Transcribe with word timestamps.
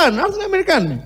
Μακάρι 0.00 0.14
να 0.16 0.22
έρθουν 0.22 0.40
οι 0.40 0.44
Αμερικάνοι. 0.44 1.04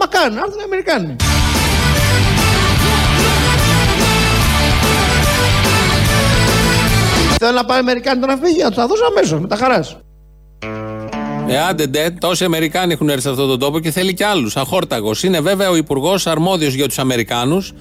Μακάρι 0.00 0.34
να 0.34 0.40
έρθουν 0.40 0.60
οι 0.60 0.62
Αμερικάνοι. 0.64 1.16
Θέλω 7.38 7.52
να 7.52 7.64
πάει 7.64 7.78
Αμερικάνοι 7.78 8.20
τώρα 8.20 8.38
φύγει, 8.42 8.62
να 8.62 8.68
του 8.70 8.76
τα 8.76 8.86
δώσω 8.86 9.04
αμέσως 9.04 9.40
με 9.40 9.48
τα 9.48 9.56
χαράς. 9.56 9.96
Ε, 11.48 11.60
άντε 11.60 11.86
ντε, 11.86 12.10
τόσοι 12.10 12.44
Αμερικάνοι 12.44 12.92
έχουν 12.92 13.08
έρθει 13.08 13.22
σε 13.22 13.30
αυτόν 13.30 13.48
τον 13.48 13.58
τόπο 13.58 13.80
και 13.80 13.90
θέλει 13.90 14.14
και 14.14 14.24
άλλους. 14.24 14.56
Αχόρταγος. 14.56 15.22
Είναι 15.22 15.40
βέβαια 15.40 15.70
ο 15.70 15.76
Υπουργός 15.76 16.26
αρμόδιος 16.26 16.74
για 16.74 16.86
τους 16.86 16.98
Αμερικάνους 16.98 17.72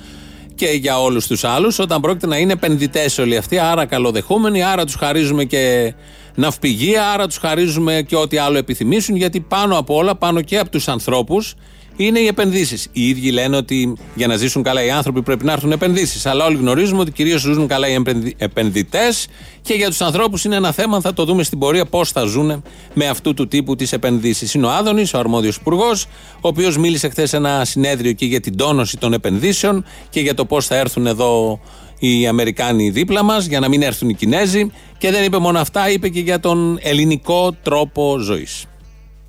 και 0.60 0.68
για 0.72 1.02
όλους 1.02 1.28
τους 1.28 1.44
άλλους, 1.44 1.80
όταν 1.80 2.02
πρόκειται 2.02 2.28
να 2.28 2.38
είναι 2.38 2.54
επενδυτές 2.54 3.18
όλοι 3.18 3.38
αυτοί, 3.38 3.60
άρα 3.60 3.86
καλοδεχούμενοι, 3.86 4.64
άρα 4.64 4.86
τους 4.86 4.96
χαρίζουμε 4.96 5.44
και 5.44 5.94
ναυπηγεία, 6.36 7.10
άρα 7.12 7.28
τους 7.28 7.38
χαρίζουμε 7.38 8.04
και 8.08 8.16
ό,τι 8.16 8.38
άλλο 8.38 8.58
επιθυμήσουν, 8.58 9.16
γιατί 9.16 9.40
πάνω 9.40 9.78
από 9.78 9.96
όλα, 9.96 10.16
πάνω 10.16 10.42
και 10.42 10.58
από 10.58 10.70
τους 10.70 10.88
ανθρώπους, 10.88 11.56
είναι 12.06 12.20
οι 12.20 12.28
επενδύσεις. 12.28 12.88
Οι 12.92 13.08
ίδιοι 13.08 13.32
λένε 13.32 13.58
ότι 13.58 13.94
για 14.16 14.28
να 14.28 14.36
ζήσουν 14.36 14.64
καλά 14.64 14.84
οι 14.84 14.90
άνθρωποι 14.90 15.22
πρέπει 15.22 15.46
να 15.46 15.52
έρθουν 15.52 15.72
επενδύσεις. 15.72 16.26
Αλλά 16.26 16.46
όλοι 16.46 16.58
γνωρίζουμε 16.58 17.02
ότι 17.02 17.12
κυρίως 17.12 17.42
ζουν 17.42 17.68
καλά 17.68 17.88
οι 17.88 17.98
επενδυτές 18.38 19.28
και 19.62 19.74
για 19.74 19.88
τους 19.88 20.02
ανθρώπους 20.02 20.44
είναι 20.44 20.56
ένα 20.56 20.72
θέμα, 20.72 21.02
θα 21.02 21.14
το 21.14 21.26
δούμε 21.26 21.44
στην 21.44 21.60
πορεία 21.60 21.86
πώς 21.86 22.12
θα 22.12 22.24
ζουν 22.24 22.64
με 22.94 23.08
αυτού 23.08 23.34
του 23.34 23.48
τύπου 23.48 23.76
τις 23.76 23.94
επενδύσεις. 23.94 24.54
Είναι 24.54 24.66
ο 24.66 24.70
Άδωνης, 24.70 25.14
ο 25.14 25.18
αρμόδιος 25.18 25.56
υπουργός, 25.56 26.06
ο 26.36 26.48
οποίος 26.48 26.78
μίλησε 26.78 27.10
χθες 27.10 27.30
σε 27.30 27.38
ένα 27.38 27.66
συνέδριο 27.66 28.12
και 28.12 28.26
για 28.26 28.40
την 28.40 28.58
τόνωση 28.58 28.98
των 28.98 29.14
επενδύσεων 29.14 29.86
και 30.10 30.20
για 30.20 30.34
το 30.34 30.46
πώς 30.46 30.66
θα 30.66 30.76
έρθουν 30.76 31.08
εδώ 31.08 31.60
οι 32.00 32.28
Αμερικάνοι 32.28 32.90
δίπλα 32.90 33.24
μας, 33.24 33.46
για 33.46 33.60
να 33.60 33.68
μην 33.68 33.82
έρθουν 33.82 34.10
οι 34.10 34.14
Κινέζοι. 34.14 34.72
Και 34.98 35.12
δεν 35.12 35.24
είπε 35.24 35.38
μόνο 35.38 35.60
αυτά, 35.60 35.90
είπε 35.90 36.10
και 36.10 36.20
για 36.20 36.40
τον 36.40 36.78
ελληνικό 36.82 37.56
τρόπο 37.64 38.18
ζωής. 38.20 38.69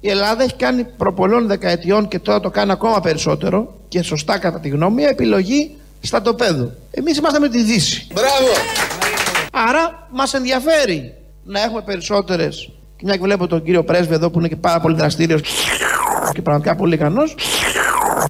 Η 0.00 0.10
Ελλάδα 0.10 0.42
έχει 0.42 0.54
κάνει 0.54 0.84
προπολών 0.84 1.46
δεκαετιών 1.46 2.08
και 2.08 2.18
τώρα 2.18 2.40
το 2.40 2.50
κάνει 2.50 2.72
ακόμα 2.72 3.00
περισσότερο 3.00 3.74
και 3.88 4.02
σωστά 4.02 4.38
κατά 4.38 4.60
τη 4.60 4.68
γνώμη 4.68 4.94
μια 4.94 5.08
επιλογή 5.08 5.76
στα 6.00 6.22
τοπέδου. 6.22 6.72
Εμείς 6.90 7.16
είμαστε 7.16 7.38
με 7.38 7.48
τη 7.48 7.62
Δύση. 7.62 8.06
Μπράβο! 8.12 8.52
Άρα 9.52 10.08
μας 10.10 10.34
ενδιαφέρει 10.34 11.14
να 11.44 11.60
έχουμε 11.62 11.82
περισσότερες 11.82 12.70
και 12.96 13.04
μια 13.04 13.14
και 13.14 13.22
βλέπω 13.22 13.46
τον 13.46 13.62
κύριο 13.62 13.84
Πρέσβη 13.84 14.14
εδώ 14.14 14.30
που 14.30 14.38
είναι 14.38 14.48
και 14.48 14.56
πάρα 14.56 14.80
πολύ 14.80 14.94
δραστήριος 14.96 15.40
και 16.32 16.42
πραγματικά 16.42 16.76
πολύ 16.76 16.94
ικανός 16.94 17.34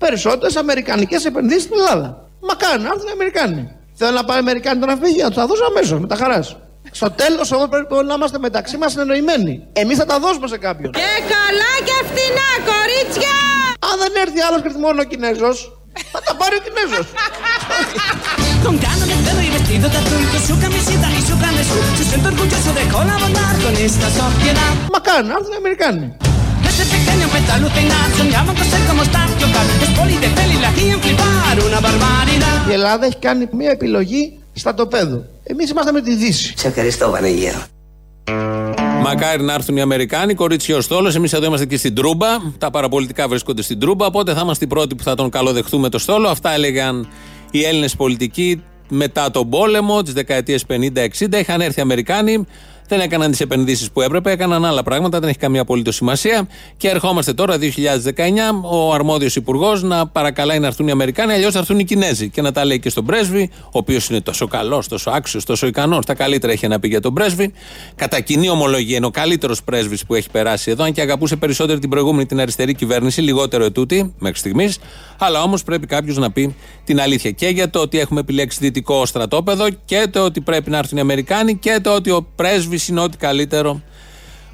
περισσότερες 0.00 0.56
αμερικανικές 0.56 1.24
επενδύσεις 1.24 1.62
στην 1.62 1.74
Ελλάδα. 1.78 2.28
Μακάρι 2.40 2.82
να 2.82 2.88
έρθουν 2.88 3.08
οι 3.08 3.10
Αμερικάνοι. 3.12 3.68
Θέλω 3.94 4.10
να 4.10 4.24
πάει 4.24 4.36
οι 4.36 4.40
Αμερικάνοι 4.40 4.80
τώρα 4.80 4.96
φύγει, 5.02 5.20
να 5.20 5.26
τους 5.26 5.36
τα 5.36 5.46
δώσω 5.46 5.64
αμέσως 5.64 6.00
με 6.00 6.06
τα 6.06 6.16
χαράς. 6.16 6.56
Στο 6.90 7.10
τέλος 7.10 7.52
όμω 7.52 7.66
πρέπει 7.66 7.94
να 8.10 8.14
είμαστε 8.14 8.38
μεταξύ 8.38 8.76
μας 8.76 8.90
συνεννοημένοι. 8.92 9.66
Εμείς 9.72 9.96
θα 10.00 10.06
τα 10.10 10.18
δώσουμε 10.18 10.48
σε 10.48 10.58
κάποιον. 10.66 10.90
Και 10.92 11.10
καλά 11.34 11.72
και 11.88 11.96
φτηνά, 12.08 12.50
κορίτσια! 12.70 13.36
Αν 13.90 13.96
δεν 14.02 14.12
έρθει 14.24 14.40
άλλος 14.46 14.60
και 14.62 14.70
μόνο 14.84 15.00
ο 15.04 15.04
Κινέζος, 15.10 15.58
θα 16.12 16.20
τα 16.26 16.32
πάρει 16.40 16.54
ο 16.60 16.62
Κινέζος. 16.66 17.06
Con 18.64 18.76
canone 18.84 19.16
bello 19.26 19.42
y 19.48 19.50
vestido 19.56 19.86
de 19.92 19.98
azul 20.02 20.24
Con 20.32 20.42
su 20.48 20.54
camisita 20.64 21.08
y 21.18 21.22
su 21.28 21.34
carne 21.42 21.62
su 21.68 21.76
Se 21.98 22.04
siente 22.10 22.28
orgulloso 22.32 22.70
de 22.78 22.84
colaborar 22.96 23.54
con 23.64 23.74
esta 23.88 24.08
sociedad 24.20 24.72
Μακάρι 24.94 25.26
να 25.26 25.34
έρθουν 25.38 25.52
οι 25.52 25.56
Αμερικάνοι. 25.62 26.06
Desde 26.64 26.84
pequeño 26.94 27.24
empezó 27.28 27.52
a 27.52 27.56
alucinar 27.60 28.06
Soñaba 28.18 28.52
con 28.58 28.66
ser 28.72 28.82
como 28.88 29.02
Star 29.08 29.28
Local 29.42 29.66
Es 29.84 29.90
poli 29.98 30.16
de 30.24 30.28
peli, 30.36 30.56
la 30.64 30.68
hacían 30.72 30.98
flipar 31.04 31.56
Una 31.68 31.80
barbaridad 31.86 32.70
Η 32.70 32.72
Ελλάδα 32.72 33.06
έχει 33.06 33.16
κάνει 33.18 33.48
μια 33.52 33.70
επιλογή 33.70 34.39
στα 34.60 34.74
τοπέδου. 34.74 35.24
Εμείς 35.42 35.70
είμαστε 35.70 35.92
με 35.92 36.00
τη 36.00 36.14
Δύση. 36.14 36.54
Σε 36.56 36.68
ευχαριστώ 36.68 37.10
Βανεγέρο. 37.10 37.64
Μακάρι 39.02 39.42
να 39.42 39.52
έρθουν 39.52 39.76
οι 39.76 39.80
Αμερικάνοι, 39.80 40.34
κορίτσιος 40.34 40.84
στόλος. 40.84 41.14
Εμείς 41.14 41.32
εδώ 41.32 41.46
είμαστε 41.46 41.66
και 41.66 41.76
στην 41.76 41.94
Τρούμπα. 41.94 42.26
Τα 42.58 42.70
παραπολιτικά 42.70 43.28
βρίσκονται 43.28 43.62
στην 43.62 43.78
Τρούμπα. 43.78 44.06
Οπότε 44.06 44.34
θα 44.34 44.40
είμαστε 44.42 44.64
οι 44.64 44.68
πρώτοι 44.68 44.94
που 44.94 45.02
θα 45.02 45.14
τον 45.14 45.30
καλοδεχτούμε 45.30 45.88
το 45.88 45.98
στόλο. 45.98 46.28
Αυτά 46.28 46.50
έλεγαν 46.50 47.08
οι 47.50 47.64
Έλληνες 47.64 47.96
πολιτικοί 47.96 48.62
μετά 48.88 49.30
τον 49.30 49.48
πόλεμο 49.48 50.02
της 50.02 50.12
δεκαετίας 50.12 50.64
50-60. 50.68 51.38
Είχαν 51.38 51.60
έρθει 51.60 51.78
οι 51.78 51.82
Αμερικάνοι, 51.82 52.46
δεν 52.90 53.00
έκαναν 53.00 53.30
τις 53.30 53.40
επενδύσεις 53.40 53.90
που 53.90 54.00
έπρεπε, 54.00 54.30
έκαναν 54.30 54.64
άλλα 54.64 54.82
πράγματα, 54.82 55.20
δεν 55.20 55.28
έχει 55.28 55.38
καμία 55.38 55.60
απολύτως 55.60 55.94
σημασία. 55.94 56.48
Και 56.76 56.88
ερχόμαστε 56.88 57.32
τώρα, 57.32 57.58
2019, 57.58 58.60
ο 58.62 58.92
αρμόδιος 58.92 59.36
υπουργός 59.36 59.82
να 59.82 60.06
παρακαλάει 60.06 60.58
να 60.58 60.66
έρθουν 60.66 60.88
οι 60.88 60.90
Αμερικάνοι, 60.90 61.32
αλλιώς 61.32 61.52
θα 61.52 61.58
έρθουν 61.58 61.78
οι 61.78 61.84
Κινέζοι. 61.84 62.28
Και 62.28 62.42
να 62.42 62.52
τα 62.52 62.64
λέει 62.64 62.78
και 62.80 62.88
στον 62.88 63.04
πρέσβη, 63.04 63.50
ο 63.64 63.68
οποίος 63.70 64.08
είναι 64.08 64.20
τόσο 64.20 64.46
καλός, 64.46 64.88
τόσο 64.88 65.10
άξιος, 65.10 65.44
τόσο 65.44 65.66
ικανός. 65.66 66.06
Τα 66.06 66.14
καλύτερα 66.14 66.52
έχει 66.52 66.68
να 66.68 66.80
πει 66.80 66.88
για 66.88 67.00
τον 67.00 67.14
πρέσβη. 67.14 67.52
Κατά 67.94 68.20
κοινή 68.20 68.48
ομολογία 68.48 68.96
είναι 68.96 69.06
ο 69.06 69.10
καλύτερος 69.10 69.62
πρέσβης 69.62 70.06
που 70.06 70.14
έχει 70.14 70.30
περάσει 70.30 70.70
εδώ, 70.70 70.84
αν 70.84 70.92
και 70.92 71.00
αγαπούσε 71.00 71.36
περισσότερο 71.36 71.78
την 71.78 71.90
προηγούμενη 71.90 72.26
την 72.26 72.40
αριστερή 72.40 72.74
κυβέρνηση, 72.74 73.20
λιγότερο 73.20 73.64
ετούτη 73.64 74.14
μέχρι 74.18 74.38
στιγμής. 74.38 74.78
Αλλά 75.18 75.42
όμως 75.42 75.62
πρέπει 75.62 75.86
κάποιος 75.86 76.16
να 76.16 76.30
πει 76.30 76.54
την 76.84 77.00
αλήθεια 77.00 77.30
και 77.30 77.46
για 77.46 77.70
το 77.70 77.80
ότι 77.80 77.98
έχουμε 77.98 78.20
επιλέξει 78.20 78.58
δυτικό 78.60 79.06
στρατόπεδο 79.06 79.66
και 79.84 80.06
το 80.10 80.24
ότι 80.24 80.40
πρέπει 80.40 80.70
να 80.70 80.78
έρθουν 80.78 80.98
οι 80.98 81.00
Αμερικάνοι 81.00 81.56
και 81.56 81.78
το 81.82 81.94
ότι 81.94 82.10
ο 82.10 82.26
πρέσβης 82.36 82.79
είναι 82.88 83.00
ό,τι 83.00 83.16
καλύτερο 83.16 83.80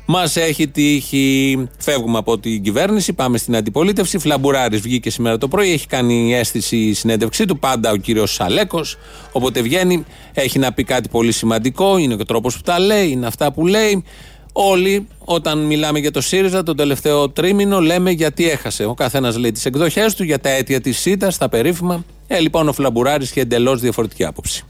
μας 0.06 0.36
έχει 0.36 0.68
τύχει. 0.68 1.68
Φεύγουμε 1.78 2.18
από 2.18 2.38
την 2.38 2.62
κυβέρνηση, 2.62 3.12
πάμε 3.12 3.38
στην 3.38 3.56
αντιπολίτευση. 3.56 4.18
Φλαμπουράρης 4.18 4.80
βγήκε 4.80 5.10
σήμερα 5.10 5.38
το 5.38 5.48
πρωί, 5.48 5.72
έχει 5.72 5.86
κάνει 5.86 6.34
αίσθηση 6.34 6.76
η 6.76 6.94
συνέντευξή 6.94 7.44
του. 7.44 7.58
Πάντα 7.58 7.90
ο 7.90 7.96
κύριος 7.96 8.32
Σαλέκος. 8.32 8.96
Όποτε 9.32 9.62
βγαίνει, 9.62 10.04
έχει 10.32 10.58
να 10.58 10.72
πει 10.72 10.84
κάτι 10.84 11.08
πολύ 11.08 11.32
σημαντικό. 11.32 11.98
Είναι 11.98 12.14
ο 12.14 12.24
τρόπος 12.24 12.56
που 12.56 12.62
τα 12.62 12.78
λέει, 12.78 13.10
είναι 13.10 13.26
αυτά 13.26 13.52
που 13.52 13.66
λέει. 13.66 14.04
Όλοι, 14.52 15.06
όταν 15.18 15.58
μιλάμε 15.58 15.98
για 15.98 16.10
το 16.10 16.20
ΣΥΡΙΖΑ, 16.20 16.62
τον 16.62 16.76
τελευταίο 16.76 17.28
τρίμηνο, 17.28 17.80
λέμε 17.80 18.10
γιατί 18.10 18.50
έχασε. 18.50 18.84
Ο 18.84 18.94
καθένας 18.94 19.36
λέει 19.36 19.52
τις 19.52 19.64
εκδοχές 19.64 20.14
του, 20.14 20.24
για 20.24 20.38
τα 20.38 20.48
αίτια 20.48 20.80
της 20.80 20.98
ΣΥΤΑ, 20.98 21.32
τα 21.38 21.48
περίφημα. 21.48 22.04
Ε, 22.26 22.38
λοιπόν, 22.38 22.68
ο 22.68 22.72
Φλαμπουράρης 22.72 23.30
είχε 23.30 23.40
εντελώς 23.40 23.80
διαφορετική 23.80 24.24
άποψη. 24.24 24.64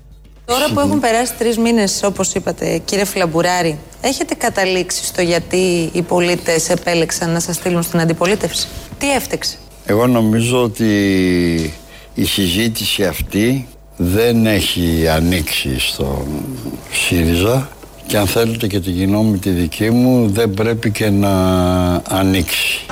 Τώρα 0.47 0.67
που 0.75 0.81
έχουν 0.81 1.01
περάσει 1.01 1.35
τρεις 1.39 1.59
μήνες, 1.59 2.03
όπως 2.03 2.35
είπατε, 2.35 2.81
κύριε 2.85 3.05
Φλαμπουράρη, 3.05 3.79
έχετε 4.01 4.35
καταλήξει 4.35 5.05
στο 5.05 5.23
γιατί 5.23 5.91
οι 5.93 6.03
πολίτες 6.03 6.69
επέλεξαν 6.69 7.31
να 7.31 7.41
σας 7.41 7.57
στείλουν 7.57 7.83
στην 7.83 8.01
αντιπολίτευση; 8.01 8.69
Τι 8.99 9.13
έφτεξε; 9.13 9.57
Εγώ 9.87 10.07
νομίζω 10.07 10.63
ότι 10.63 10.95
η 12.15 12.25
συζήτηση 12.25 13.05
αυτή 13.05 13.67
δεν 13.97 14.47
έχει 14.47 15.09
ανοίξει 15.09 15.81
στο 15.81 16.27
ΣΥΡΙΖΑ 16.93 17.69
και 18.07 18.17
αν 18.17 18.27
θέλετε 18.27 18.67
και 18.67 18.81
τη 18.81 18.91
γνώμη 18.91 19.39
τη 19.39 19.51
δική 19.51 19.91
μου 19.91 20.29
δεν 20.31 20.51
πρέπει 20.51 20.91
και 20.91 21.11
να 21.11 21.33
ανοίξει. 22.09 22.87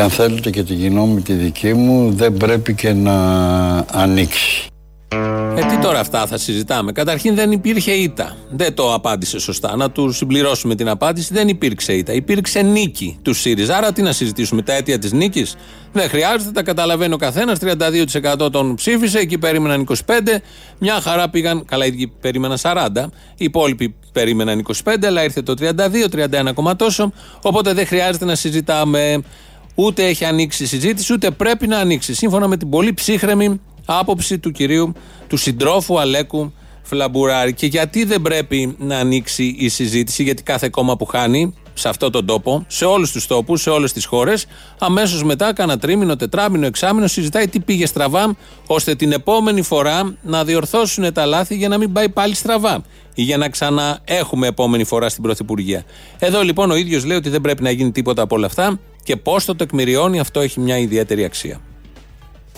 Και 0.00 0.06
αν 0.06 0.12
θέλετε 0.12 0.50
και 0.50 0.62
τη 0.62 0.74
γνώμη 0.74 1.20
τη 1.20 1.32
δική 1.32 1.74
μου 1.74 2.12
δεν 2.12 2.32
πρέπει 2.32 2.74
και 2.74 2.92
να 2.92 3.14
ανοίξει. 3.92 4.66
Ε, 5.56 5.64
τι 5.68 5.78
τώρα 5.78 5.98
αυτά 6.00 6.26
θα 6.26 6.38
συζητάμε. 6.38 6.92
Καταρχήν 6.92 7.34
δεν 7.34 7.52
υπήρχε 7.52 7.92
ήττα. 7.92 8.36
Δεν 8.50 8.74
το 8.74 8.94
απάντησε 8.94 9.38
σωστά. 9.38 9.76
Να 9.76 9.90
του 9.90 10.12
συμπληρώσουμε 10.12 10.74
την 10.74 10.88
απάντηση. 10.88 11.34
Δεν 11.34 11.48
υπήρξε 11.48 11.92
ήττα. 11.92 12.12
Υπήρξε 12.12 12.62
νίκη 12.62 13.18
του 13.22 13.34
ΣΥΡΙΖΑ. 13.34 13.76
Άρα 13.76 13.92
τι 13.92 14.02
να 14.02 14.12
συζητήσουμε, 14.12 14.62
τα 14.62 14.72
αίτια 14.72 14.98
της 14.98 15.12
νίκης; 15.12 15.56
Δεν 15.92 16.08
χρειάζεται, 16.08 16.50
τα 16.50 16.62
καταλαβαίνει 16.62 17.14
ο 17.14 17.16
καθένας. 17.16 17.58
32% 17.58 18.50
τον 18.52 18.74
ψήφισε, 18.74 19.18
εκεί 19.18 19.38
περίμεναν 19.38 19.80
25. 19.80 20.42
Μια 20.78 21.00
χαρά 21.00 21.30
πήγαν. 21.30 21.64
Καλά, 21.64 21.86
οι 21.86 22.12
περίμεναν 22.20 22.58
40. 22.62 23.10
Οι 23.36 23.44
υπόλοιποι 23.44 23.94
περίμεναν 24.12 24.66
25, 24.84 25.06
αλλά 25.06 25.24
ήρθε 25.24 25.42
το 25.42 25.54
32, 25.60 26.08
31 26.08 26.76
τόσο. 26.76 27.12
Οπότε 27.42 27.72
δεν 27.72 27.86
χρειάζεται 27.86 28.24
να 28.24 28.34
συζητάμε. 28.34 29.22
Ούτε 29.82 30.06
έχει 30.06 30.24
ανοίξει 30.24 30.62
η 30.62 30.66
συζήτηση, 30.66 31.12
ούτε 31.12 31.30
πρέπει 31.30 31.66
να 31.66 31.78
ανοίξει. 31.78 32.14
Σύμφωνα 32.14 32.48
με 32.48 32.56
την 32.56 32.68
πολύ 32.68 32.94
ψύχρεμη 32.94 33.60
άποψη 33.84 34.38
του 34.38 34.50
κυρίου, 34.50 34.92
του 35.28 35.36
συντρόφου 35.36 36.00
Αλέκου 36.00 36.52
Φλαμπουράρη. 36.82 37.54
Και 37.54 37.66
γιατί 37.66 38.04
δεν 38.04 38.22
πρέπει 38.22 38.76
να 38.78 38.98
ανοίξει 38.98 39.54
η 39.58 39.68
συζήτηση, 39.68 40.22
γιατί 40.22 40.42
κάθε 40.42 40.68
κόμμα 40.68 40.96
που 40.96 41.04
χάνει 41.04 41.54
σε 41.74 41.88
αυτόν 41.88 42.12
τον 42.12 42.26
τόπο, 42.26 42.64
σε 42.68 42.84
όλους 42.84 43.12
τους 43.12 43.26
τόπους, 43.26 43.62
σε 43.62 43.70
όλες 43.70 43.92
τις 43.92 44.04
χώρες, 44.04 44.46
αμέσως 44.78 45.24
μετά, 45.24 45.52
κάνα 45.52 45.78
τρίμηνο, 45.78 46.16
τετράμινο, 46.16 46.66
εξάμηνο, 46.66 47.06
συζητάει 47.06 47.48
τι 47.48 47.60
πήγε 47.60 47.86
στραβά, 47.86 48.36
ώστε 48.66 48.94
την 48.94 49.12
επόμενη 49.12 49.62
φορά 49.62 50.16
να 50.22 50.44
διορθώσουν 50.44 51.12
τα 51.12 51.26
λάθη 51.26 51.56
για 51.56 51.68
να 51.68 51.78
μην 51.78 51.92
πάει 51.92 52.08
πάλι 52.08 52.34
στραβά. 52.34 52.82
Ή 53.14 53.22
για 53.22 53.36
να 53.36 53.48
ξανά 53.48 53.98
έχουμε 54.04 54.46
επόμενη 54.46 54.84
φορά 54.84 55.08
στην 55.08 55.22
Πρωθυπουργία. 55.22 55.84
Εδώ 56.18 56.42
λοιπόν 56.42 56.70
ο 56.70 56.74
ίδιος 56.74 57.04
λέει 57.04 57.16
ότι 57.16 57.28
δεν 57.28 57.40
πρέπει 57.40 57.62
να 57.62 57.70
γίνει 57.70 57.90
τίποτα 57.90 58.22
από 58.22 58.36
όλα 58.36 58.46
αυτά 58.46 58.78
και 59.02 59.16
πώς 59.16 59.44
το 59.44 59.56
τεκμηριώνει 59.56 60.20
αυτό 60.20 60.40
έχει 60.40 60.60
μια 60.60 60.78
ιδιαίτερη 60.78 61.24
αξία. 61.24 61.60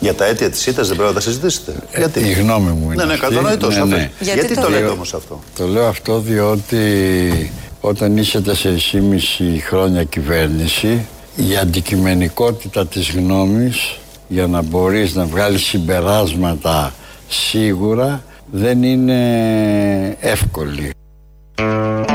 Για 0.00 0.14
τα 0.14 0.24
αίτια 0.24 0.50
της 0.50 0.60
ΣΥΤΑ 0.60 0.82
δεν 0.82 0.96
πρέπει 0.96 1.08
να 1.08 1.14
τα 1.14 1.20
συζητήσετε. 1.20 1.72
Ε, 1.90 1.98
Γιατί; 1.98 2.20
Η 2.20 2.32
γνώμη 2.32 2.70
μου 2.70 2.84
είναι. 2.84 2.94
Ναι, 2.94 3.04
ναι, 3.04 3.12
αυτή. 3.12 3.26
κατανοητός. 3.26 3.76
Ναι, 3.76 3.84
ναι. 3.84 4.10
Γιατί 4.20 4.38
Γιατί 4.38 4.54
το 4.54 4.60
το 4.60 4.68
λέτε 4.68 4.82
λέω; 4.82 4.92
όμως 4.92 5.14
αυτό; 5.14 5.40
Το 5.56 5.66
λέω 5.66 5.86
αυτό 5.86 6.18
διότι 6.18 7.52
όταν 7.80 8.16
είσαι 8.16 8.40
4,5 8.40 9.60
χρόνια 9.68 10.04
κυβέρνηση 10.04 11.06
η 11.36 11.56
αντικειμενικότητα 11.56 12.86
της 12.86 13.10
γνώμης 13.10 13.98
για 14.28 14.46
να 14.46 14.62
μπορείς 14.62 15.14
να 15.14 15.24
βγάλεις 15.24 15.62
συμπεράσματα 15.62 16.92
σίγουρα 17.28 18.22
δεν 18.50 18.82
είναι 18.82 20.16
εύκολη. 20.20 20.90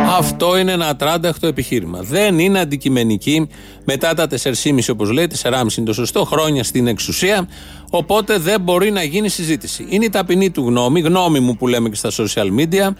Αυτό 0.09 0.57
είναι 0.57 0.71
ένα 0.71 0.88
ατράνταχτο 0.88 1.48
επιχείρημα. 1.48 2.00
Δεν 2.01 2.39
είναι 2.39 2.59
αντικειμενική 2.59 3.48
μετά 3.86 4.13
τα 4.13 4.27
4,5 4.27 4.80
όπως 4.92 5.12
λέει, 5.12 5.27
4,5 5.44 5.77
είναι 5.77 5.86
το 5.86 5.94
σωστό, 5.94 6.24
χρόνια 6.24 6.63
στην 6.63 6.88
εξουσία. 6.88 7.48
Οπότε 7.89 8.38
δεν 8.38 8.62
μπορεί 8.62 8.92
να 8.92 9.04
γίνει 9.04 9.30
συζήτηση. 9.30 9.86
Είναι 9.89 10.06
η 10.06 10.09
ταπεινή 10.09 10.50
του 10.50 10.62
γνώμη, 10.68 11.00
γνώμη 11.00 11.39
μου 11.39 11.56
που 11.56 11.68
λέμε 11.68 11.89
και 11.89 11.95
στα 11.95 12.09
social 12.12 12.59
media 12.59 12.94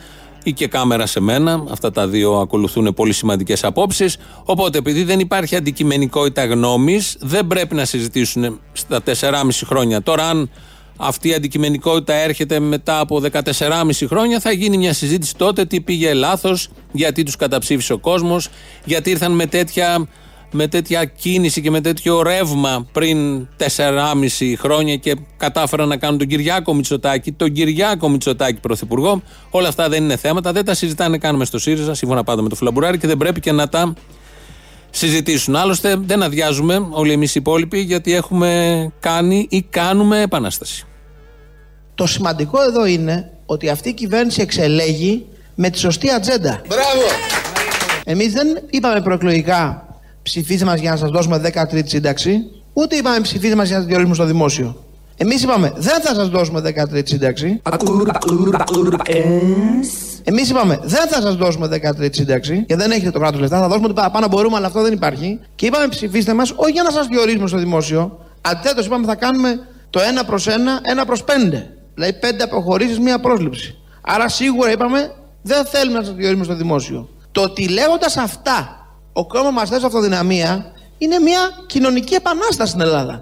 ή 0.44 0.54
και 0.54 0.68
κάμερα 0.68 1.06
σε 1.06 1.19
μένα. 1.19 1.63
Αυτά 1.69 1.92
τα 1.92 2.07
δύο 2.07 2.33
ακολουθούν 2.33 2.94
πολύ 2.94 3.13
σημαντικές 3.13 3.63
απόψεις. 3.63 4.18
Οπότε, 4.44 4.77
επειδή 4.77 5.04
δεν 5.04 5.19
υπάρχει 5.19 5.56
αντικειμενικότητα 5.56 6.45
γνώμης, 6.45 7.18
δεν 7.19 7.48
πρέπει 7.48 7.75
να 7.75 7.86
συζητήσουν 7.86 8.59
στα 8.74 9.01
4,5 9.01 9.65
χρόνια. 9.65 10.01
Τώρα, 10.01 10.30
αν 10.30 10.50
αυτή 10.97 11.29
η 11.29 11.33
αντικειμενικότητα 11.33 12.13
έρχεται 12.13 12.59
μετά 12.59 12.99
από 12.99 13.21
14,5 13.31 13.41
χρόνια, 14.07 14.39
θα 14.39 14.51
γίνει 14.51 14.77
μια 14.77 14.94
συζήτηση 14.94 15.35
τότε 15.35 15.65
τι 15.65 15.81
πήγε 15.81 16.13
λάθος, 16.13 16.69
γιατί 16.91 17.23
τους 17.23 17.35
καταψήφισε 17.35 17.94
ο 17.94 17.97
κόσμος, 17.97 18.49
γιατί 18.85 19.09
ήρθαν 19.09 19.31
με 19.31 19.45
τέτοια, 19.45 20.07
με 20.51 20.67
τέτοια 20.67 21.05
κίνηση 21.05 21.61
και 21.61 21.71
με 21.71 21.81
τέτοιο 21.81 22.21
ρεύμα 22.21 22.88
πριν 22.91 23.47
4,5 23.77 24.55
χρόνια 24.57 24.95
και 24.95 25.15
κατάφεραν 25.38 25.88
να 25.88 25.97
κάνουν 25.97 26.17
τον 26.17 26.27
Κυριάκο 26.27 26.73
Μητσοτάκη, 26.73 27.31
τον 27.31 27.51
Κυριάκο 27.51 28.09
Μητσοτάκη 28.09 28.59
πρωθυπουργό. 28.59 29.21
Όλα 29.49 29.67
αυτά 29.67 29.89
δεν 29.89 30.03
είναι 30.03 30.15
θέματα, 30.15 30.51
δεν 30.51 30.65
τα 30.65 30.73
συζητάνε 30.73 31.17
καν 31.17 31.35
μες 31.35 31.47
στο 31.47 31.59
ΣΥΡΙΖΑ, 31.59 31.94
σύμφωνα 31.94 32.23
πάντα 32.23 32.41
με 32.41 32.49
το 32.49 32.55
Φλαμπουράρι 32.55 32.97
και 32.97 33.07
δεν 33.07 33.17
πρέπει 33.17 33.39
και 33.39 33.51
να 33.51 33.69
τα 33.69 33.94
συζητήσουν. 34.97 35.55
Άλλωστε 35.55 35.95
δεν 35.95 36.23
αδειάζουμε 36.23 36.88
όλοι 36.89 37.11
εμείς 37.11 37.35
οι 37.35 37.39
υπόλοιποι 37.39 37.79
γιατί 37.79 38.13
έχουμε 38.13 38.91
κάνει 38.99 39.47
ή 39.49 39.61
κάνουμε 39.61 40.21
επανάσταση. 40.21 40.85
Το 41.95 42.05
σημαντικό 42.05 42.61
εδώ 42.61 42.85
είναι 42.85 43.31
ότι 43.45 43.69
αυτή 43.69 43.89
η 43.89 43.94
κυβέρνηση 43.94 44.41
εξελέγει 44.41 45.25
με 45.55 45.69
τη 45.69 45.77
σωστή 45.77 46.11
ατζέντα. 46.11 46.61
Μπράβο! 46.67 47.01
Εμείς 48.03 48.33
δεν 48.33 48.47
είπαμε 48.69 49.01
προεκλογικά 49.01 49.88
ψηφίστε 50.23 50.65
μας 50.65 50.79
για 50.79 50.91
να 50.91 50.97
σας 50.97 51.09
δώσουμε 51.09 51.41
13η 51.53 51.81
σύνταξη, 51.83 52.39
ούτε 52.73 52.95
είπαμε 52.95 53.19
ψηφίστε 53.19 53.55
μας 53.55 53.67
για 53.67 53.75
να 53.75 53.81
σας 53.81 53.89
διορίσουμε 53.89 54.15
στο 54.15 54.25
δημόσιο. 54.25 54.86
Εμείς 55.19 55.43
είπαμε 55.43 55.73
δεν 55.75 56.01
θα 56.01 56.15
σας 56.15 56.29
δώσουμε 56.29 56.61
13η 56.61 57.01
σύνταξη. 57.03 57.61
Εμείς 60.23 60.49
είπαμε 60.49 60.79
δεν 60.83 61.07
θα 61.07 61.21
σας 61.21 61.35
δώσουμε 61.35 61.67
13η 61.67 62.09
σύνταξη, 62.11 62.53
γιατί 62.53 62.81
δεν 62.83 62.91
έχετε 62.91 63.11
το 63.11 63.19
κράτος 63.19 63.39
λεφτά, 63.39 63.59
θα 63.59 63.67
δώσουμε 63.67 63.85
ό,τι 63.85 63.95
παραπάνω 63.95 64.27
μπορούμε, 64.27 64.55
αλλά 64.55 64.67
αυτό 64.67 64.81
δεν 64.81 64.93
υπάρχει. 64.93 65.39
Και 65.55 65.65
είπαμε 65.65 65.87
ψηφίστε 65.87 66.33
μας 66.33 66.53
όχι 66.55 66.71
για 66.71 66.83
να 66.83 66.91
σας 66.91 67.07
διορίσουμε 67.07 67.47
στο 67.47 67.57
δημόσιο, 67.57 68.19
αντίθετος 68.41 68.85
είπαμε 68.85 69.05
θα 69.05 69.15
κάνουμε 69.15 69.59
το 69.89 69.99
1 69.99 70.25
προς 70.25 70.47
1, 70.47 70.51
1 71.01 71.05
προς 71.05 71.23
5. 71.23 71.29
Δηλαδή 71.93 72.13
πέντε 72.19 72.43
αποχωρήσεις, 72.43 72.99
μία 72.99 73.19
πρόσληψη. 73.19 73.77
Άρα 74.01 74.29
σίγουρα 74.29 74.71
είπαμε 74.71 75.11
δεν 75.41 75.65
θέλουμε 75.65 75.97
να 75.97 76.03
σας 76.03 76.15
διορίσουμε 76.15 76.43
στο 76.43 76.55
δημόσιο. 76.55 77.09
Το 77.31 77.41
ότι 77.41 77.69
λέγοντας 77.69 78.17
αυτά 78.17 78.87
ο 79.13 79.27
κόμμα 79.27 79.51
μας 79.51 79.69
θέσει 79.69 79.85
αυτοδυναμία 79.85 80.71
είναι 80.97 81.19
μια 81.19 81.39
κοινωνική 81.65 82.13
επανάσταση 82.13 82.69
στην 82.69 82.81
Ελλάδα. 82.81 83.19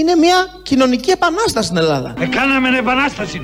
Είναι 0.00 0.14
μια 0.24 0.38
κοινωνική 0.62 1.10
επανάσταση 1.10 1.66
στην 1.66 1.78
Ελλάδα. 1.82 2.14
Έκαναμε 2.20 2.68
επανάσταση. 2.78 3.38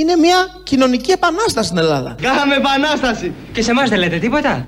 Είναι 0.00 0.16
μια 0.16 0.38
κοινωνική 0.62 1.10
επανάσταση 1.10 1.66
στην 1.66 1.78
Ελλάδα. 1.78 2.14
Κάναμε 2.22 2.54
επανάσταση. 2.54 3.32
Και 3.52 3.62
σε 3.62 3.70
εμάς 3.70 3.88
δεν 3.88 3.98
λέτε 3.98 4.18
τίποτα; 4.18 4.66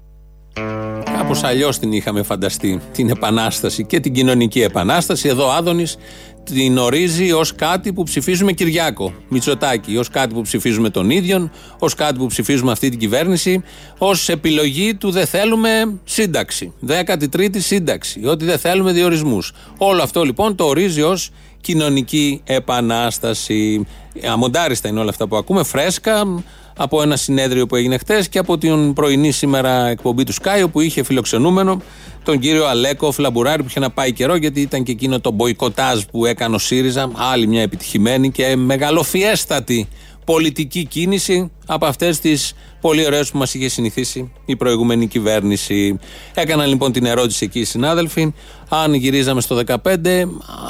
Κάπως 1.17 1.45
αλλιώς 1.45 1.79
την 1.79 1.93
είχαμε 1.93 2.23
φανταστεί 2.23 2.81
την 2.93 3.11
επανάσταση 3.11 3.85
και 3.85 4.00
την 4.00 4.12
κοινωνική 4.12 4.62
επανάσταση. 4.62 5.29
Εδώ 5.29 5.47
ο 5.47 5.53
Άδωνης 5.53 5.97
την 6.44 6.79
ορίζει 6.79 7.33
ως 7.33 7.55
κάτι 7.55 7.93
που 7.93 8.03
ψηφίζουμε 8.03 8.53
Κυριάκο 8.53 9.12
Μητσοτάκη, 9.29 9.97
ως 9.97 10.09
κάτι 10.09 10.35
που 10.35 10.43
ψηφίζουμε 10.43 10.91
τον 10.91 11.11
ίδιο, 11.11 11.50
ως 11.79 11.94
κάτι 11.94 12.19
που 12.19 12.27
ψηφίζουμε 12.27 12.73
αυτή 12.73 12.89
την 12.89 12.99
κυβέρνηση, 12.99 13.62
ως 13.99 14.29
επιλογή 14.29 14.94
του 14.94 15.11
δεν 15.11 15.27
θέλουμε 15.27 15.99
σύνταξη. 16.05 16.73
13η 16.87 17.56
σύνταξη. 17.59 18.21
Ότι 18.25 18.44
δεν 18.44 18.59
θέλουμε 18.59 18.93
διορισμούς. 18.93 19.53
Όλο 19.79 20.03
αυτό 20.03 20.23
λοιπόν 20.23 20.55
το 20.55 20.65
ορίζει 20.65 21.03
ως 21.03 21.31
κοινωνική 21.61 22.41
επανάσταση. 22.45 23.87
Αμοντάριστα 24.31 24.88
είναι 24.88 25.00
όλα 25.00 25.11
αυτά 25.11 25.27
που 25.29 25.37
ακούμε, 25.37 25.62
φρέσκα 25.62 26.43
από 26.77 27.03
ένα 27.03 27.17
συνέδριο 27.17 27.67
που 27.67 27.77
έγινε 27.77 27.99
χτες 27.99 28.29
και 28.29 28.38
από 28.38 28.59
την 28.59 28.93
πρωινή 28.93 29.31
σήμερα 29.31 29.87
εκπομπή 29.87 30.25
του 30.25 30.35
Sky, 30.35 30.62
όπου 30.65 30.81
είχε 30.81 31.03
φιλοξενούμενο 31.03 31.83
τον 32.25 32.39
κύριο 32.39 32.67
Αλέκο 32.67 33.13
Φλαμπουράρη 33.13 33.63
που 33.63 33.69
είχε 33.69 33.81
να 33.81 33.91
πάει 33.91 34.13
καιρό 34.13 34.35
γιατί 34.35 34.61
ήταν 34.61 34.83
και 34.83 34.93
εκείνο 34.93 35.21
το 35.21 35.31
μποϊκοτάζ 35.31 36.01
που 36.11 36.27
έκανε 36.27 36.55
ο 36.55 36.59
ΣΥΡΙΖΑ, 36.59 37.11
άλλη 37.15 37.47
μια 37.47 37.63
επιτυχημένη 37.63 38.31
και 38.31 38.57
μεγαλοφιέστατη 38.57 39.89
πολιτική 40.25 40.85
κίνηση 40.85 41.51
από 41.67 41.87
αυτές 41.87 42.19
τις 42.19 42.55
πολύ 42.81 43.07
ωραίες 43.07 43.31
που 43.31 43.39
μας 43.39 43.55
είχε 43.55 43.69
συνηθίσει 43.69 44.33
η 44.45 44.57
προηγούμενη 44.57 45.07
κυβέρνηση. 45.07 45.99
Έκαναν 46.35 46.69
λοιπόν 46.69 46.93
την 46.93 47.07
ερώτηση 47.07 47.45
εκεί 47.45 47.61
οι 47.61 47.65
συνάδελφοι, 47.65 48.35
αν 48.69 48.95
γυρίζαμε 48.95 49.41
στο 49.41 49.61
2015, 49.67 49.79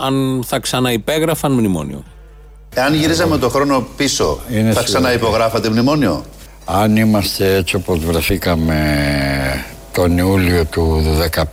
αν 0.04 0.44
θα 0.46 0.58
ξαναυπέγραφαν 0.58 1.52
μνημόνιο. 1.52 2.04
Εάν 2.74 2.94
γυρίζαμε 2.94 3.38
το 3.38 3.48
χρόνο 3.48 3.86
πίσω, 3.96 4.40
Είναι 4.50 4.72
θα 4.72 4.82
ξαναυπογράφατε 4.82 5.70
μνημόνιο; 5.70 6.24
Αν 6.64 6.96
είμαστε 6.96 7.54
έτσι 7.54 7.76
όπως 7.76 7.98
βρεθήκαμε 7.98 8.76
τον 9.92 10.18
Ιούλιο 10.18 10.64
του 10.64 11.02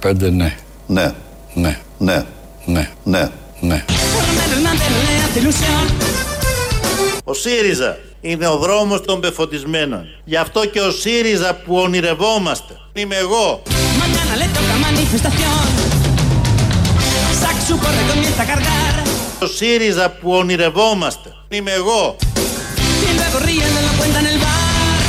2015, 0.01 0.31
ναι, 0.31 0.55
Ναι, 0.87 1.13
ναι, 1.53 1.77
ναι, 1.97 2.25
ναι, 2.65 2.89
ναι. 3.03 3.29
ναι. 3.59 3.85
Ο 7.23 7.33
ΣΥΡΙΖΑ 7.33 7.97
είναι 8.21 8.47
ο 8.47 8.57
δρόμος 8.57 9.01
των 9.01 9.19
πεφωτισμένων. 9.19 10.03
Γι' 10.23 10.35
αυτό 10.35 10.65
και 10.65 10.79
ο 10.79 10.91
ΣΥΡΙΖΑ 10.91 11.53
που 11.53 11.75
ονειρευόμαστε. 11.75 12.73
Είμαι 12.93 13.15
εγώ. 13.15 13.61
Mañana 14.01 14.33
le 14.41 14.47
toca 14.55 14.75
manifestación. 14.87 15.65
Saxo 17.41 17.73
corre, 17.83 18.03
comienza 18.11 18.41
a 18.43 18.47
cargar. 18.51 18.93
Ο 19.41 19.45
ΣΥΡΙΖΑ 19.45 20.09
που 20.09 20.31
ονειρευόμαστε. 20.31 21.29
Είμαι 21.49 21.71
εγώ. 21.71 22.15
Y 23.09 23.13
luego 23.19 23.37
riendo 23.47 23.79
lo 23.87 23.91
cuentan 23.99 24.25
en 24.25 24.33
el 24.33 24.39
bar. 24.39 24.99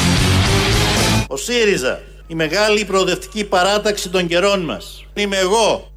Ο 1.29 1.37
ΣΥΡΙΖΑ. 1.37 2.01
Η 2.31 2.35
μεγάλη 2.35 2.85
προοδευτική 2.85 3.45
παράταξη 3.45 4.09
των 4.09 4.27
καιρών 4.27 4.61
μας. 4.61 5.05
Είμαι 5.15 5.37
εγώ. 5.37 5.89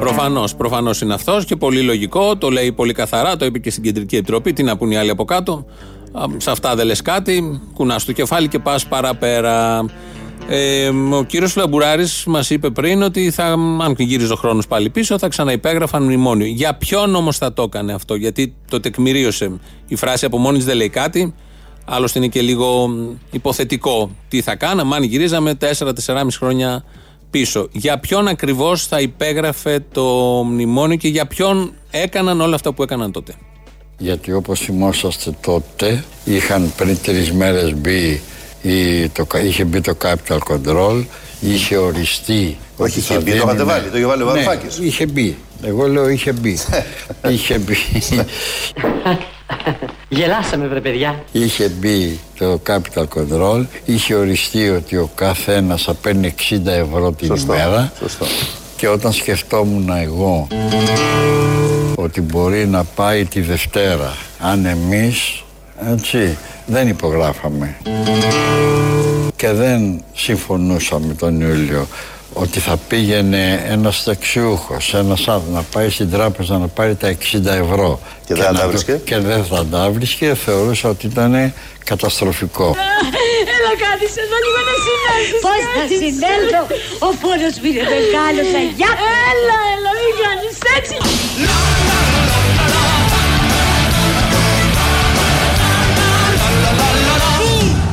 Προφανώς, 0.00 0.54
προφανώς 0.54 1.00
είναι 1.00 1.14
αυτός 1.14 1.44
και 1.44 1.56
πολύ 1.56 1.82
λογικό. 1.82 2.36
Το 2.36 2.50
λέει 2.50 2.72
πολύ 2.72 2.92
καθαρά, 2.92 3.36
το 3.36 3.44
είπε 3.44 3.58
και 3.58 3.70
στην 3.70 3.82
Κεντρική 3.82 4.16
Επιτροπή. 4.16 4.52
Τι 4.52 4.62
να 4.62 4.76
πούν 4.76 4.90
οι 4.90 4.96
άλλοι 4.96 5.10
από 5.10 5.24
κάτω. 5.24 5.66
Α, 6.12 6.24
Σε 6.36 6.50
αυτά 6.50 6.74
δεν 6.74 6.86
λες 6.86 7.02
κάτι. 7.02 7.60
Κουνάς 7.74 8.04
το 8.04 8.12
κεφάλι 8.12 8.48
και 8.48 8.58
πας 8.58 8.86
παραπέρα. 8.86 9.84
Ε, 10.48 10.88
ο 10.88 11.24
κύριος 11.24 11.52
Φλαμπουράρης 11.52 12.24
μας 12.26 12.50
είπε 12.50 12.70
πριν 12.70 13.02
ότι 13.02 13.30
θα, 13.30 13.44
αν 13.82 13.94
γύριζε 13.98 14.32
ο 14.32 14.36
χρόνος 14.36 14.66
πάλι 14.66 14.90
πίσω, 14.90 15.18
θα 15.18 15.28
ξαναυπέγραφαν 15.28 16.02
μνημόνιο. 16.02 16.46
Για 16.46 16.74
ποιον 16.74 17.14
όμως 17.14 17.38
θα 17.38 17.52
το 17.52 17.62
έκανε 17.62 17.92
αυτό, 17.92 18.14
γιατί 18.14 18.54
το 18.70 18.80
τεκμηρίωσε. 18.80 19.58
Η 19.86 19.96
φράση 19.96 20.24
από 20.24 20.38
μόνης 20.38 20.58
της 20.58 20.66
δεν 20.66 20.76
λέει 20.76 20.88
κάτι. 20.88 21.34
Άλλωστε 21.88 22.18
είναι 22.18 22.28
και 22.28 22.40
λίγο 22.40 22.86
μ, 22.88 23.08
υποθετικό 23.30 24.10
τι 24.28 24.40
θα 24.42 24.56
κάναμε 24.56 24.96
αν 24.96 25.02
γυρίζαμε 25.02 25.56
4-4,5 25.60 26.26
χρόνια 26.38 26.84
πίσω. 27.30 27.68
Για 27.72 27.98
ποιον 27.98 28.28
ακριβώς 28.28 28.86
θα 28.86 29.00
υπέγραφε 29.00 29.84
το 29.92 30.04
μνημόνιο 30.46 30.96
και 30.96 31.08
για 31.08 31.26
ποιον 31.26 31.72
έκαναν 31.90 32.40
όλα 32.40 32.54
αυτά 32.54 32.72
που 32.72 32.82
έκαναν 32.82 33.12
τότε; 33.12 33.32
Γιατί 33.98 34.32
όπως 34.32 34.60
θυμόσαστε 34.60 35.34
τότε 35.40 36.04
είχαν 36.24 36.72
πριν 36.76 36.98
τρεις 37.02 37.32
μέρες 37.32 37.74
μπει 37.74 38.20
η, 38.62 39.08
το, 39.08 39.26
είχε 39.44 39.64
μπει 39.64 39.80
το 39.80 39.96
Capital 40.02 40.38
Control 40.38 41.04
είχε 41.40 41.76
οριστεί 41.76 42.56
Όχι, 42.76 42.90
ότι 42.90 42.98
είχε 42.98 43.14
θα 43.14 43.20
μπει, 43.20 43.30
το 43.30 43.36
είχατε 43.36 43.52
δίνει- 43.52 43.68
βάλει, 43.68 43.88
το 43.90 43.96
είχε 43.96 44.06
βάλει 44.06 44.22
ο 44.22 44.24
Ναι, 44.24 44.30
Βαρουφάκης. 44.32 44.78
είχε 44.78 45.06
μπει 45.06 45.36
εγώ 45.62 45.86
λέω 45.88 46.08
είχε 46.08 46.32
μπει 46.32 46.58
είχε 47.30 47.58
μπει 47.58 47.76
Γελάσαμε 50.08 50.66
βρε 50.66 50.80
παιδιά. 50.80 51.24
είχε 51.32 51.68
μπει 51.68 52.18
το 52.38 52.60
Capital 52.66 53.04
Control 53.14 53.64
είχε 53.84 54.14
οριστεί 54.14 54.68
ότι 54.68 54.96
ο 54.96 55.10
κάθε 55.14 55.54
ένας 55.54 55.82
θα 55.82 55.94
παίρνει 55.94 56.34
60 56.50 56.66
ευρώ 56.66 57.12
την 57.12 57.26
Σωστό, 57.26 57.54
ημέρα 57.54 57.92
σωστό. 57.98 58.26
και 58.76 58.88
όταν 58.88 59.12
σκεφτόμουν 59.12 59.88
εγώ 59.90 60.46
ότι 61.94 62.20
μπορεί 62.20 62.66
να 62.66 62.84
πάει 62.84 63.24
τη 63.24 63.40
Δευτέρα 63.40 64.16
αν 64.40 64.64
εμείς 64.66 65.42
έτσι 65.92 66.36
δεν 66.66 66.88
υπογράφαμε 66.88 67.76
και 69.36 69.50
δεν 69.52 70.02
συμφωνούσαμε 70.14 71.14
τον 71.14 71.40
Ιούλιο 71.40 71.86
ότι 72.38 72.60
θα 72.60 72.76
πήγαινε 72.88 73.64
ένας 73.68 74.02
ταξιούχος, 74.04 74.94
ένας 74.94 75.28
άνθρωπος 75.28 75.54
να 75.54 75.62
πάει 75.62 75.90
στην 75.90 76.10
τράπεζα 76.10 76.58
να 76.58 76.66
πάρει 76.68 76.94
τα 76.94 77.08
60 77.08 77.46
ευρώ 77.46 78.00
Και 78.26 78.34
δεν 78.34 78.42
θα 78.44 78.52
να 78.52 78.58
τα 78.58 78.64
το- 78.64 78.70
βρίσκε; 78.70 78.92
και 79.04 79.18
δεν 79.18 79.44
θα 79.44 79.66
τα 79.70 79.90
βρίσκε, 79.90 80.34
θεωρούσα 80.34 80.88
ότι 80.88 81.06
ήταν 81.06 81.52
καταστροφικό. 81.84 82.64
Έλα 83.56 83.72
κάτι 83.86 84.06
εδώ 84.24 84.36
λίγο 84.44 84.60
να 84.68 84.74
συνέλθεις 84.84 85.40
Πώς 85.46 85.60
θα 85.74 85.84
συνέλθω, 86.00 86.62
ο 87.06 87.08
φόρος 87.20 87.54
μου 87.60 87.68
είναι 87.70 87.84
μεγάλος, 87.94 88.48
αγιά. 88.60 88.90
Έλα, 89.30 89.58
έλα, 89.74 89.90
μην 90.00 90.12
κάνεις 90.22 90.56
έτσι 90.78 90.94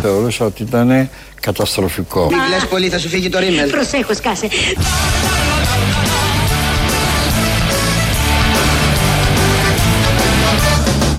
Θεωρούσα 0.01 0.45
ότι 0.45 0.63
ήταν 0.63 1.09
καταστροφικό. 1.47 2.29
Λες 2.49 2.65
πολύ 2.69 2.89
θα 2.89 2.97
σου 2.99 3.07
φύγει 3.09 3.29
το 3.29 3.39
ρίμελ. 3.39 3.69
Προσέχω, 3.69 4.13
σκάσε. 4.13 4.47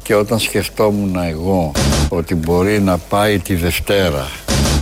Και 0.02 0.14
όταν 0.14 0.38
σκεφτόμουν 0.38 1.16
εγώ 1.16 1.72
ότι 2.08 2.34
μπορεί 2.34 2.80
να 2.80 2.98
πάει 2.98 3.38
τη 3.38 3.54
Δευτέρα 3.54 4.28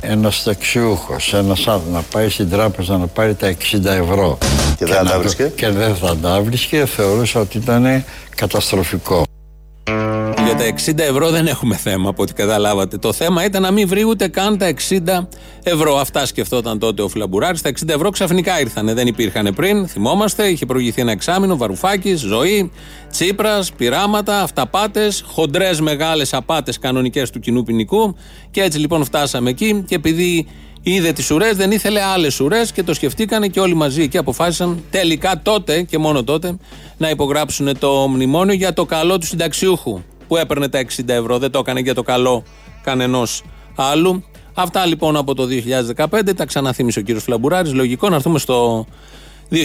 ένας 0.01 0.43
ταξιούχος, 0.43 1.35
ένας 1.35 1.67
άνθρωπος 1.67 1.93
να 1.93 2.03
πάει 2.03 2.29
στην 2.29 2.51
τράπεζα 2.51 2.97
να 2.97 3.07
πάρει 3.07 3.35
τα 3.35 3.47
60 3.47 3.85
ευρώ 3.85 4.39
Και 4.77 4.85
δεν 4.85 4.95
θα 4.95 5.03
να 5.03 5.09
τα 5.09 5.15
το- 5.15 5.21
βρίσκε; 5.21 5.53
και 5.57 5.69
δεν 5.69 5.97
θα 5.97 6.17
τα 6.17 6.41
βρίσκε, 6.43 6.87
θεωρούσα 6.87 7.41
ότι 7.41 7.57
ήταν 7.59 8.05
καταστροφικό. 8.37 9.23
Για 10.57 10.61
τα 10.61 10.75
60 10.87 10.99
ευρώ 10.99 11.31
δεν 11.31 11.47
έχουμε 11.47 11.77
θέμα 11.77 12.09
από 12.09 12.23
ό,τι 12.23 12.33
καταλάβατε. 12.33 12.99
Το 12.99 13.13
θέμα 13.13 13.45
ήταν 13.45 13.63
να 13.63 13.71
μην 13.71 13.89
βρει 13.89 14.05
ούτε 14.05 14.29
καν 14.29 14.59
τα 14.59 14.75
60 14.89 15.27
ευρώ. 15.63 15.97
Αυτά 15.97 16.27
σκεφτόταν 16.27 16.79
τότε 16.79 17.03
ο 17.03 17.09
Φλαμπουράρης. 17.09 17.63
Τα 17.63 17.71
60 17.71 17.89
ευρώ 17.89 18.11
ξαφνικά 18.11 18.61
ήρθανε. 18.61 18.95
Δεν 18.95 19.07
υπήρχαν 19.07 19.53
πριν. 19.55 19.89
Θυμόμαστε, 19.89 20.47
είχε 20.49 20.67
προηγηθεί 20.67 21.01
ένα 21.01 21.11
εξάμεινο. 21.11 21.57
Βαρουφάκης, 21.57 22.21
ζωή, 22.21 22.71
Τσίπρας, 23.11 23.73
πειράματα, 23.73 24.41
αυταπάτες, 24.41 25.25
χοντρές 25.27 25.81
μεγάλες 25.81 26.35
απάτες 26.35 26.79
κανονικές 26.79 27.31
του 27.31 27.41
κοινού 27.41 27.63
ποινικού. 27.63 28.17
Και 28.51 28.63
έτσι 28.63 28.79
λοιπόν 28.79 29.05
φτάσαμε 29.05 29.51
εκεί. 29.51 29.85
Και 29.87 29.95
επειδή 29.95 30.47
είδε 30.83 31.13
τις 31.13 31.31
ουρές, 31.31 31.57
δεν 31.57 31.71
ήθελε 31.71 32.01
άλλες 32.03 32.41
ουρές 32.41 32.73
και 32.73 32.83
το 32.83 32.95
σκεφτήκανε 32.95 33.49
και 33.49 33.61
όλοι 33.61 33.75
μαζί 33.75 34.09
και 34.09 34.19
αποφάσισαν 34.19 34.83
τελικά 34.91 35.41
τότε 35.43 35.83
και 35.83 35.99
μόνο 35.99 36.25
τότε 36.25 36.57
να 36.97 37.11
υπογράψουν 37.11 37.79
το 37.79 38.09
μνημόνιο 38.09 38.55
για 38.55 38.73
το 38.73 38.85
καλό 38.85 39.19
του 39.19 39.27
συνταξιούχου 39.27 40.03
που 40.33 40.39
έπαιρνε 40.39 40.69
τα 40.69 40.85
60 40.97 41.09
ευρώ. 41.09 41.39
Δεν 41.39 41.51
το 41.51 41.59
έκανε 41.59 41.81
για 41.81 41.95
το 41.95 42.03
καλό 42.03 42.43
κανενός 42.83 43.43
άλλου. 43.75 44.25
Αυτά 44.55 44.87
λοιπόν 44.87 45.17
από 45.17 45.35
το 45.35 45.47
2015. 45.97 46.35
Τα 46.37 46.45
ξαναθύμισε 46.45 46.99
ο 46.99 47.03
κύριος 47.03 47.23
Φλαμπουράρης. 47.23 47.73
Λογικό 47.73 48.09
να 48.09 48.15
έρθουμε 48.15 48.39
στο 48.39 48.87
2000. 49.51 49.59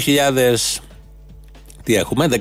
Τι 1.83 1.95
έχουμε, 1.95 2.27
19, 2.31 2.37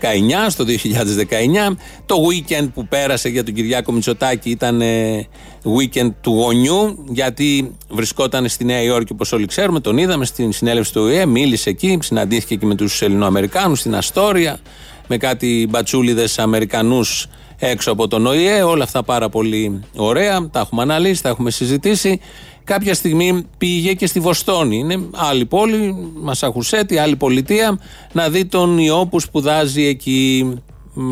στο 0.49 0.65
2019. 0.65 1.77
Το 2.07 2.17
weekend 2.29 2.69
που 2.75 2.87
πέρασε 2.87 3.29
για 3.29 3.45
τον 3.45 3.55
Κυριάκο 3.55 3.93
Μητσοτάκη 3.93 4.51
ήταν 4.51 4.81
ε, 4.81 5.27
weekend 5.65 6.11
του 6.21 6.31
γονιού, 6.31 7.05
γιατί 7.09 7.77
βρισκόταν 7.89 8.49
στη 8.49 8.65
Νέα 8.65 8.83
Υόρκη, 8.83 9.13
όπως 9.13 9.33
όλοι 9.33 9.47
ξέρουμε. 9.47 9.81
Τον 9.81 9.99
είδαμε 9.99 10.25
στην 10.25 10.53
συνέλευση 10.53 10.93
του 10.93 11.03
ΟΗΕ, 11.03 11.27
μίλησε 11.27 11.71
εκεί, 11.71 11.99
συναντήθηκε 12.03 12.55
και 12.55 12.67
με 12.67 12.75
τους 12.75 13.03
Ελληνοαμερικάνους 13.03 13.79
στην 13.79 13.95
Αστόρια, 13.95 14.59
με 15.07 15.17
κάτι 15.17 15.67
μπατσούλιδες 15.71 16.39
Αμερικανούς 16.39 17.27
έξω 17.59 17.93
από 17.93 18.09
τον 18.09 18.27
ΟΗΕ. 18.27 18.63
Όλα 18.63 18.85
αυτά 18.85 19.03
πάρα 19.03 19.29
πολύ 19.29 19.81
ωραία. 19.97 20.49
Τα 20.51 20.61
έχουμε 20.61 20.83
αναλύσει, 20.83 21.23
τα 21.23 21.29
έχουμε 21.29 21.51
συζητήσει. 21.51 22.21
Κάποια 22.65 22.95
στιγμή 22.95 23.47
πήγε 23.59 23.93
και 23.93 24.07
στη 24.07 24.21
Βοστόνη. 24.21 24.77
Είναι 24.79 25.01
άλλη 25.15 25.47
πόλη, 25.47 26.11
Μασαχουσέτη, 26.23 26.99
άλλη 26.99 27.17
πολιτεία, 27.17 27.79
να 28.13 28.29
δει 28.29 28.45
τον 28.45 28.79
ιό 28.79 29.07
που 29.11 29.21
σπουδάζει 29.21 29.85
εκεί. 29.85 30.55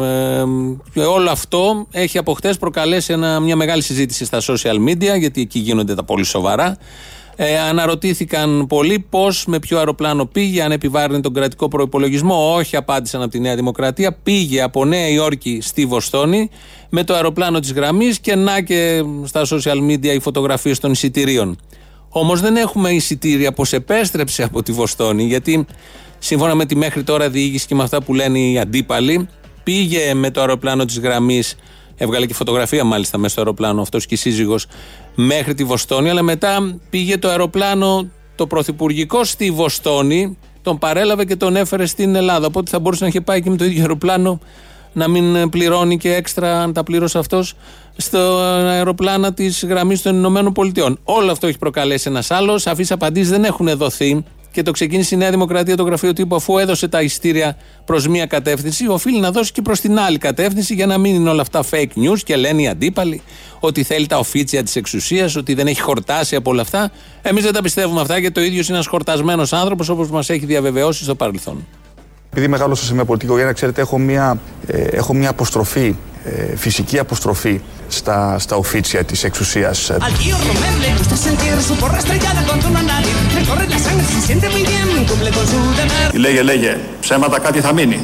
Ε, 0.02 0.44
και 0.94 1.00
όλο 1.00 1.30
αυτό 1.30 1.86
έχει 1.90 2.18
από 2.18 2.32
χτες 2.32 2.58
προκαλέσει 2.58 3.12
ένα- 3.12 3.40
μια 3.40 3.56
μεγάλη 3.56 3.82
συζήτηση 3.82 4.24
στα 4.24 4.40
social 4.40 4.88
media, 4.88 5.18
γιατί 5.18 5.40
εκεί 5.40 5.58
γίνονται 5.58 5.94
τα 5.94 6.04
πολύ 6.04 6.24
σοβαρά. 6.24 6.78
Ε, 7.36 7.58
αναρωτήθηκαν 7.58 8.66
πολλοί 8.66 9.06
πώς, 9.10 9.46
με 9.46 9.58
ποιο 9.58 9.78
αεροπλάνο 9.78 10.26
πήγε, 10.26 10.62
αν 10.62 10.72
επιβάρυνε 10.72 11.20
τον 11.20 11.34
κρατικό 11.34 11.68
προπολογισμό. 11.68 12.54
Όχι, 12.54 12.76
απάντησαν 12.76 13.22
από 13.22 13.30
τη 13.30 13.40
Νέα 13.40 13.54
Δημοκρατία. 13.54 14.12
Πήγε 14.22 14.62
από 14.62 14.84
Νέα 14.84 15.08
Υόρκη 15.08 15.58
στη 15.62 15.86
Βοστόνη 15.86 16.50
με 16.88 17.04
το 17.04 17.14
αεροπλάνο 17.14 17.60
της 17.60 17.72
γραμμής 17.72 18.18
και 18.18 18.34
να 18.34 18.60
και 18.60 19.02
στα 19.24 19.42
social 19.50 19.90
media 19.90 20.14
οι 20.14 20.20
φωτογραφίες 20.20 20.78
των 20.78 20.90
εισιτηρίων. 20.90 21.58
Όμως 22.08 22.40
δεν 22.40 22.56
έχουμε 22.56 22.90
εισιτήρια 22.90 23.52
πώ 23.52 23.64
επέστρεψε 23.70 24.42
από 24.42 24.62
τη 24.62 24.72
Βοστόνη, 24.72 25.24
γιατί 25.24 25.66
σύμφωνα 26.18 26.54
με 26.54 26.64
τη 26.64 26.76
μέχρι 26.76 27.02
τώρα 27.02 27.30
διοίκηση 27.30 27.66
και 27.66 27.74
με 27.74 27.82
αυτά 27.82 28.02
που 28.02 28.14
λένε 28.14 28.38
οι 28.38 28.58
αντίπαλοι, 28.58 29.28
πήγε 29.62 30.14
με 30.14 30.30
το 30.30 30.40
αεροπλάνο 30.40 30.84
της 30.84 30.98
γραμμής 30.98 31.56
Έβγαλε 31.96 32.26
και 32.26 32.34
φωτογραφία 32.34 32.84
μάλιστα 32.84 33.18
μέσα 33.18 33.32
στο 33.32 33.40
αεροπλάνο 33.40 33.80
αυτός 33.80 34.06
και 34.06 34.14
η 34.14 34.16
σύζυγος 34.16 34.66
μέχρι 35.14 35.54
τη 35.54 35.64
Βοστόνη. 35.64 36.10
Αλλά 36.10 36.22
μετά 36.22 36.78
πήγε 36.90 37.18
το 37.18 37.28
αεροπλάνο 37.28 38.08
το 38.34 38.46
πρωθυπουργικό 38.46 39.24
στη 39.24 39.50
Βοστόνη, 39.50 40.38
τον 40.62 40.78
παρέλαβε 40.78 41.24
και 41.24 41.36
τον 41.36 41.56
έφερε 41.56 41.86
στην 41.86 42.14
Ελλάδα. 42.14 42.46
Οπότε 42.46 42.70
θα 42.70 42.78
μπορούσε 42.78 43.02
να 43.02 43.08
είχε 43.08 43.20
πάει 43.20 43.42
και 43.42 43.50
με 43.50 43.56
το 43.56 43.64
ίδιο 43.64 43.80
αεροπλάνο 43.80 44.40
να 44.92 45.08
μην 45.08 45.48
πληρώνει 45.48 45.96
και 45.96 46.14
έξτρα, 46.14 46.62
αν 46.62 46.72
τα 46.72 46.82
πλήρωσε 46.82 47.18
αυτός, 47.18 47.54
στο 47.96 48.18
αεροπλάνα 48.38 49.34
της 49.34 49.64
γραμμής 49.64 50.02
των 50.02 50.16
Ηνωμένων 50.16 50.52
Πολιτειών. 50.52 50.98
Όλο 51.04 51.30
αυτό 51.30 51.46
έχει 51.46 51.58
προκαλέσει 51.58 52.08
ένας 52.08 52.30
άλλος. 52.30 52.62
Σαφεί 52.62 52.92
απαντήσεις 52.92 53.30
δεν 53.30 53.44
έχουν 53.44 53.76
δοθεί 53.76 54.24
και 54.54 54.62
το 54.62 54.70
ξεκίνησε 54.70 55.14
η 55.14 55.18
Νέα 55.18 55.30
Δημοκρατία 55.30 55.76
το 55.76 55.82
γραφείο 55.82 56.12
τύπου 56.12 56.34
αφού 56.34 56.58
έδωσε 56.58 56.88
τα 56.88 57.02
ειστήρια 57.02 57.56
προς 57.84 58.08
μία 58.08 58.26
κατεύθυνση, 58.26 58.88
οφείλει 58.88 59.20
να 59.20 59.30
δώσει 59.30 59.52
και 59.52 59.62
προς 59.62 59.80
την 59.80 59.98
άλλη 59.98 60.18
κατεύθυνση 60.18 60.74
για 60.74 60.86
να 60.86 60.98
μην 60.98 61.14
είναι 61.14 61.30
όλα 61.30 61.40
αυτά 61.40 61.64
fake 61.70 61.92
news 61.96 62.18
και 62.24 62.36
λένε 62.36 62.62
οι 62.62 62.68
αντίπαλοι 62.68 63.22
ότι 63.60 63.82
θέλει 63.82 64.06
τα 64.06 64.18
οφίτσια 64.18 64.62
της 64.62 64.76
εξουσίας, 64.76 65.36
ότι 65.36 65.54
δεν 65.54 65.66
έχει 65.66 65.80
χορτάσει 65.80 66.36
από 66.36 66.50
όλα 66.50 66.62
αυτά. 66.62 66.90
Εμείς 67.22 67.42
δεν 67.42 67.52
τα 67.52 67.62
πιστεύουμε 67.62 68.00
αυτά 68.00 68.18
γιατί 68.18 68.34
το 68.34 68.40
ίδιο 68.40 68.58
είναι 68.58 68.74
ένας 68.74 68.86
χορτασμένος 68.86 69.52
άνθρωπος 69.52 69.88
όπως 69.88 70.10
μας 70.10 70.30
έχει 70.30 70.46
διαβεβαιώσει 70.46 71.04
στο 71.04 71.14
παρελθόν. 71.14 71.66
Επειδή 72.30 72.48
μεγάλωσα 72.48 72.84
σε 72.84 72.94
μια 72.94 73.04
πολιτική 73.04 73.30
οικογένεια, 73.30 73.52
ξέρετε, 73.54 73.80
έχω 73.80 73.98
μια, 73.98 74.40
ε, 74.66 74.82
έχω 74.82 75.14
μια 75.14 75.30
αποστροφή, 75.30 75.94
ε, 76.24 76.56
φυσική 76.56 76.98
αποστροφή 76.98 77.60
στα, 77.88 78.38
στα 78.38 78.56
οφίτσια 78.56 79.04
της 79.04 79.24
εξουσίας. 79.24 79.90
Λέγε, 86.24 86.42
λέγε, 86.42 86.78
ψέματα 87.00 87.38
κάτι 87.38 87.60
θα 87.60 87.72
μείνει. 87.72 87.98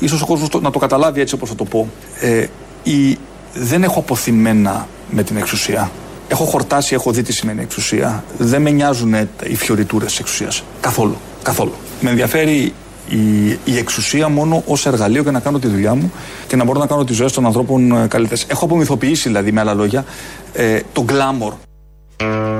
Ίσως 0.00 0.22
ο 0.22 0.26
κόσμος 0.26 0.48
να 0.62 0.70
το 0.70 0.78
καταλάβει 0.78 1.20
έτσι 1.20 1.34
όπως 1.34 1.48
θα 1.48 1.54
το 1.54 1.64
πω. 1.64 1.88
Ε, 2.20 2.46
η, 2.82 3.18
δεν 3.54 3.82
έχω 3.82 3.98
αποθυμένα 3.98 4.88
με 5.10 5.22
την 5.22 5.36
εξουσία. 5.36 5.90
Έχω 6.30 6.44
χορτάσει, 6.44 6.94
έχω 6.94 7.10
δει 7.10 7.22
τι 7.22 7.32
σημαίνει 7.32 7.62
εξουσία. 7.62 8.24
Δεν 8.38 8.62
με 8.62 8.70
νοιάζουν 8.70 9.14
ε, 9.14 9.28
οι 9.46 9.54
φιωριτούρες 9.54 10.08
της 10.08 10.18
εξουσίας. 10.18 10.62
Καθόλου. 10.80 11.16
Καθόλου. 11.42 11.72
Με 12.00 12.10
ενδιαφέρει 12.10 12.74
η, 13.08 13.48
η 13.64 13.76
εξουσία 13.76 14.28
μόνο 14.28 14.62
ως 14.66 14.86
εργαλείο 14.86 15.22
για 15.22 15.30
να 15.30 15.40
κάνω 15.40 15.58
τη 15.58 15.68
δουλειά 15.68 15.94
μου 15.94 16.12
και 16.46 16.56
να 16.56 16.64
μπορώ 16.64 16.78
να 16.78 16.86
κάνω 16.86 17.04
τις 17.04 17.16
ζωές 17.16 17.32
των 17.32 17.46
ανθρώπων 17.46 18.08
καλύτερες. 18.08 18.44
Έχω 18.48 18.64
απομυθοποιήσει, 18.64 19.28
δηλαδή, 19.28 19.52
με 19.52 19.60
άλλα 19.60 19.74
λόγια, 19.74 20.04
ε, 20.52 20.80
το 20.92 21.02
γκλάμορ. 21.02 21.52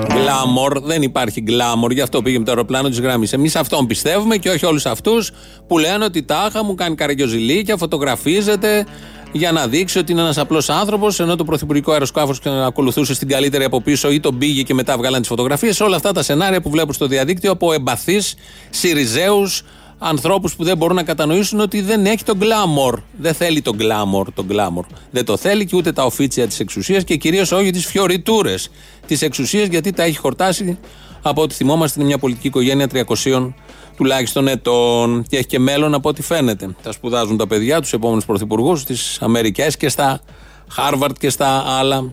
Γκλάμορ, 0.06 0.80
δεν 0.80 1.02
υπάρχει 1.02 1.40
γκλάμορ, 1.40 1.92
γι' 1.92 2.00
αυτό 2.00 2.22
πήγε 2.22 2.38
με 2.38 2.44
το 2.44 2.50
αεροπλάνο 2.50 2.88
τη 2.88 3.00
γραμμή. 3.00 3.26
Εμείς 3.30 3.56
αυτόν 3.56 3.86
πιστεύουμε 3.86 4.36
και 4.36 4.48
όχι 4.48 4.66
όλους 4.66 4.86
αυτούς 4.86 5.30
που 5.66 5.78
λένε 5.78 6.04
ότι 6.04 6.22
τάχα 6.22 6.64
μου 6.64 6.74
κάνει 6.74 6.94
καραγκιοζηλίκια, 6.94 7.76
φωτογραφίζεται 7.76 8.86
για 9.32 9.52
να 9.52 9.66
δείξει 9.66 9.99
ότι 9.99 10.12
είναι 10.12 10.20
ένας 10.20 10.38
απλός 10.38 10.68
άνθρωπος, 10.68 11.20
ενώ 11.20 11.37
το 11.37 11.44
πρωθυπουργικό 11.44 11.92
αεροσκάφος 11.92 12.40
ακολουθούσε 12.66 13.14
στην 13.14 13.28
καλύτερη 13.28 13.64
από 13.64 13.80
πίσω 13.80 14.10
ή 14.10 14.20
τον 14.20 14.38
πήγε 14.38 14.62
και 14.62 14.75
μετά 14.75 14.96
βγάλαν 14.96 15.20
τις 15.20 15.28
φωτογραφίες. 15.28 15.80
Όλα 15.80 15.96
αυτά 15.96 16.12
τα 16.12 16.22
σενάρια 16.22 16.60
που 16.60 16.70
βλέπω 16.70 16.92
στο 16.92 17.06
διαδίκτυο 17.06 17.50
από 17.50 17.72
εμπαθείς, 17.72 18.34
Σιριζέους, 18.70 19.62
ανθρώπους 19.99 20.54
που 20.54 20.64
δεν 20.64 20.76
μπορούν 20.76 20.96
να 20.96 21.02
κατανοήσουν 21.02 21.60
ότι 21.60 21.80
δεν 21.80 22.06
έχει 22.06 22.25
τον 22.25 22.37
γκλάμορ. 22.37 23.00
Δεν 23.18 23.34
θέλει 23.34 23.62
τον 23.62 23.76
γκλάμορ, 23.76 24.32
τον 24.32 24.44
γκλάμορ. 24.46 24.84
Δεν 25.10 25.25
το 25.25 25.37
θέλει 25.37 25.66
και 25.66 25.76
ούτε 25.76 25.92
τα 25.92 26.04
οφίτσια 26.04 26.46
της 26.46 26.60
εξουσίας 26.60 27.04
και 27.04 27.16
κυρίως 27.16 27.52
όχι 27.52 27.70
τις 27.70 27.87
φιωριτούρες 27.87 28.70
της 29.06 29.22
εξουσίας, 29.22 29.68
γιατί 29.68 29.92
τα 29.92 30.02
έχει 30.02 30.16
χορτάσει 30.16 30.78
από 31.22 31.42
ό,τι 31.42 31.54
θυμόμαστε. 31.54 31.99
Είναι 31.99 32.08
μια 32.08 32.18
πολιτική 32.18 32.46
οικογένεια 32.46 32.87
300 32.87 33.54
τουλάχιστον 34.00 34.49
ετών 34.49 35.25
και 35.28 35.37
έχει 35.37 35.47
και 35.47 35.59
μέλλον 35.59 35.95
από 35.95 36.09
ό,τι 36.09 36.23
φαίνεται. 36.23 36.75
Τα 36.83 36.92
σπουδάζουν 36.92 37.37
τα 37.37 37.47
παιδιά 37.47 37.80
τους 37.80 37.92
επόμενους 37.92 38.25
πρωθυπουργούς 38.25 38.80
στι 38.80 38.97
Αμερικέ 39.21 39.66
και 39.78 39.88
στα 39.88 40.21
Χάρβαρντ 40.68 41.16
και 41.19 41.30
στα 41.30 41.64
άλλα 41.66 42.12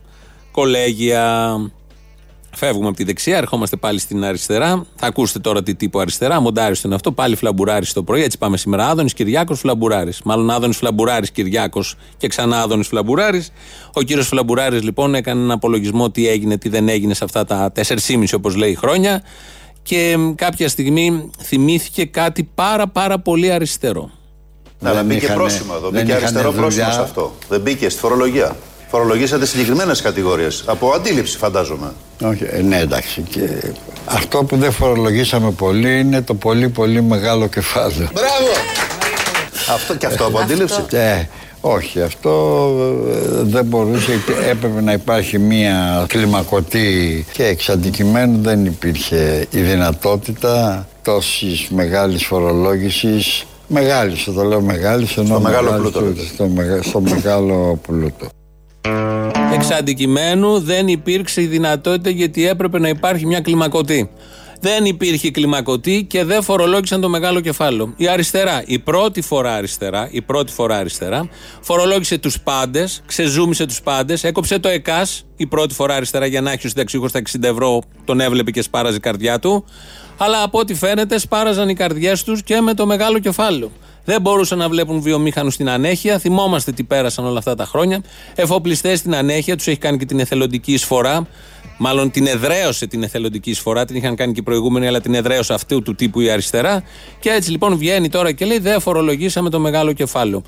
κολέγια. 0.52 1.56
Φεύγουμε 2.56 2.88
από 2.88 2.98
τη 2.98 3.04
δεξιά, 3.04 3.38
ερχόμαστε 3.38 3.76
πάλι 3.76 4.00
στην 4.00 4.24
αριστερά. 4.24 4.86
Θα 4.96 5.08
ακούσετε 5.08 5.40
τώρα 5.40 5.64
τι 5.64 5.76
τύπο 5.76 6.00
αριστερά. 6.00 6.42
Μονταριστό 6.42 6.88
είναι 6.88 6.96
αυτό. 6.96 7.12
Πάλι 7.12 7.36
φλαμπουράρης 7.36 7.94
το 7.94 8.04
πρωί. 8.04 8.24
Έτσι 8.24 8.38
πάμε 8.38 8.58
σήμερα. 8.58 8.88
Άδωνης 8.90 9.14
Κυριάκος 9.14 9.60
Φλαμπουράρης. 9.60 10.22
Μάλλον 10.24 10.50
Άδωνης 10.50 10.78
Φλαμπουράρης 10.78 11.32
Κυριάκος 11.32 11.96
και 12.18 12.28
ξανά 12.28 12.62
Άδωνης 12.62 12.88
Φλαμπουράρης. 12.88 13.52
Ο 13.94 14.02
κύριος 14.02 14.28
Φλαμπουράρης 14.28 14.84
λοιπόν 14.84 15.16
έκανε 15.16 15.42
ένα 15.42 15.54
απολογισμό 15.54 16.12
τι 16.12 16.28
έγινε, 16.28 16.58
τι 16.58 16.70
δεν 16.70 16.90
έγινε 16.90 17.14
σε 17.14 17.24
αυτά 17.24 17.46
τα 17.46 17.72
4,5 17.76 18.34
όπως 18.36 18.56
λέει 18.56 18.76
χρόνια. 18.76 19.24
Και 19.88 20.16
μ, 20.18 20.34
κάποια 20.36 20.70
στιγμή 20.70 21.30
θυμήθηκε 21.44 22.06
κάτι 22.06 22.50
πάρα 22.56 22.88
πάρα 22.88 23.20
πολύ 23.20 23.52
αριστερό. 23.52 24.10
Ναι, 24.80 24.90
αλλά 24.90 24.98
Δεν 24.98 25.06
μπήκε 25.08 25.26
είχανε- 25.26 25.40
πρόσημο 25.40 25.74
εδώ. 25.76 25.90
δεν 25.90 25.92
Μπήκε 26.02 26.12
είχανε 26.12 26.26
αριστερό 26.26 26.52
πρόσημο 26.52 26.70
δουλειά. 26.70 26.92
σε 26.92 27.02
αυτό. 27.02 27.36
Δεν 27.50 27.62
μπήκε 27.62 27.90
στη 27.90 28.00
φορολογία. 28.00 28.56
Φορολογήσατε 28.90 29.46
συγκεκριμένες 29.46 30.02
κατηγορίες. 30.02 30.64
Από 30.66 30.90
αντίληψη, 30.92 31.38
φαντάζομαι. 31.38 31.94
Όχι, 32.24 32.46
ε, 32.50 32.62
ναι, 32.62 32.78
εντάξει. 32.80 33.22
Και 33.22 33.40
αυτό 34.06 34.44
που 34.44 34.58
δεν 34.58 34.72
φορολογήσαμε 34.72 35.52
πολύ 35.52 36.00
είναι 36.00 36.22
το 36.22 36.34
πολύ 36.34 36.70
πολύ 36.70 37.02
μεγάλο 37.02 37.48
κεφάλαιο. 37.48 38.10
Μπράβο! 38.14 38.52
Αυτό 39.74 39.96
και 39.96 40.06
αυτό 40.06 40.26
από 40.26 40.40
αντίληψη. 40.40 40.86
Ε, 40.92 41.24
όχι, 41.68 42.02
αυτό 42.02 42.70
ε, 43.12 43.42
δεν 43.44 43.66
μπορούσε, 43.66 44.12
υπή- 44.14 44.48
έπρεπε 44.50 44.82
να 44.82 44.92
υπάρχει 44.94 45.38
μία 45.40 46.06
κλιμακωτή 46.08 47.26
και 47.32 47.44
εξ 47.46 47.70
αντικειμένου 47.70 48.42
δεν 48.42 48.66
υπήρχε 48.66 49.48
η 49.52 49.60
δυνατότητα 49.60 50.88
τόσης 51.04 51.68
μεγάλης 51.70 52.26
φορολόγησης 52.26 53.44
Μεγάλη, 53.70 54.16
το 54.36 54.44
λέω 54.44 54.62
μεγάλη, 54.62 55.08
ενώ 55.18 55.26
Στο 55.28 55.40
μεγάλο 55.40 55.64
μεγάλης 55.72 55.82
πλούτο, 55.92 56.00
του- 56.00 56.06
λέτε. 56.06 56.22
στο, 56.34 56.48
μεγα- 56.48 56.84
στο 56.84 57.02
μεγάλο 57.02 57.80
πλούτο. 57.88 58.28
Εξ 59.54 59.70
αντικειμένου 59.72 60.60
δεν 60.60 60.88
υπήρξε 60.88 61.42
η 61.42 61.46
δυνατότητα 61.46 62.10
γιατί 62.10 62.48
έπρεπε 62.48 62.80
να 62.80 62.88
υπάρχει 62.90 63.26
μια 63.26 63.40
κλιμακωτή. 63.42 64.10
Δεν 64.60 64.86
υπήρχε 64.86 65.32
κλιμακωτή 65.32 66.06
και 66.10 66.24
δεν 66.24 66.44
φορολόγησαν 66.44 67.02
το 67.02 67.10
μεγάλο 67.10 67.40
κεφάλαιο. 67.40 67.94
Η 67.98 68.08
αριστερά, 68.08 68.64
η 68.66 68.80
πρώτη 68.80 69.22
φορά 69.22 69.56
αριστερά, 69.56 70.08
η 70.12 70.22
πρώτη 70.22 70.52
φορά 70.52 70.78
αριστερά, 70.78 71.30
φορολόγησε 71.62 72.18
τους 72.18 72.40
πάντες, 72.40 73.02
ξεζούμισε 73.06 73.66
τους 73.66 73.82
πάντες, 73.82 74.24
έκοψε 74.24 74.60
το 74.60 74.68
ΕΚΑΣ, 74.68 75.26
η 75.36 75.48
πρώτη 75.48 75.74
φορά 75.74 75.96
αριστερά 75.96 76.26
για 76.26 76.42
να 76.42 76.52
έχει 76.52 76.66
ο 76.66 76.70
συνταξιούχος 76.70 77.12
τα 77.12 77.20
60 77.20 77.44
ευρώ, 77.44 77.82
τον 78.06 78.20
έβλεπε 78.20 78.52
και 78.52 78.62
σπάραζε 78.62 78.96
η 78.96 79.00
καρδιά 79.00 79.40
του. 79.40 79.66
Αλλά 80.18 80.44
από 80.44 80.60
ό,τι 80.60 80.74
φαίνεται 80.74 81.20
σπάραζαν 81.20 81.70
οι 81.70 81.74
καρδιές 81.74 82.24
τους 82.24 82.44
και 82.44 82.62
με 82.62 82.74
το 82.74 82.86
μεγάλο 82.86 83.20
κεφάλαιο. 83.20 83.72
Δεν 84.06 84.22
μπορούσαν 84.22 84.58
να 84.58 84.70
βλέπουν 84.70 85.02
βιομήχανους 85.02 85.54
στην 85.54 85.70
ανέχεια. 85.70 86.20
Θυμόμαστε 86.20 86.72
τι 86.72 86.84
πέρασαν 86.84 87.26
όλα 87.26 87.38
αυτά 87.38 87.56
τα 87.56 87.66
χρόνια. 87.66 88.02
Εφοπλιστές 88.36 89.00
στην 89.00 89.16
ανέχεια, 89.16 89.56
τους 89.56 89.68
έχει 89.68 89.78
κάνει 89.78 89.98
και 89.98 90.06
την 90.06 90.20
εθελοντική 90.20 90.74
εισφορά. 90.74 91.28
Μάλλον 91.78 92.12
την 92.12 92.28
εδραίωσε 92.28 92.88
την 92.88 93.04
εθελοντική 93.04 93.50
εισφορά. 93.50 93.86
Την 93.86 93.96
είχαν 93.96 94.16
κάνει 94.16 94.34
και 94.34 94.40
οι 94.40 94.44
προηγούμενοι, 94.44 94.88
αλλά 94.88 95.02
την 95.02 95.14
εδραίωσε 95.14 95.54
αυτού 95.54 95.82
του 95.82 95.96
τύπου 95.96 96.20
η 96.20 96.30
αριστερά. 96.30 96.84
Και 97.20 97.30
έτσι 97.30 97.52
λοιπόν 97.52 97.78
βγαίνει 97.78 98.10
τώρα 98.10 98.32
και 98.32 98.46
λέει: 98.46 98.60
Δεν 98.60 98.80
φορολογήσαμε 98.80 99.50
το 99.50 99.60
μεγάλο 99.60 99.94
κεφάλαιο. 99.94 100.42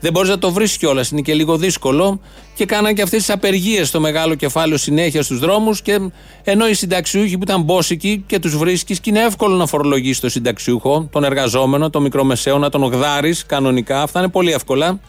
Δεν 0.00 0.12
μπορείς 0.12 0.30
να 0.30 0.38
το 0.38 0.52
βρεις 0.52 0.76
κιόλας, 0.76 1.10
είναι 1.10 1.20
και 1.20 1.34
λίγο 1.34 1.56
δύσκολο. 1.56 2.20
Και 2.54 2.66
κάναν 2.66 2.94
και 2.94 3.02
αυτές 3.02 3.18
τις 3.18 3.30
απεργίες 3.30 3.88
στο 3.88 4.00
μεγάλο 4.00 4.34
κεφάλαιο 4.34 4.76
συνέχεια 4.76 5.22
στους 5.22 5.38
δρόμους. 5.38 5.82
Και 5.82 6.00
ενώ 6.44 6.68
οι 6.68 6.74
συνταξιούχοι 6.74 7.36
που 7.36 7.42
ήταν 7.42 7.62
μπόσικοι 7.62 8.24
και 8.26 8.38
τους 8.38 8.56
βρίσκεις, 8.56 9.00
και 9.00 9.10
είναι 9.10 9.20
εύκολο 9.20 9.56
να 9.56 9.66
φορολογήσεις 9.66 10.20
τον 10.20 10.30
συνταξιούχο, 10.30 11.08
τον 11.12 11.24
εργαζόμενο, 11.24 11.90
τον 11.90 12.02
μικρομεσαίο, 12.02 12.58
να 12.58 12.70
τον 12.70 12.82
γδάρει 12.82 13.34
κανονικά. 13.46 14.02
Αυτά 14.02 14.18
είναι 14.18 14.28
πολύ 14.28 14.52
εύκολα. 14.52 15.00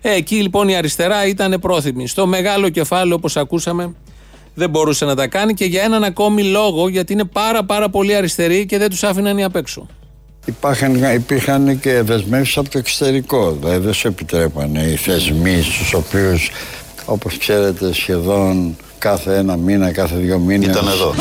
Ε, 0.00 0.14
εκεί 0.14 0.34
λοιπόν 0.34 0.68
η 0.68 0.76
αριστερά 0.76 1.26
ήταν 1.26 1.58
πρόθυμη. 1.60 2.08
Στο 2.08 2.26
μεγάλο 2.26 2.68
κεφάλαιο, 2.68 3.16
όπως 3.16 3.36
ακούσαμε, 3.36 3.94
δεν 4.54 4.70
μπορούσε 4.70 5.04
να 5.04 5.14
τα 5.14 5.26
κάνει 5.26 5.54
και 5.54 5.64
για 5.64 5.82
έναν 5.82 6.04
ακόμη 6.04 6.42
λόγο, 6.42 6.88
γιατί 6.88 7.12
είναι 7.12 7.24
πάρα 7.24 7.64
πάρα 7.64 7.88
πολύ 7.88 8.14
αριστεροί 8.14 8.66
και 8.66 8.78
δεν 8.78 8.90
τους 8.90 9.02
άφηναν 9.02 9.38
οι 9.38 9.44
απ' 9.44 9.56
έξω. 9.56 9.86
Υπήρχαν, 10.46 11.14
υπήρχαν 11.14 11.80
και 11.80 12.02
δεσμεύσεις 12.02 12.56
από 12.56 12.70
το 12.70 12.78
εξωτερικό. 12.78 13.56
Δηλαδή 13.60 13.84
δεν 13.84 13.92
σου 13.94 14.08
επιτρέπανε 14.08 14.82
οι 14.82 14.96
θεσμοί 14.96 15.62
στους 15.62 15.94
οποίους 15.94 16.50
όπως 17.04 17.38
ξέρετε 17.38 17.92
σχεδόν 17.92 18.76
κάθε 18.98 19.36
ένα 19.36 19.56
μήνα, 19.56 19.92
κάθε 19.92 20.16
δύο 20.16 20.38
μήνες 20.38 20.68
Ήταν 20.68 20.86
εδώ. 20.88 21.14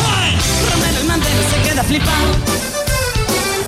Romero 0.70 1.00
el 1.02 1.08
mantero 1.12 1.44
se 1.52 1.58
queda 1.66 1.84
flipado. 1.84 2.38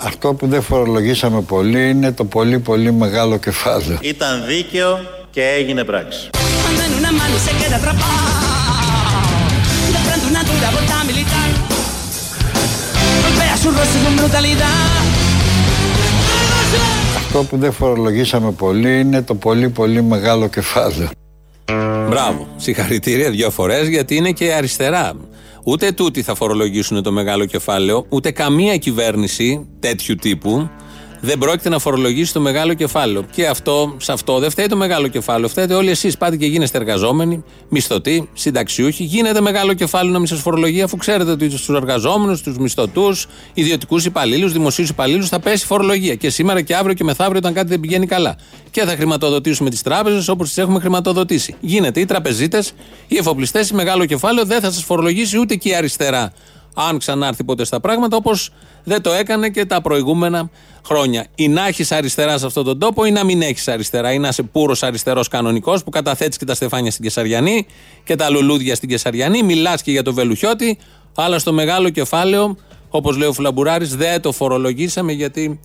Αυτό 0.02 0.34
που 0.34 0.48
δεν 0.48 0.62
φορολογήσαμε 0.62 1.42
πολύ 1.42 1.90
είναι 1.90 2.12
το 2.12 2.26
πολύ 2.26 2.60
πολύ 2.60 2.92
μεγάλο 2.92 3.38
κεφάλαιο. 3.38 3.98
Ήταν 4.02 4.44
δίκαιο 4.48 5.00
και 5.32 5.42
έγινε 5.42 5.84
πράξη. 5.84 6.30
Αυτό 17.18 17.44
που 17.44 17.58
δεν 17.58 17.72
φορολογήσαμε 17.72 18.52
πολύ 18.52 19.00
είναι 19.00 19.22
το 19.22 19.36
πολύ 19.36 19.70
πολύ 19.70 20.02
μεγάλο 20.02 20.48
κεφάλαιο. 20.48 21.10
Μπράβο. 22.10 22.48
Συγχαρητήρια 22.56 23.30
δύο 23.30 23.50
φορές 23.50 23.88
γιατί 23.88 24.16
είναι 24.16 24.32
και 24.32 24.54
αριστερά. 24.54 25.14
Ούτε 25.64 25.92
τούτοι 25.92 26.22
θα 26.22 26.36
φορολογήσουν 26.36 27.04
το 27.04 27.12
μεγάλο 27.12 27.46
κεφάλαιο, 27.46 28.06
ούτε 28.10 28.32
καμία 28.32 28.78
κυβέρνηση 28.78 29.68
τέτοιου 29.80 30.16
τύπου 30.16 30.70
δεν 31.26 31.38
πρόκειται 31.38 31.70
να 31.70 31.80
φορολογήσει 31.80 32.34
το 32.34 32.40
μεγάλο 32.40 32.74
κεφάλαιο. 32.74 33.24
Και 33.32 33.48
αυτό, 33.48 33.96
σε 33.98 34.12
αυτό 34.12 34.40
δεν 34.40 34.50
φταίει 34.50 34.66
το 34.68 34.76
μεγάλο 34.76 35.08
κεφάλαιο. 35.08 35.48
Φταίτε 35.48 35.74
όλοι 35.74 35.90
εσείς. 35.90 36.18
Πάτε 36.18 36.36
και 36.36 36.46
γίνεστε 36.46 36.78
εργαζόμενοι, 36.78 37.44
μισθωτοί, 37.70 38.30
συνταξιούχοι. 38.34 39.04
Γίνεται 39.04 39.42
μεγάλο 39.42 39.74
κεφάλαιο 39.74 40.12
να 40.12 40.18
μην 40.18 40.28
σας 40.28 40.40
φορολογεί, 40.40 40.82
αφού 40.82 40.98
ξέρετε 40.98 41.32
ότι 41.32 41.50
στους 41.50 41.76
εργαζόμενους, 41.76 42.40
στους 42.40 42.58
μισθωτούς, 42.58 43.28
ιδιωτικούς 43.54 44.06
υπαλλήλους, 44.06 44.52
δημοσίους 44.52 44.90
υπαλλήλους 44.90 45.30
θα 45.30 45.40
πέσει 45.40 45.66
φορολογία. 45.66 46.16
Και 46.16 46.30
σήμερα 46.30 46.62
και 46.62 46.76
αύριο 46.76 46.94
και 46.94 47.04
μεθαύριο, 47.04 47.38
όταν 47.38 47.54
κάτι 47.54 47.68
δεν 47.68 47.80
πηγαίνει 47.80 48.06
καλά. 48.06 48.38
Και 48.72 48.84
θα 48.84 48.96
χρηματοδοτήσουμε 48.96 49.70
τις 49.70 49.82
τράπεζες 49.82 50.28
όπως 50.28 50.48
τις 50.48 50.58
έχουμε 50.58 50.80
χρηματοδοτήσει. 50.80 51.56
Γίνεται 51.60 52.00
οι 52.00 52.06
τραπεζίτες, 52.06 52.72
οι 53.08 53.18
εφοπλιστές, 53.18 53.72
μεγάλο 53.72 54.06
κεφάλαιο 54.06 54.46
δεν 54.46 54.60
θα 54.62 54.72
σας 54.72 54.84
φορολογήσει 54.84 55.40
ούτε 55.40 55.56
και 55.56 55.70
η 55.70 55.76
αριστερά 55.76 56.34
αν 56.76 56.98
ξανάρθει 56.98 57.44
ποτέ 57.44 57.66
στα 57.66 57.80
πράγματα, 57.80 58.18
όπως 58.18 58.50
δεν 58.84 59.02
το 59.02 59.12
έκανε 59.12 59.50
και 59.50 59.66
τα 59.66 59.82
προηγούμενα 59.82 60.50
χρόνια. 60.86 61.26
Ή 61.36 61.48
να 61.48 61.68
έχεις 61.68 61.92
αριστερά 61.92 62.38
σε 62.38 62.46
αυτόν 62.46 62.64
τον 62.64 62.80
τόπο, 62.80 63.06
ή 63.06 63.12
να 63.12 63.24
μην 63.24 63.42
έχεις 63.42 63.68
αριστερά. 63.68 64.14
Ή 64.14 64.20
να 64.20 64.28
είσαι 64.28 64.44
πούρος 64.44 64.84
αριστερός 64.84 65.28
κανονικός 65.28 65.84
που 65.84 65.90
καταθέτεις 65.90 66.38
και 66.38 66.46
τα 66.46 66.56
στεφάνια 66.56 66.92
στην 66.92 67.04
Κεσαριανή 67.04 67.66
και 68.04 68.16
τα 68.16 68.30
λουλούδια 68.30 68.76
στην 68.76 68.90
Κεσαριανή, 68.90 69.44
μιλάς 69.44 69.82
και 69.82 69.92
για 69.92 70.04
το 70.04 70.14
βελουχιώτη, 70.14 70.78
αλλά 71.16 71.40
στο 71.40 71.54
μεγάλο 71.54 71.90
κεφάλαιο, 71.90 72.58
όπως 72.90 73.18
λέει 73.18 73.28
ο 73.28 73.34
Φλαμπουράρης, 73.34 73.96
δεν 73.96 74.22
το 74.22 74.32
φορολογήσαμε 74.32 75.12
γιατί 75.12 75.60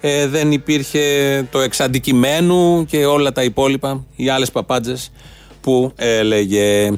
ε, 0.00 0.26
δεν 0.26 0.52
υπήρχε 0.52 1.02
το 1.50 1.60
εξαντικειμένου 1.60 2.84
και 2.84 3.06
όλα 3.06 3.32
τα 3.32 3.42
υπόλοιπα, 3.42 4.04
οι 4.16 4.28
άλλες 4.28 4.50
παπάντζες 4.50 5.10
που 5.60 5.92
έλεγε. 5.96 6.92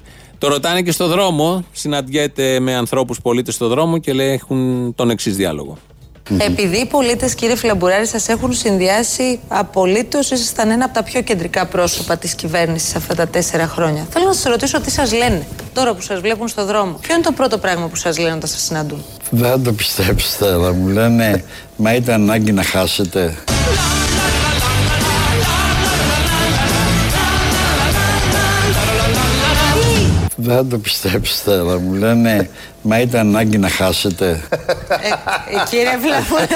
Το 0.44 0.50
ρωτάνε 0.50 0.82
και 0.82 0.92
στο 0.92 1.06
δρόμο, 1.06 1.64
συναντιέται 1.72 2.60
με 2.60 2.74
ανθρώπους 2.74 3.20
πολίτες 3.20 3.54
στο 3.54 3.68
δρόμο 3.68 3.98
και 3.98 4.12
λέει 4.12 4.30
έχουν 4.32 4.92
τον 4.94 5.10
εξής 5.10 5.36
διάλογο. 5.36 5.78
Επειδή 6.38 6.76
οι 6.76 6.86
πολίτες, 6.86 7.34
κύριε 7.34 7.56
Φλαμπουράρη, 7.56 8.06
σας 8.06 8.28
έχουν 8.28 8.52
συνδυάσει 8.52 9.40
απολύτως, 9.48 10.30
ήσασταν 10.30 10.70
ένα 10.70 10.84
από 10.84 10.94
τα 10.94 11.02
πιο 11.02 11.20
κεντρικά 11.20 11.66
πρόσωπα 11.66 12.16
της 12.16 12.34
κυβέρνησης 12.34 12.94
αυτά 12.94 13.14
τα 13.14 13.28
τέσσερα 13.28 13.66
χρόνια. 13.66 14.06
Θέλω 14.10 14.24
να 14.24 14.32
σας 14.32 14.44
ρωτήσω 14.44 14.80
τι 14.80 14.90
σας 14.90 15.12
λένε 15.12 15.46
τώρα 15.72 15.94
που 15.94 16.00
σας 16.00 16.20
βλέπουν 16.20 16.48
στο 16.48 16.64
δρόμο. 16.64 16.98
Ποιο 17.00 17.14
είναι 17.14 17.22
το 17.22 17.32
πρώτο 17.32 17.58
πράγμα 17.58 17.86
που 17.86 17.96
σας 17.96 18.18
λένε 18.18 18.34
όταν 18.34 18.48
σας 18.48 18.62
συναντούν; 18.62 19.04
Δεν 19.30 19.50
θα 19.50 19.60
το 19.60 19.72
πιστέψετε, 19.72 20.52
αλλά 20.52 20.72
μου 20.72 20.88
λένε 20.88 21.44
Μα 21.76 21.94
ήταν 21.94 22.14
ανάγκη 22.14 22.52
να 22.52 22.62
χάσετε. 22.62 23.36
Δεν 30.44 30.56
θα 30.56 30.66
το 30.66 30.78
πιστέψετε, 30.78 31.52
αλλά 31.52 31.78
μου 31.78 31.92
λένε 31.92 32.50
Μα 32.86 33.00
ήταν 33.00 33.20
ανάγκη 33.28 33.58
να 33.58 33.68
χάσετε. 33.68 34.40
Ε, 34.88 35.08
ε, 35.08 35.62
κύριε 35.70 35.98
Φλαμπουράρη. 36.02 36.48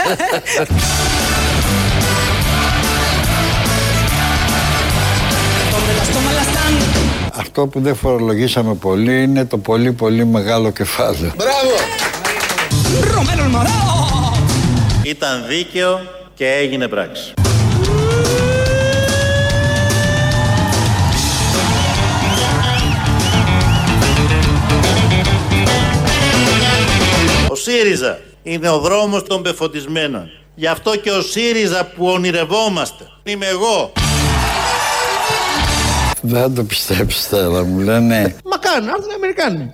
Donde 5.73 5.93
las 6.01 6.09
tomas 6.15 6.35
las 6.39 6.49
dan. 6.55 6.75
Αυτό 7.35 7.67
που 7.67 7.81
δεν 7.81 7.95
φορολογήσαμε 7.95 8.75
πολύ 8.75 9.23
είναι 9.23 9.45
το 9.45 9.59
πολύ 9.59 9.93
πολύ 9.93 10.25
μεγάλο 10.25 10.71
κεφάλαιο. 10.71 11.33
Μπράβο! 11.37 11.75
Romero 13.15 13.45
el 13.45 13.51
morado. 13.57 13.89
Ήταν 15.03 15.45
δίκαιο 15.49 16.01
και 16.35 16.47
έγινε 16.47 16.89
πράξη. 16.89 17.33
ΣΥΡΙΖΑ 27.69 28.19
είναι 28.43 28.69
ο 28.69 28.79
δρόμος 28.79 29.23
των 29.23 29.43
πεφωτισμένων. 29.43 30.31
Γι' 30.55 30.67
αυτό 30.67 30.97
και 30.97 31.11
ο 31.11 31.21
ΣΥΡΙΖΑ 31.23 31.85
που 31.85 32.07
ονειρευόμαστε. 32.07 33.05
Είμαι 33.23 33.47
εγώ. 33.47 33.93
Δεν 36.21 36.41
θα 36.43 36.51
το 36.51 36.65
πιστέψετε, 36.65 37.43
αλλά 37.43 37.63
μου 37.63 37.79
λένε 37.79 38.37
Μα 38.45 38.57
κάνουν, 38.57 38.87
να 38.87 38.93
έρθουν 38.93 39.11
οι 39.11 39.15
Αμερικάνοι. 39.15 39.73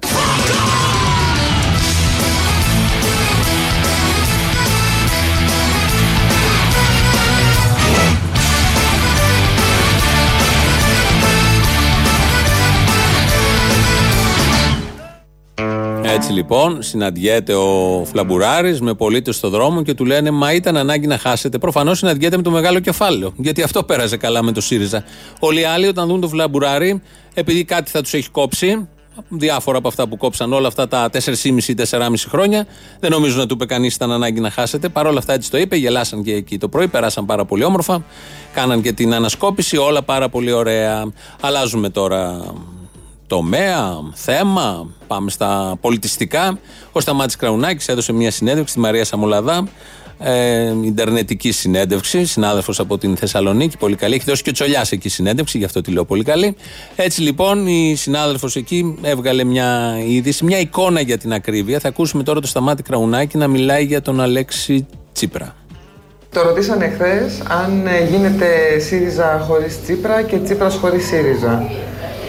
Έτσι 16.14 16.32
λοιπόν 16.32 16.82
συναντιέται 16.82 17.54
ο 17.54 18.02
Φλαμπουράρης 18.04 18.80
με 18.80 18.94
πολίτες 18.94 19.36
στο 19.36 19.48
δρόμο 19.48 19.82
και 19.82 19.94
του 19.94 20.04
λένε 20.04 20.30
Μα 20.30 20.52
ήταν 20.52 20.76
ανάγκη 20.76 21.06
να 21.06 21.18
χάσετε. 21.18 21.58
Προφανώς 21.58 21.98
συναντιέται 21.98 22.36
με 22.36 22.42
το 22.42 22.50
μεγάλο 22.50 22.80
κεφάλαιο. 22.80 23.32
Γιατί 23.36 23.62
αυτό 23.62 23.82
πέρασε 23.82 24.16
καλά 24.16 24.42
με 24.42 24.52
το 24.52 24.60
ΣΥΡΙΖΑ. 24.60 25.04
Όλοι 25.38 25.60
οι 25.60 25.64
άλλοι 25.64 25.86
όταν 25.86 26.08
δουν 26.08 26.20
τον 26.20 26.28
Φλαμπουράρη, 26.30 27.02
επειδή 27.34 27.64
κάτι 27.64 27.90
θα 27.90 28.02
τους 28.02 28.14
έχει 28.14 28.30
κόψει, 28.30 28.88
διάφορα 29.28 29.78
από 29.78 29.88
αυτά 29.88 30.08
που 30.08 30.16
κόψαν 30.16 30.52
όλα 30.52 30.68
αυτά 30.68 30.88
τα 30.88 31.10
4,5-4,5 31.12 32.14
χρόνια, 32.28 32.66
δεν 33.00 33.10
νομίζω 33.10 33.38
να 33.38 33.46
του 33.46 33.54
είπε 33.54 33.66
κανείς 33.66 33.94
ήταν 33.94 34.12
ανάγκη 34.12 34.40
να 34.40 34.50
χάσετε. 34.50 34.88
Παρ' 34.88 35.06
όλα 35.06 35.18
αυτά 35.18 35.32
έτσι 35.32 35.50
το 35.50 35.58
είπε, 35.58 35.76
γελάσαν 35.76 36.22
και 36.22 36.32
εκεί 36.32 36.58
το 36.58 36.68
πρωί, 36.68 36.88
περάσαν 36.88 37.26
πάρα 37.26 37.44
πολύ 37.44 37.64
όμορφα, 37.64 38.04
κάναν 38.52 38.82
και 38.82 38.92
την 38.92 39.14
ανασκόπηση, 39.14 39.76
όλα 39.76 40.02
πάρα 40.02 40.28
πολύ 40.28 40.52
ωραία. 40.52 41.12
Αλλάζουμε 41.40 41.88
τώρα 41.90 42.54
τομέα, 43.34 44.00
θέμα, 44.12 44.86
πάμε 45.06 45.30
στα 45.30 45.76
πολιτιστικά. 45.80 46.58
Ο 46.92 47.00
Σταμάτης 47.00 47.36
Κραουνάκης 47.36 47.88
έδωσε 47.88 48.12
μια 48.12 48.30
συνέντευξη 48.30 48.72
στη 48.72 48.80
Μαρία 48.80 49.04
Σαμολαδά, 49.04 49.68
ε, 50.18 50.72
Ιντερνετική 50.84 51.52
συνέντευξη, 51.52 52.24
συνάδελφος 52.24 52.80
από 52.80 52.98
την 52.98 53.16
Θεσσαλονίκη, 53.16 53.76
πολύ 53.76 53.96
καλή. 53.96 54.14
Έχει 54.14 54.24
δώσει 54.26 54.42
και 54.42 54.50
ο 54.50 54.52
Τσολιάς 54.52 54.92
εκεί 54.92 55.08
συνέντευξη, 55.08 55.58
γι' 55.58 55.64
αυτό 55.64 55.80
τη 55.80 55.90
λέω 55.90 56.04
πολύ 56.04 56.24
καλή. 56.24 56.56
Έτσι 56.96 57.20
λοιπόν 57.20 57.66
η 57.66 57.94
συνάδελφος 57.96 58.56
εκεί 58.56 58.98
έβγαλε 59.02 59.44
μια 59.44 59.98
είδηση, 60.06 60.44
μια 60.44 60.58
εικόνα 60.58 61.00
για 61.00 61.18
την 61.18 61.32
ακρίβεια. 61.32 61.78
Θα 61.78 61.88
ακούσουμε 61.88 62.22
τώρα 62.22 62.40
το 62.40 62.46
Σταμάτη 62.46 62.82
Κραουνάκη 62.82 63.36
να 63.36 63.48
μιλάει 63.48 63.84
για 63.84 64.02
τον 64.02 64.20
Αλέξη 64.20 64.86
Τσίπρα. 65.12 65.54
Το 66.30 66.42
ρωτήσανε 66.42 66.88
χθες 66.88 67.40
αν 67.48 67.86
ε, 67.86 68.04
γίνεται 68.10 68.78
ΣΥΡΙΖΑ 68.78 69.44
χωρίς 69.46 69.82
Τσίπρα 69.82 70.22
και 70.22 70.36
Τσίπρας 70.36 70.74
χωρίς 70.74 71.06
ΣΥΡΙΖΑ. 71.06 71.70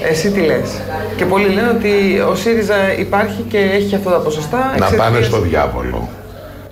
Εσύ 0.04 0.32
τι 0.32 0.40
λες; 0.40 0.82
Και 1.16 1.26
πολλοί 1.26 1.48
λένε 1.48 1.70
ότι 1.78 2.20
ο 2.20 2.36
ΣΥΡΙΖΑ 2.36 2.98
υπάρχει 3.00 3.42
και 3.42 3.58
έχει 3.58 3.96
αυτά 3.96 4.12
τα 4.12 4.18
ποσοστά. 4.18 4.58
Να 4.58 4.74
εξαιτίας- 4.76 4.96
πάνε 5.02 5.22
στο 5.22 5.40
διάβολο. 5.40 6.10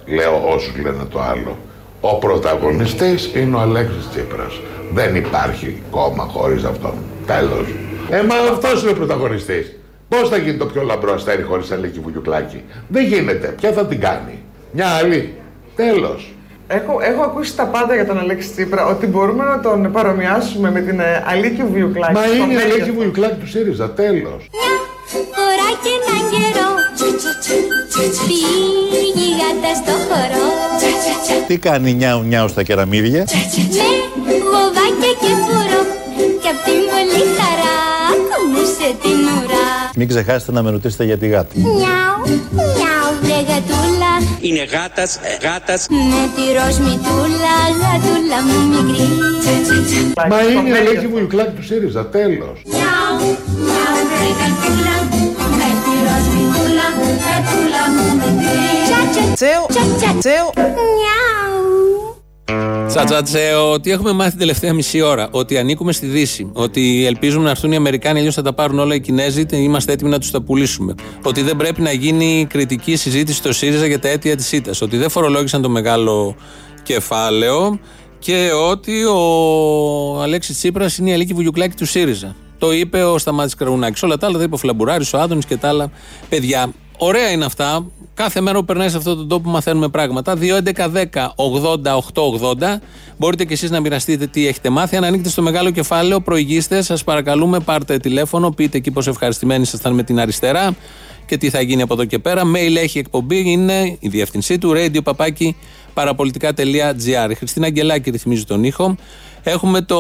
Λέω 0.05 0.41
όσους 0.55 0.75
λένε 0.75 1.03
το 1.09 1.21
άλλο. 1.21 1.57
Ο 2.01 2.15
πρωταγωνιστής 2.15 3.31
είναι 3.35 3.55
ο 3.55 3.59
Αλέξης 3.59 4.09
Τσίπρας. 4.09 4.53
Δεν 4.93 5.15
υπάρχει 5.15 5.81
κόμμα 5.91 6.23
χωρίς 6.23 6.63
αυτόν. 6.63 6.93
Τέλος. 7.25 7.65
Ε, 8.09 8.21
μα 8.21 8.35
αυτός 8.51 8.81
είναι 8.81 8.91
ο 8.91 8.93
πρωταγωνιστής. 8.93 9.75
Πώς 10.09 10.29
θα 10.29 10.37
γίνει 10.37 10.57
το 10.57 10.65
πιο 10.65 10.81
λαμπρό 10.83 11.13
αστέρι 11.13 11.43
χωρίς 11.43 11.71
Αλέκη 11.71 11.99
Βουγιουκλάκη. 11.99 12.63
Δεν 12.87 13.05
γίνεται. 13.05 13.47
Ποια 13.47 13.71
θα 13.71 13.85
την 13.85 13.99
κάνει; 13.99 14.39
Μια 14.71 14.87
άλλη. 14.87 15.33
Τέλος. 15.75 16.33
Έχω, 16.67 16.99
έχω 17.01 17.21
ακούσει 17.23 17.55
τα 17.55 17.65
πάντα 17.65 17.95
για 17.95 18.05
τον 18.05 18.19
Αλέξη 18.19 18.49
Τσίπρα, 18.49 18.85
ότι 18.85 19.05
μπορούμε 19.05 19.43
να 19.43 19.59
τον 19.59 19.91
παρομοιάσουμε 19.91 20.71
με 20.71 20.81
την 20.81 20.99
ε, 20.99 21.23
Αλίκη 21.27 21.63
Βιουκλάκη. 21.63 22.13
Μα 22.13 22.23
στο 22.23 22.33
είναι 22.33 22.43
η 22.43 22.47
μέγεθος. 22.47 22.73
Αλέκη 22.73 22.91
Βουγιουκλάκη 22.91 23.35
του 23.35 23.47
ΣΥΡΙΖΑ. 23.47 23.89
Τέλος. 23.91 24.49
Φορά 25.35 25.69
και 25.83 25.91
έναν 25.99 26.21
καιρό 26.31 26.69
Πήγε 28.97 29.25
η 29.25 29.33
γάτα 29.39 29.71
στο 29.81 29.91
χορό 30.07 30.47
Τι 31.47 31.57
κάνει 31.57 31.93
νιάου 31.93 32.21
νιάου 32.21 32.47
στα 32.47 32.63
κεραμίδια; 32.63 33.25
Με 34.25 34.33
βοβάκια 34.51 35.11
και 35.21 35.31
φουρό 35.45 35.81
Κι 36.41 36.47
απ' 36.47 36.63
την 36.65 36.81
πολύ 36.91 37.23
χαρά 37.37 37.77
Κουνούσε 38.29 38.89
την 39.01 39.19
ουρά 39.33 39.91
Μην 39.95 40.07
ξεχάσετε 40.07 40.51
να 40.51 40.63
με 40.63 40.71
ρωτήσετε 40.71 41.03
για 41.03 41.17
τη 41.17 41.27
γάτα. 41.27 41.53
Νιάου, 41.53 42.41
νιάου 42.51 42.53
βρε 42.55 42.73
γατούλα 42.75 42.92
Είναι 44.47 44.63
γάτας, 44.63 45.19
γάτας. 45.43 45.87
Με 45.89 46.23
τη 46.35 46.45
ροζ 46.57 46.77
μητούλα 46.85 47.55
Γατούλα 47.81 48.39
μου 48.47 48.59
μικρή 48.73 49.07
Μα 50.29 50.41
είναι 50.41 50.69
η 50.69 50.77
Αλέκη 50.79 51.07
Βουγιουκλάκη 51.07 51.51
του 51.57 51.63
ΣΥΡΙΖΑ. 51.63 52.05
Τέλος. 52.07 52.57
Νιάου, 52.65 53.17
νιάου 53.67 53.99
βρε 54.09 54.29
γατούλα 54.39 54.95
Με 55.59 55.69
τη 55.83 55.93
ροζ 56.05 56.25
μητούλα 56.35 56.87
Γατούλα 57.25 57.83
μου 57.93 58.05
μικρή 58.19 58.73
Τσατσατσέου, 58.87 59.63
τσατσατσέου 59.73 60.47
Νιάου 60.99 61.32
Τσατσατσέο, 62.87 63.71
ότι 63.71 63.91
έχουμε 63.91 64.11
μάθει 64.11 64.29
την 64.29 64.39
τελευταία 64.39 64.73
μισή 64.73 65.01
ώρα; 65.01 65.27
Ότι 65.31 65.57
ανήκουμε 65.57 65.91
στη 65.91 66.05
Δύση. 66.05 66.49
Ότι 66.53 67.05
ελπίζουμε 67.05 67.43
να 67.43 67.49
έρθουν 67.49 67.71
οι 67.71 67.75
Αμερικάνοι, 67.75 68.19
αλλιώς 68.19 68.33
θα 68.35 68.41
τα 68.41 68.53
πάρουν 68.53 68.79
όλα 68.79 68.95
οι 68.95 68.99
Κινέζοι. 68.99 69.45
και 69.45 69.55
Είμαστε 69.55 69.91
έτοιμοι 69.91 70.09
να 70.09 70.19
τους 70.19 70.31
τα 70.31 70.41
πουλήσουμε. 70.41 70.95
Ότι 71.23 71.41
δεν 71.41 71.55
πρέπει 71.55 71.81
να 71.81 71.91
γίνει 71.91 72.47
κριτική 72.49 72.95
συζήτηση 72.95 73.37
στο 73.37 73.53
ΣΥΡΙΖΑ 73.53 73.85
για 73.85 73.99
τα 73.99 74.07
αίτια 74.07 74.35
της 74.35 74.47
ΣΥΤΑ. 74.47 74.71
Ότι 74.81 74.97
δεν 74.97 75.09
φορολόγησαν 75.09 75.61
το 75.61 75.69
μεγάλο 75.69 76.35
κεφάλαιο. 76.83 77.79
Και 78.19 78.49
ότι 78.69 79.03
ο 79.03 80.21
Αλέξης 80.21 80.57
Τσίπρας 80.57 80.97
είναι 80.97 81.09
η 81.09 81.13
Αλίκη 81.13 81.33
Βουγιουκλάκη 81.33 81.75
του 81.75 81.85
ΣΥΡΙΖΑ. 81.85 82.35
Το 82.57 82.73
είπε 82.73 83.03
ο 83.03 83.17
Σταμάτης 83.17 83.55
Κραουνάκη. 83.55 84.05
Όλα 84.05 84.17
τα 84.17 84.27
άλλα 84.27 84.37
τα 84.37 84.43
είπε 84.43 84.55
ο 84.55 84.57
Φλαμπουράρης, 84.57 85.13
ο 85.13 85.19
Άδωνης 85.19 85.45
και 85.45 85.57
τα 85.57 85.67
άλλα 85.67 85.91
παιδιά. 86.29 86.73
Ωραία 86.97 87.29
είναι 87.29 87.45
αυτά. 87.45 87.85
Κάθε 88.13 88.41
μέρα 88.41 88.57
που 88.57 88.65
περνάει 88.65 88.89
σε 88.89 88.97
αυτόν 88.97 89.17
τον 89.17 89.27
τόπο 89.27 89.49
μαθαίνουμε 89.49 89.89
πράγματα. 89.89 90.37
2.11.10.80.880. 90.39 92.77
Μπορείτε 93.17 93.45
και 93.45 93.53
εσείς 93.53 93.69
να 93.69 93.79
μοιραστείτε 93.79 94.27
τι 94.27 94.47
έχετε 94.47 94.69
μάθει. 94.69 94.95
Αν 94.95 95.03
ανήκετε 95.03 95.29
στο 95.29 95.41
μεγάλο 95.41 95.71
κεφάλαιο, 95.71 96.21
προηγήστε. 96.21 96.81
Σας 96.81 97.03
παρακαλούμε, 97.03 97.59
πάρτε 97.59 97.97
τηλέφωνο. 97.97 98.51
Πείτε 98.51 98.77
εκεί 98.77 98.91
πόσο 98.91 99.09
ευχαριστημένοι 99.09 99.61
ήσασταν 99.61 99.93
με 99.93 100.03
την 100.03 100.19
αριστερά 100.19 100.75
και 101.25 101.37
τι 101.37 101.49
θα 101.49 101.61
γίνει 101.61 101.81
από 101.81 101.93
εδώ 101.93 102.05
και 102.05 102.19
πέρα. 102.19 102.41
Mail 102.55 102.75
έχει 102.75 102.99
εκπομπή, 102.99 103.51
είναι 103.51 103.97
η 103.99 104.07
διεύθυνσή 104.07 104.57
του 104.57 104.73
radio 104.75 105.03
παπάκι 105.03 105.55
παραπολιτικά.gr. 105.93 107.29
Η 107.29 107.35
Χριστίνα 107.35 107.65
Αγγελάκη 107.65 108.09
ρυθμίζει 108.09 108.43
τον 108.43 108.63
ήχο. 108.63 108.95
Έχουμε 109.43 109.81
το 109.81 109.97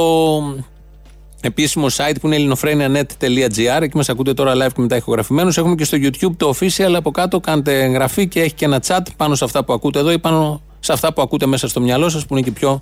επίσημο 1.45 1.85
site 1.95 2.15
που 2.21 2.27
είναι 2.27 2.35
ελληνοφρένια.net.gr. 2.35 3.81
Εκεί 3.81 3.97
μας 3.97 4.09
ακούτε 4.09 4.33
τώρα 4.33 4.53
live 4.53 4.73
και 4.73 4.81
μετά 4.81 4.95
ηχογραφημένους. 4.95 5.57
Έχουμε 5.57 5.75
και 5.75 5.83
στο 5.83 5.97
YouTube 6.01 6.35
το 6.37 6.53
official 6.59 6.93
από 6.95 7.11
κάτω. 7.11 7.39
Κάντε 7.39 7.83
εγγραφή 7.83 8.27
και 8.27 8.41
έχει 8.41 8.53
και 8.53 8.65
ένα 8.65 8.81
chat 8.87 9.01
πάνω 9.17 9.35
σε 9.35 9.43
αυτά 9.43 9.63
που 9.63 9.73
ακούτε 9.73 9.99
εδώ 9.99 10.11
ή 10.11 10.19
πάνω 10.19 10.61
σε 10.79 10.93
αυτά 10.93 11.13
που 11.13 11.21
ακούτε 11.21 11.45
μέσα 11.45 11.67
στο 11.67 11.81
μυαλό 11.81 12.09
σας 12.09 12.25
που 12.25 12.33
είναι 12.33 12.45
και 12.45 12.51
πιο 12.51 12.79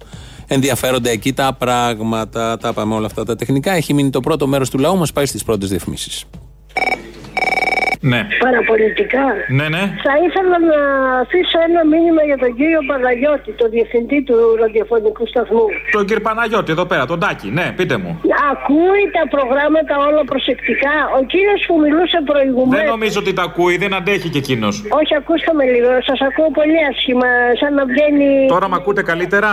ενδιαφέροντα 0.48 1.10
εκεί 1.10 1.34
τα 1.34 1.54
πράγματα. 1.54 2.58
Τα 2.58 2.74
πάμε 2.74 2.96
όλα 2.96 3.06
αυτά 3.06 3.26
τα 3.26 3.36
τεχνικά. 3.36 3.72
Έχει 3.72 3.94
μείνει 3.94 4.10
το 4.10 4.20
πρώτο 4.20 4.48
μέρος 4.48 4.70
του 4.70 4.78
λαού 4.78 4.98
μας. 4.98 5.12
Πάει 5.12 5.26
στις 5.26 5.44
πρώτες 5.44 5.70
διαφημίσεις. 5.70 6.26
Ναι. 8.12 8.22
Παραπολιτικά. 8.46 9.26
Ναι, 9.58 9.66
ναι. 9.76 9.84
Θα 10.08 10.14
ήθελα 10.26 10.58
να 10.72 10.80
αφήσω 11.24 11.58
ένα 11.70 11.82
μήνυμα 11.94 12.22
για 12.30 12.38
τον 12.44 12.52
κύριο 12.60 12.82
Παναγιώτη, 12.90 13.50
τον 13.62 13.70
διευθυντή 13.76 14.20
του 14.28 14.36
ραδιοφωνικού 14.62 15.24
σταθμού. 15.32 15.66
Τον 15.96 16.04
κύριο 16.08 16.24
Παναγιώτη 16.28 16.72
εδώ 16.76 16.86
πέρα, 16.92 17.04
τον 17.12 17.20
Τάκη. 17.24 17.48
Ναι, 17.60 17.66
πείτε 17.78 17.96
μου. 18.02 18.12
Ακούει 18.54 19.04
τα 19.18 19.24
προγράμματα 19.36 19.94
όλα 20.08 20.24
προσεκτικά. 20.32 20.94
Ο 21.18 21.20
κύριος 21.34 21.62
που 21.68 21.76
μιλούσε 21.84 22.18
Δεν 22.20 22.24
προηγουμένω. 22.32 22.90
νομίζω 22.96 23.18
ότι 23.24 23.32
τα 23.40 23.44
ακούει, 23.50 23.76
δεν 23.84 23.92
αντέχει 24.00 24.28
και 24.34 24.42
εκείνος. 24.44 24.74
Όχι, 25.00 25.14
ακούστε 25.22 25.52
με 25.60 25.64
λίγο. 25.74 25.90
Σας 26.10 26.20
ακούω 26.28 26.50
πολύ 26.60 26.78
άσχημα. 26.92 27.30
Σαν 27.62 27.72
να 27.80 27.84
βγαίνει. 27.92 28.30
Τώρα 28.56 28.68
με 28.72 28.76
ακούτε 28.82 29.02
καλύτερα; 29.12 29.50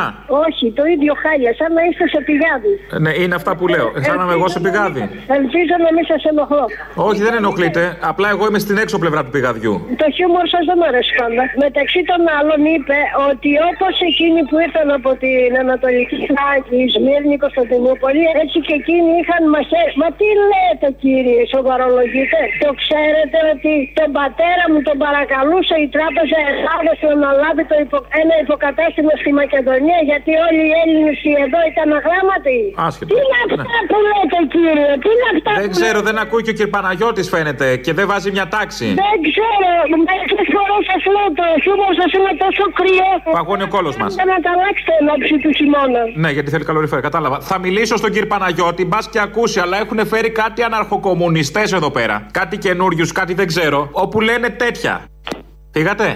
Όχι, 0.46 0.64
το 0.78 0.82
ίδιο 0.94 1.12
χάλια. 1.22 1.50
Σαν 1.60 1.70
να 1.76 1.82
είστε 1.88 2.04
σε 2.14 2.18
πηγάδι. 2.28 2.72
Ε, 2.94 2.98
Ναι, 3.04 3.12
είναι 3.22 3.34
αυτά 3.40 3.52
που 3.58 3.64
λέω. 3.74 3.86
Σαν 4.06 4.14
να 4.18 4.22
είμαι 4.24 4.36
εγώ 4.38 4.48
σε 4.54 4.58
πηγάδι. 4.64 5.02
Ελπίζω 5.38 5.74
να 5.84 5.90
μην 5.94 6.04
σας 6.10 6.22
ενοχλώ. 6.30 6.64
Όχι, 7.08 7.20
δεν 7.26 7.34
ενοχλείτε. 7.40 7.82
Απλά 8.12 8.28
εγώ 8.38 8.46
είμαι 8.50 8.62
στην 8.66 8.76
έξω 8.84 8.96
πλευρά 9.02 9.20
του 9.24 9.32
πηγαδιού. 9.36 9.74
Το 10.02 10.06
χιούμορ 10.14 10.46
σας 10.54 10.62
δεν 10.68 10.76
μου 10.80 10.86
αρέσει 10.90 11.12
πάντα. 11.20 11.42
Μεταξύ 11.66 12.00
των 12.10 12.20
άλλων 12.38 12.60
είπε 12.74 12.98
ότι 13.30 13.50
όπως 13.70 13.94
εκείνοι 14.10 14.40
που 14.48 14.56
ήρθαν 14.64 14.88
από 14.98 15.10
την 15.22 15.50
Ανατολική 15.64 16.18
Θράκη, 16.30 16.80
Σμύρνη, 16.94 17.36
Κωνσταντινούπολη, 17.44 18.24
έτσι 18.42 18.56
και 18.66 18.74
εκείνοι 18.80 19.10
είχαν 19.20 19.42
μαχές. 19.54 19.90
Μα 20.00 20.08
τι 20.18 20.28
λέτε 20.50 20.88
κύριε, 21.02 21.40
σοβαρολογείτε. 21.54 22.38
Το 22.64 22.70
ξέρετε 22.82 23.38
ότι 23.52 23.72
τον 23.98 24.10
πατέρα 24.18 24.64
μου 24.70 24.80
τον 24.88 24.96
παρακαλούσε 25.04 25.74
η 25.84 25.88
Τράπεζα 25.96 26.38
Ελλάδα 26.50 26.92
να 27.06 27.10
αναλάβει 27.18 27.62
το 27.70 27.76
υπο... 27.84 27.98
ένα 28.22 28.34
υποκατάστημα 28.44 29.12
στη 29.22 29.30
Μακεδονία 29.40 29.98
γιατί 30.10 30.32
όλοι 30.46 30.62
οι 30.68 30.74
Έλληνες 30.82 31.18
εδώ 31.44 31.60
ήταν 31.72 31.88
αγράμματοι. 31.98 32.58
Άσχετο. 32.86 33.10
Τι 33.10 33.16
είναι 33.24 33.38
αυτά 33.46 33.64
που 33.90 33.98
λέτε 34.10 34.38
κύριε, 34.54 34.90
τι 35.02 35.08
είναι 35.14 35.28
αυτά 35.34 35.50
Δεν 35.62 35.70
που 35.70 35.76
ξέρω, 35.76 35.98
δεν 36.08 36.16
ακούει 36.24 36.42
και 36.46 36.52
ο 36.54 36.56
κ. 36.58 36.60
Παναγιώτης 36.74 37.26
φαίνεται 37.32 37.66
και 37.84 37.92
δεν 37.98 38.06
βάζει 38.10 38.27
μια 38.36 38.46
τάξη. 38.56 38.86
δεν 39.04 39.18
ξέρω, 39.28 39.68
μερικέ 40.08 40.42
φορέ 40.54 40.76
σας 40.90 41.02
λέω 41.14 41.28
το 41.38 41.46
χιούμορ 41.62 41.92
σας 42.00 42.10
είναι 42.16 42.32
τόσο 42.44 42.64
κρύο. 42.78 43.10
Παγώνει 43.36 43.64
ο 43.68 43.70
κόλος 43.74 43.96
μας. 44.00 44.10
Για 44.18 44.26
να 44.32 44.36
τα 44.44 44.50
αλλάξετε 44.54 44.92
εν 45.00 45.06
ώψη 45.14 45.34
του 45.42 45.50
χειμώνα. 45.58 46.02
Ναι, 46.22 46.30
γιατί 46.36 46.48
θέλει 46.52 46.64
καλοριφέρα, 46.70 47.00
κατάλαβα. 47.08 47.36
Θα 47.50 47.56
μιλήσω 47.64 47.94
στον 47.96 48.10
κύριο 48.12 48.28
Παναγιώτη, 48.34 48.84
μπας 48.84 49.08
και 49.12 49.20
ακούσει, 49.20 49.60
αλλά 49.60 49.76
έχουν 49.82 50.06
φέρει 50.06 50.30
κάτι 50.42 50.60
αναρχοκομμουνιστές 50.62 51.72
εδώ 51.72 51.90
πέρα. 51.90 52.26
Κάτι 52.38 52.56
καινούριους, 52.58 53.12
κάτι 53.12 53.32
δεν 53.34 53.46
ξέρω, 53.46 53.88
όπου 53.92 54.20
λένε 54.20 54.48
τέτοια. 54.48 55.04
Φύγατε; 55.72 56.06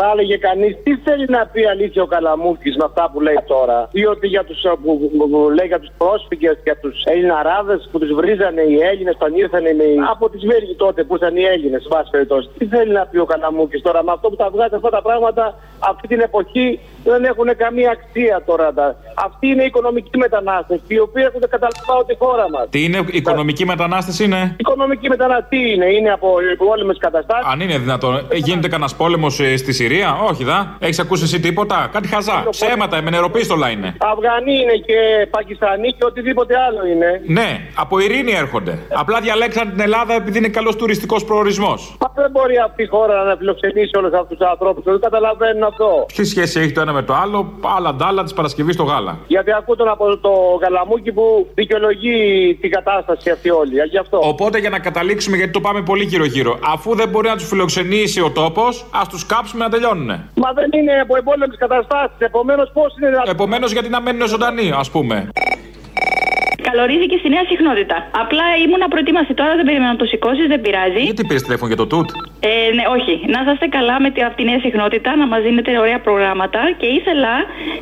Θα 0.00 0.10
έλεγε 0.12 0.36
κανείς 0.36 0.72
τι 0.84 0.92
θέλει 1.04 1.26
να 1.36 1.46
πει 1.52 1.60
αλήθεια 1.74 2.02
ο 2.02 2.06
Καλαμούκης 2.06 2.76
με 2.76 2.84
αυτά 2.90 3.10
που 3.12 3.20
λέει 3.20 3.40
τώρα; 3.46 3.88
Ή 3.92 4.06
ότι 4.06 4.26
για 4.26 4.44
τους 4.44 4.60
που, 4.82 4.90
που, 5.18 5.28
που 5.30 5.38
λέει 5.56 5.66
για 5.66 5.80
τους 5.82 5.90
πρόσφυγες, 5.98 6.56
για 6.64 6.76
τους 6.82 6.96
Ελληναράδες 7.04 7.88
που 7.90 7.98
τους 7.98 8.10
βρίζανε 8.18 8.62
οι 8.70 8.76
Έλληνες 8.90 9.14
όταν 9.14 9.34
ήρθαν 9.34 9.64
οι... 9.64 9.70
από 10.10 10.24
τη 10.30 10.38
Σμύρνη 10.38 10.74
τότε 10.84 11.04
που 11.04 11.14
ήταν 11.16 11.36
οι 11.36 11.44
Έλληνες, 11.54 11.82
σε 11.82 11.88
πάση 11.88 12.10
περιπτώσει. 12.10 12.48
Τι 12.58 12.66
θέλει 12.66 12.92
να 12.92 13.06
πει 13.06 13.18
ο 13.18 13.24
Καλαμούκης 13.24 13.82
τώρα 13.82 14.04
με 14.04 14.12
αυτό 14.12 14.28
που 14.28 14.36
τα 14.36 14.48
βγάζει 14.50 14.74
αυτά 14.74 14.90
τα 14.90 15.02
πράγματα 15.02 15.44
αυτή 15.78 16.08
την 16.08 16.20
εποχή 16.20 16.80
δεν 17.04 17.24
έχουν 17.24 17.48
καμία 17.56 17.90
αξία 17.90 18.42
τώρα. 18.46 18.72
Τα. 18.72 18.96
Αυτή 19.14 19.46
είναι 19.46 19.62
η 19.62 19.66
οικονομική 19.66 20.18
μετανάστευση, 20.18 20.94
οι 20.94 20.98
οποίοι 20.98 21.24
έχουν 21.26 21.40
καταλάβει 21.40 22.04
τη 22.06 22.16
χώρα 22.18 22.50
μας. 22.50 22.66
Τι 22.70 22.84
είναι, 22.84 23.00
οικονομική 23.10 23.64
μετανάστευση 23.64 24.24
είναι; 24.24 24.56
Οικονομική 24.58 25.08
μετανάστευση 25.08 25.48
τι 25.48 25.72
είναι, 25.72 25.86
είναι 25.86 26.10
από 26.10 26.28
πόλεμε 26.58 26.94
καταστάσεις. 26.98 27.52
Αν 27.52 27.60
είναι 27.60 27.78
δυνατόν. 27.78 28.16
Ε, 28.16 28.36
γίνεται 28.36 28.68
κανένας 28.68 28.94
πόλεμος 28.96 29.40
ε, 29.40 29.56
στη 29.56 29.72
Συρία, 29.72 29.87
όχι 30.28 30.44
δα. 30.44 30.76
Έχεις 30.78 30.98
ακούσει 30.98 31.22
εσύ 31.22 31.40
τίποτα, 31.40 31.88
κάτι 31.92 32.08
χαζά. 32.08 32.46
Ψέματα, 32.50 32.96
εμενεροπίστολα 32.96 33.68
είναι. 33.68 33.96
Αφγανοί 33.98 34.54
είναι 34.62 34.76
και 34.86 35.26
Πακιστανοί 35.30 35.88
και 35.92 36.04
οτιδήποτε 36.04 36.54
άλλο 36.68 36.86
είναι. 36.92 37.20
Ναι, 37.26 37.60
από 37.74 37.98
ειρήνη 37.98 38.32
έρχονται. 38.32 38.78
Απλά 38.92 39.20
διαλέξαν 39.20 39.70
την 39.70 39.80
Ελλάδα 39.80 40.14
επειδή 40.14 40.38
είναι 40.38 40.48
καλός 40.48 40.76
τουριστικός 40.76 41.24
προορισμός. 41.24 41.96
Μα 42.00 42.12
δεν 42.14 42.30
μπορεί 42.30 42.56
αυτή 42.64 42.82
η 42.82 42.86
χώρα 42.86 43.22
να 43.24 43.36
φιλοξενήσει 43.36 43.96
όλους 43.96 44.12
αυτούς 44.12 44.38
τους 44.38 44.46
ανθρώπους. 44.46 44.84
Δεν 44.84 45.00
καταλαβαίνουν 45.00 45.62
αυτό. 45.62 46.06
Τι 46.14 46.24
σχέση 46.24 46.60
έχει 46.60 46.72
το 46.72 46.80
ένα 46.80 46.92
με 46.92 47.02
το 47.02 47.14
άλλο, 47.14 47.52
άλλα 47.76 47.94
ντάλα 47.94 48.22
της 48.22 48.32
Παρασκευής 48.32 48.74
στο 48.74 48.82
γάλα. 48.82 49.18
Γιατί 49.26 49.52
ακούω 49.52 49.76
τον 49.76 49.88
από 49.88 50.16
το 50.16 50.30
γαλαμούκι 50.62 51.12
που 51.12 51.46
δικαιολογεί 51.54 52.18
την 52.60 52.70
κατάσταση 52.70 53.30
αυτή 53.30 53.50
όλη. 53.50 53.74
Γι' 53.90 53.98
αυτό. 53.98 54.20
Οπότε 54.22 54.58
για 54.58 54.70
να 54.70 54.78
καταλήξουμε, 54.78 55.36
γιατί 55.36 55.52
το 55.52 55.60
πάμε 55.60 55.82
πολύ 55.82 56.04
γύρω-γύρω. 56.04 56.58
Αφού 56.72 56.94
δεν 56.94 57.08
μπορεί 57.08 57.28
να 57.28 57.36
τους 57.36 57.48
φιλοξενήσει 57.48 58.20
ο 58.20 58.30
τόπος, 58.30 58.86
ας 58.90 59.08
τους 59.08 59.26
κάψουμε 59.26 59.64
να 59.64 59.70
τελειώνουνε. 59.78 60.16
Μα 60.34 60.52
δεν 60.52 60.70
είναι 60.78 61.00
από 61.00 61.16
εμπόλεμε 61.16 61.54
καταστάσεις. 61.64 62.18
Επομένως, 62.18 62.70
πώς 62.72 62.96
είναι 62.96 63.08
δυνατόν. 63.08 63.34
Επομένως, 63.34 63.72
γιατί 63.72 63.88
να 63.88 64.00
μένουν 64.00 64.28
ζωντανοί, 64.28 64.72
ας 64.82 64.90
πούμε. 64.90 65.28
Καλωρίδη 66.70 67.06
και 67.12 67.18
στη 67.22 67.28
νέα 67.34 67.44
συχνότητα. 67.50 67.96
Απλά 68.22 68.46
ήμουν 68.64 68.82
προετοίμαστη 68.92 69.34
τώρα, 69.40 69.52
δεν 69.58 69.64
περίμενα 69.68 69.90
να 69.94 69.98
το 70.02 70.06
σηκώσεις, 70.12 70.46
δεν 70.52 70.60
πειράζει. 70.64 71.02
Γιατί 71.10 71.22
πήρες 71.28 71.42
τηλέφωνο 71.46 71.68
για 71.72 71.80
το 71.82 71.86
τούτ; 71.92 72.08
Ε, 72.40 72.50
ναι, 72.76 72.84
όχι. 72.96 73.14
Να 73.34 73.38
είστε 73.52 73.66
καλά 73.78 73.96
με 74.04 74.08
τη, 74.14 74.20
από 74.28 74.34
τη 74.38 74.44
νέα 74.50 74.60
συχνότητα, 74.66 75.10
να 75.22 75.26
μας 75.32 75.40
δίνετε 75.46 75.70
ωραία 75.84 75.98
προγράμματα. 76.06 76.60
Και 76.80 76.86
ήθελα 76.98 77.34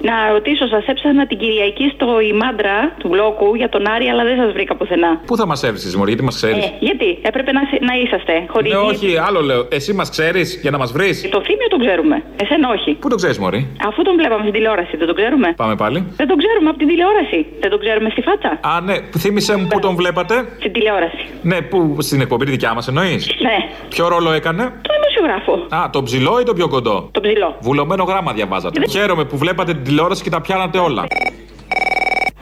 να 0.09 0.15
ρωτήσω, 0.35 0.65
σας 0.75 0.85
έψαχνα 0.93 1.27
την 1.31 1.39
Κυριακή 1.43 1.87
στο 1.95 2.09
ημάντρα 2.33 2.77
του 3.01 3.09
μπλόκου 3.09 3.49
για 3.61 3.69
τον 3.69 3.83
Άρη, 3.95 4.07
αλλά 4.13 4.25
δεν 4.29 4.37
σας 4.43 4.51
βρήκα 4.57 4.75
πουθενά. 4.79 5.11
Πού 5.27 5.35
θα 5.41 5.47
μας 5.51 5.63
έβρισες, 5.63 5.95
Μωρή, 5.97 6.11
γιατί 6.11 6.25
μας 6.29 6.37
ξέρεις; 6.41 6.65
Ε, 6.65 6.73
γιατί; 6.89 7.09
Έπρεπε 7.31 7.51
να, 7.53 7.61
να 7.89 7.95
είσαστε. 8.03 8.35
Χωρίς 8.55 8.73
ναι, 8.73 8.79
όχι, 8.79 9.09
άλλο 9.27 9.41
λέω. 9.41 9.63
Εσύ 9.71 9.93
μας 9.93 10.09
ξέρεις 10.11 10.59
για 10.63 10.71
να 10.71 10.79
μας 10.79 10.91
βρεις; 10.93 11.29
Το 11.37 11.41
θύμιο 11.47 11.69
τον 11.75 11.81
ξέρουμε. 11.85 12.17
Εσένα 12.43 12.67
όχι. 12.77 12.91
Πού 13.03 13.09
τον 13.09 13.19
ξέρεις, 13.21 13.39
Μωρή; 13.39 13.61
Αφού 13.89 14.03
τον 14.03 14.15
βλέπαμε 14.17 14.41
στην 14.47 14.53
τηλεόραση, 14.53 14.97
δεν 14.97 15.07
τον 15.07 15.17
ξέρουμε. 15.21 15.49
Πάμε 15.57 15.75
πάλι. 15.83 15.99
Δεν 16.17 16.27
τον 16.31 16.37
ξέρουμε 16.43 16.69
από 16.69 16.79
την 16.79 16.89
τηλεόραση. 16.89 17.47
Δεν 17.61 17.71
τον 17.71 17.81
ξέρουμε 17.85 18.09
στη 18.11 18.21
φάτσα. 18.21 18.51
Α, 18.73 18.76
ναι, 18.81 18.97
θύμισε 19.19 19.57
μου 19.57 19.67
πού 19.67 19.79
τον 19.79 19.95
βλέπατε. 19.95 20.49
Στην 20.59 20.73
τηλεόραση. 20.73 21.27
Ναι, 21.43 21.63
που 21.63 21.97
στην 21.99 22.21
εκπομπή 22.21 22.45
τη 22.45 22.51
δικιά 22.51 22.75
μας 22.75 22.89
εννοείς; 22.89 23.27
Ναι. 23.41 23.57
Ποιο 23.89 24.09
ρόλο 24.09 24.33
έκανε; 24.33 24.63
Το 24.83 24.93
δημοσιογράφο. 24.93 25.67
Α, 25.85 25.91
το 25.91 26.03
ψηλό 26.03 26.41
ή 26.41 26.43
το 26.43 26.55
πιο 26.55 26.69
κοντό; 26.69 27.09
Το 27.13 27.21
ψηλό. 27.21 27.57
Βουλωμένο 27.61 28.05
γράμμα 28.05 28.33
διαβάζατε. 28.33 28.87
Χαίρομαι 28.87 29.25
που 29.25 29.37
βλέπατε 29.37 29.73
την 29.75 29.85
τηλεόραση 29.85 30.23
και 30.23 30.31
τα 30.31 30.41
πιάνατε 30.41 30.79
όλα. 30.79 31.07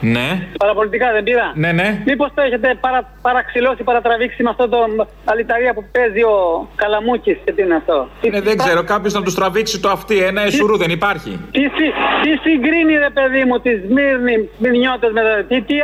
Ναι. 0.05 0.47
Παραπολιτικά 0.59 1.13
δεν 1.13 1.23
πήρα. 1.23 1.53
Ναι, 1.55 1.73
ναι. 1.73 2.03
Μήπω 2.07 2.25
το 2.35 2.43
έχετε 2.43 2.77
παρα, 2.81 3.11
παραξηλώσει, 3.23 3.83
παρατραβήξει 3.83 4.43
με 4.43 4.51
αυτό 4.51 4.69
το 4.69 4.79
αλυταρία 5.25 5.75
που 5.75 5.85
παίζει 5.93 6.23
ο 6.23 6.69
Καλαμούκη 6.75 7.39
και 7.45 7.53
τι 7.53 7.63
είναι 7.63 7.75
αυτό. 7.75 8.09
Ναι, 8.31 8.41
δεν 8.41 8.57
ξέρω, 8.57 8.83
κάποιο 8.85 9.11
να 9.15 9.23
του 9.23 9.33
τραβήξει 9.33 9.81
το 9.81 9.89
αυτή. 9.89 10.17
Ένα 10.19 10.43
εσουρού 10.43 10.77
δεν 10.77 10.91
υπάρχει. 10.91 11.31
Τι, 11.51 11.61
τι, 11.77 11.87
τι 12.23 12.31
συγκρίνει, 12.45 12.95
ρε 13.07 13.11
παιδί 13.11 13.45
μου, 13.45 13.61
τη 13.61 13.71
Σμύρνη, 13.71 14.49
Σμυρνιώτε 14.59 15.11
με 15.13 15.21
τα. 15.21 15.45
Τι, 15.49 15.63
τι, 15.63 15.75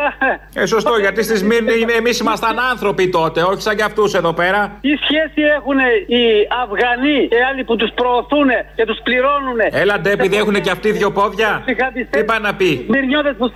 ε, 0.54 0.66
σωστό, 0.66 0.96
γιατί 0.96 1.22
στη 1.22 1.36
Σμύρνη 1.36 1.72
εμεί 1.98 2.10
ήμασταν 2.20 2.58
άνθρωποι 2.70 3.08
τότε, 3.08 3.42
όχι 3.42 3.62
σαν 3.62 3.76
κι 3.76 3.82
αυτού 3.82 4.04
εδώ 4.14 4.32
πέρα. 4.32 4.78
Τι 4.80 4.88
σχέση 4.88 5.40
έχουν 5.56 5.78
οι 6.06 6.24
Αφγανοί 6.62 7.28
και 7.28 7.36
άλλοι 7.50 7.64
που 7.64 7.76
του 7.76 7.92
προωθούν 7.94 8.48
και 8.74 8.84
του 8.84 8.96
πληρώνουν. 9.02 9.58
Έλαντε, 9.70 10.10
επειδή 10.10 10.36
έχουν 10.36 10.60
και 10.60 10.70
αυτοί 10.70 10.90
δύο 10.92 11.10
πόδια. 11.10 11.62
Τι 12.10 12.24
πάει 12.24 12.40
να 12.40 12.54
πει. 12.54 12.84
Σμυρνιώτε 12.88 13.32
που 13.32 13.52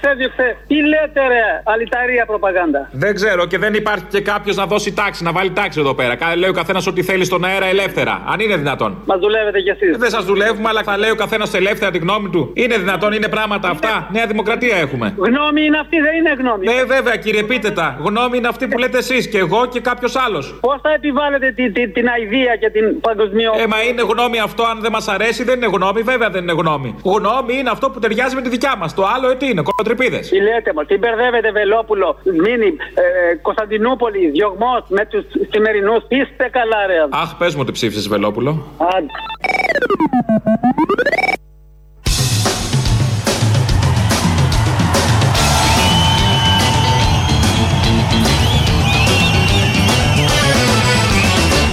έδιωξε. 0.00 0.56
Τι 0.66 0.74
λέτε, 0.74 1.20
ρε, 1.32 1.44
αλυταρία 1.64 2.24
προπαγάνδα. 2.26 2.88
Δεν 2.92 3.14
ξέρω 3.14 3.46
και 3.46 3.58
δεν 3.58 3.74
υπάρχει 3.74 4.04
και 4.04 4.20
κάποιος 4.20 4.56
να 4.56 4.66
δώσει 4.66 4.92
τάξη, 4.94 5.22
να 5.22 5.32
βάλει 5.32 5.50
τάξη 5.50 5.80
εδώ 5.80 5.94
πέρα. 5.94 6.16
Λέει 6.36 6.50
ο 6.50 6.52
καθένας 6.52 6.86
ό,τι 6.86 7.02
θέλει 7.02 7.24
στον 7.24 7.44
αέρα 7.44 7.66
ελεύθερα. 7.66 8.22
Αν 8.32 8.40
είναι 8.40 8.56
δυνατόν. 8.56 9.02
Μας 9.04 9.18
δουλεύετε 9.18 9.60
κι 9.60 9.70
εσείς. 9.70 9.96
Δεν 9.96 10.10
σας 10.10 10.24
δουλεύουμε, 10.24 10.68
αλλά 10.68 10.82
θα 10.82 10.98
λέει 10.98 11.10
ο 11.10 11.14
καθένας 11.14 11.54
ελεύθερα 11.54 11.90
τη 11.90 11.98
γνώμη 11.98 12.28
του. 12.28 12.50
Είναι 12.54 12.76
δυνατόν, 12.76 13.12
είναι 13.12 13.28
πράγματα 13.28 13.68
αυτά. 13.68 14.08
Νέα 14.12 14.26
δημοκρατία 14.26 14.76
έχουμε. 14.76 15.14
Γνώμη 15.16 15.64
είναι 15.64 15.78
αυτή, 15.78 15.96
δεν 16.00 16.16
είναι 16.16 16.32
γνώμη. 16.38 16.64
Ναι, 16.66 16.84
βέβαια, 16.84 17.16
κύριε, 17.16 17.42
πείτε 17.42 17.70
τα. 17.70 17.98
Γνώμη 18.00 18.36
είναι 18.36 18.48
αυτή 18.48 18.68
που 18.68 18.78
λέτε 18.78 18.98
εσείς 18.98 19.28
και 19.28 19.38
εγώ 19.38 19.66
και 19.66 19.80
κάποιος 19.80 20.16
άλλος. 20.16 20.58
Πώς 20.60 20.80
θα 20.82 20.92
επιβάλλετε 20.92 21.52
την, 21.52 21.72
την, 21.72 21.92
την 21.92 22.08
αηδία 22.08 22.56
και 22.56 22.70
την 22.70 23.00
παγκοσμιότητα. 23.00 23.62
Ε, 23.62 23.66
μα 23.66 23.82
είναι 23.82 24.02
γνώμη 24.02 24.38
αυτό, 24.40 24.62
αν 24.62 24.80
δεν 24.80 24.92
μας 24.92 25.08
αρέσει, 25.08 25.44
δεν 25.44 25.56
είναι 25.56 25.70
γνώμη, 25.72 26.02
βέβαια 26.02 26.30
δεν 26.30 26.42
είναι 26.42 26.52
γνώμη. 26.52 26.94
Γνώμη 27.04 27.54
είναι 27.58 27.70
αυτό 27.70 27.90
που 27.90 27.98
ταιριάζει 27.98 28.34
με 28.34 28.42
τη 28.42 28.48
δικιά 28.48 28.74
μας. 28.78 28.94
Το 28.94 29.06
άλλο, 29.14 29.30
ε, 29.30 29.34
τι 29.34 29.46
είναι, 29.48 29.62
κολοτρυπίδες. 29.68 30.28
Τι 30.28 30.40
λέτε 30.40 30.72
μας, 30.74 30.86
τι 30.86 30.96
μπερδεύετε 30.96 31.50
Βελόπουλο, 31.52 32.18
Μίνι, 32.24 32.70
ε, 32.94 33.36
Κωνσταντινούπολη, 33.42 34.30
διωγμός 34.30 34.82
με 34.88 35.06
τους 35.06 35.24
σημερινούς. 35.50 36.02
Είστε 36.08 36.48
καλά, 36.58 36.86
ρε. 36.86 36.96
Αχ, 37.10 37.36
πες 37.36 37.54
μου 37.54 37.60
ότι 37.62 37.72
ψήφισες 37.72 38.08
Βελόπουλο. 38.08 38.50
Άντε. 38.78 39.06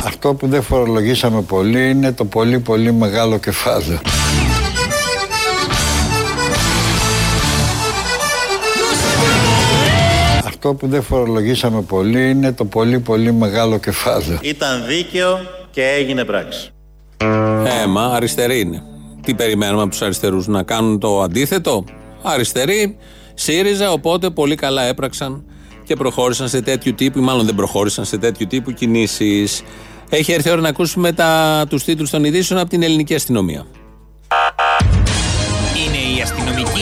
Αυτό 0.06 0.34
που 0.34 0.48
δεν 0.48 0.62
φορολογήσαμε 0.62 1.42
πολύ 1.42 1.90
είναι 1.90 2.14
το 2.14 2.26
πολύ 2.26 2.60
πολύ 2.60 2.92
μεγάλο 2.92 3.38
κεφάλαιο. 3.38 4.00
Αυτό 10.66 10.78
που 10.78 10.88
δεν 10.88 11.02
φορολογήσαμε 11.04 11.82
πολύ 11.82 12.30
είναι 12.30 12.54
το 12.54 12.66
πολύ 12.66 13.00
πολύ 13.00 13.32
μεγάλο 13.32 13.78
κεφάλαιο. 13.78 14.40
Ήταν 14.42 14.86
δίκαιο 14.88 15.40
και 15.72 15.82
έγινε 15.82 16.26
πράξη. 16.26 16.70
Ε, 17.84 17.86
μα 17.88 18.06
αριστεροί 18.06 18.60
είναι. 18.60 18.84
Τι 19.22 19.34
περιμένουμε 19.34 19.82
από 19.82 19.90
τους 19.90 20.02
αριστερούς 20.02 20.48
να 20.48 20.64
κάνουν 20.64 21.00
το 21.00 21.22
αντίθετο; 21.22 21.84
Αριστεροί, 22.22 22.98
ΣΥΡΙΖΑ, 23.34 23.92
οπότε 23.92 24.30
πολύ 24.30 24.56
καλά 24.56 24.82
έπραξαν 24.82 25.46
και 25.84 25.96
προχώρησαν 25.96 26.48
σε 26.48 26.62
τέτοιου 26.62 26.94
τύπου, 26.94 27.20
ή 27.20 27.22
μάλλον 27.22 27.46
δεν 27.46 27.56
προχώρησαν 27.56 28.06
σε 28.06 28.18
τέτοιου 28.18 28.48
τύπου 28.48 28.72
κινήσεις. 28.72 29.64
Έχει 30.10 30.32
έρθει 30.32 30.50
η 30.50 30.52
ώρα 30.52 30.62
να 30.62 30.70
ακούσουμε 30.70 31.14
τους 31.70 31.84
τίτλους 31.84 32.10
των 32.10 32.24
ειδήσεων 32.24 32.60
από 32.60 32.70
την 32.70 32.84
ελληνική 32.84 33.16
αστυνομία. 33.16 33.66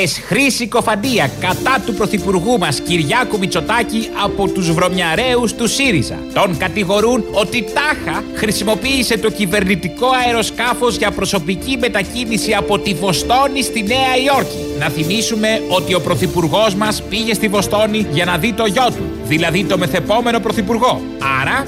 Εσχρή 0.00 0.50
συκοφαντία 0.50 1.30
κατά 1.40 1.82
του 1.86 1.94
Πρωθυπουργού 1.94 2.58
μας 2.58 2.80
Κυριάκου 2.80 3.38
Μητσοτάκη 3.38 4.08
από 4.24 4.48
τους 4.48 4.72
βρωμιαρέους 4.72 5.54
του 5.54 5.68
ΣΥΡΙΖΑ. 5.68 6.18
Τον 6.34 6.56
κατηγορούν 6.56 7.24
ότι 7.32 7.64
τάχα 7.74 8.24
χρησιμοποίησε 8.34 9.18
το 9.18 9.30
κυβερνητικό 9.30 10.06
αεροσκάφος 10.26 10.96
για 10.96 11.10
προσωπική 11.10 11.76
μετακίνηση 11.80 12.54
από 12.54 12.78
τη 12.78 12.94
Βοστόνη 12.94 13.62
στη 13.62 13.82
Νέα 13.82 14.16
Υόρκη. 14.26 14.58
Να 14.78 14.88
θυμίσουμε 14.88 15.62
ότι 15.68 15.94
ο 15.94 16.00
Πρωθυπουργός 16.00 16.74
μας 16.74 17.02
πήγε 17.02 17.34
στη 17.34 17.48
Βοστόνη 17.48 18.06
για 18.10 18.24
να 18.24 18.38
δει 18.38 18.52
το 18.52 18.66
γιο 18.66 18.86
του, 18.86 19.04
δηλαδή 19.24 19.64
το 19.64 19.78
μεθεπόμενο 19.78 20.40
Πρωθυπουργό. 20.40 21.00
Άρα, 21.40 21.66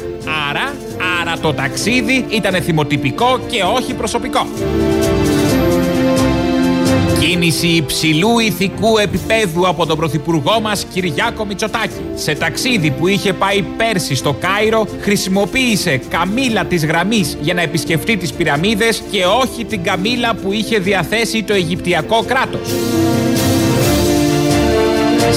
άρα, 0.51 0.75
άρα 1.21 1.39
το 1.39 1.53
ταξίδι 1.53 2.25
ήταν 2.29 2.63
θυμοτυπικό 2.63 3.41
και 3.51 3.63
όχι 3.63 3.95
προσωπικό. 3.95 4.47
Κίνηση 7.21 7.67
υψηλού 7.67 8.39
ηθικού 8.39 8.99
επίπεδου 8.99 9.69
από 9.69 9.87
τον 9.87 9.97
Πρωθυπουργό 9.97 10.61
μας 10.61 10.87
Κυριάκο 10.93 11.45
Μητσοτάκη. 11.45 12.01
Σε 12.15 12.35
ταξίδι 12.35 12.91
που 12.91 13.07
είχε 13.07 13.33
πάει 13.33 13.63
πέρσι 13.63 14.15
στο 14.15 14.33
Κάιρο, 14.33 14.87
χρησιμοποίησε 15.01 16.01
καμήλα 16.09 16.65
της 16.65 16.85
γραμμής 16.85 17.37
για 17.41 17.55
να 17.55 17.63
επισκεφτεί 17.63 18.17
τις 18.17 18.33
πυραμίδες 18.33 19.03
και 19.11 19.25
όχι 19.25 19.65
την 19.65 19.83
καμήλα 19.83 20.35
που 20.35 20.53
είχε 20.53 20.79
διαθέσει 20.79 21.43
το 21.43 21.53
Αιγυπτιακό 21.53 22.25
κράτος. 22.27 22.69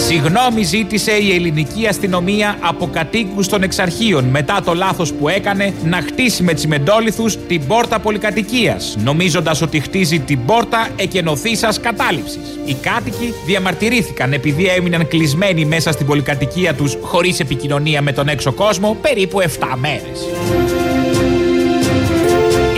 Συγγνώμη 0.05 0.63
ζήτησε 0.63 1.11
η 1.11 1.33
ελληνική 1.33 1.87
αστυνομία 1.87 2.57
από 2.61 2.89
κατοίκους 2.93 3.47
των 3.47 3.63
εξαρχείων 3.63 4.25
μετά 4.25 4.61
το 4.65 4.73
λάθος 4.73 5.13
που 5.13 5.27
έκανε 5.27 5.73
να 5.83 6.01
χτίσει 6.01 6.43
με 6.43 6.53
τσιμεντόλιθους 6.53 7.37
την 7.47 7.67
πόρτα 7.67 7.99
πολυκατοικίας, 7.99 8.95
νομίζοντας 9.03 9.61
ότι 9.61 9.79
χτίζει 9.79 10.19
την 10.19 10.45
πόρτα 10.45 10.87
εκενωθήσας 10.95 11.79
κατάληψης. 11.79 12.59
Οι 12.65 12.73
κάτοικοι 12.73 13.33
διαμαρτυρήθηκαν 13.45 14.33
επειδή 14.33 14.65
έμειναν 14.65 15.07
κλεισμένοι 15.07 15.65
μέσα 15.65 15.91
στην 15.91 16.05
πολυκατοικία 16.05 16.73
τους 16.73 16.97
χωρίς 17.01 17.39
επικοινωνία 17.39 18.01
με 18.01 18.11
τον 18.11 18.27
έξω 18.27 18.53
κόσμο 18.53 18.97
περίπου 19.01 19.41
7 19.41 19.45
μέρες. 19.75 20.27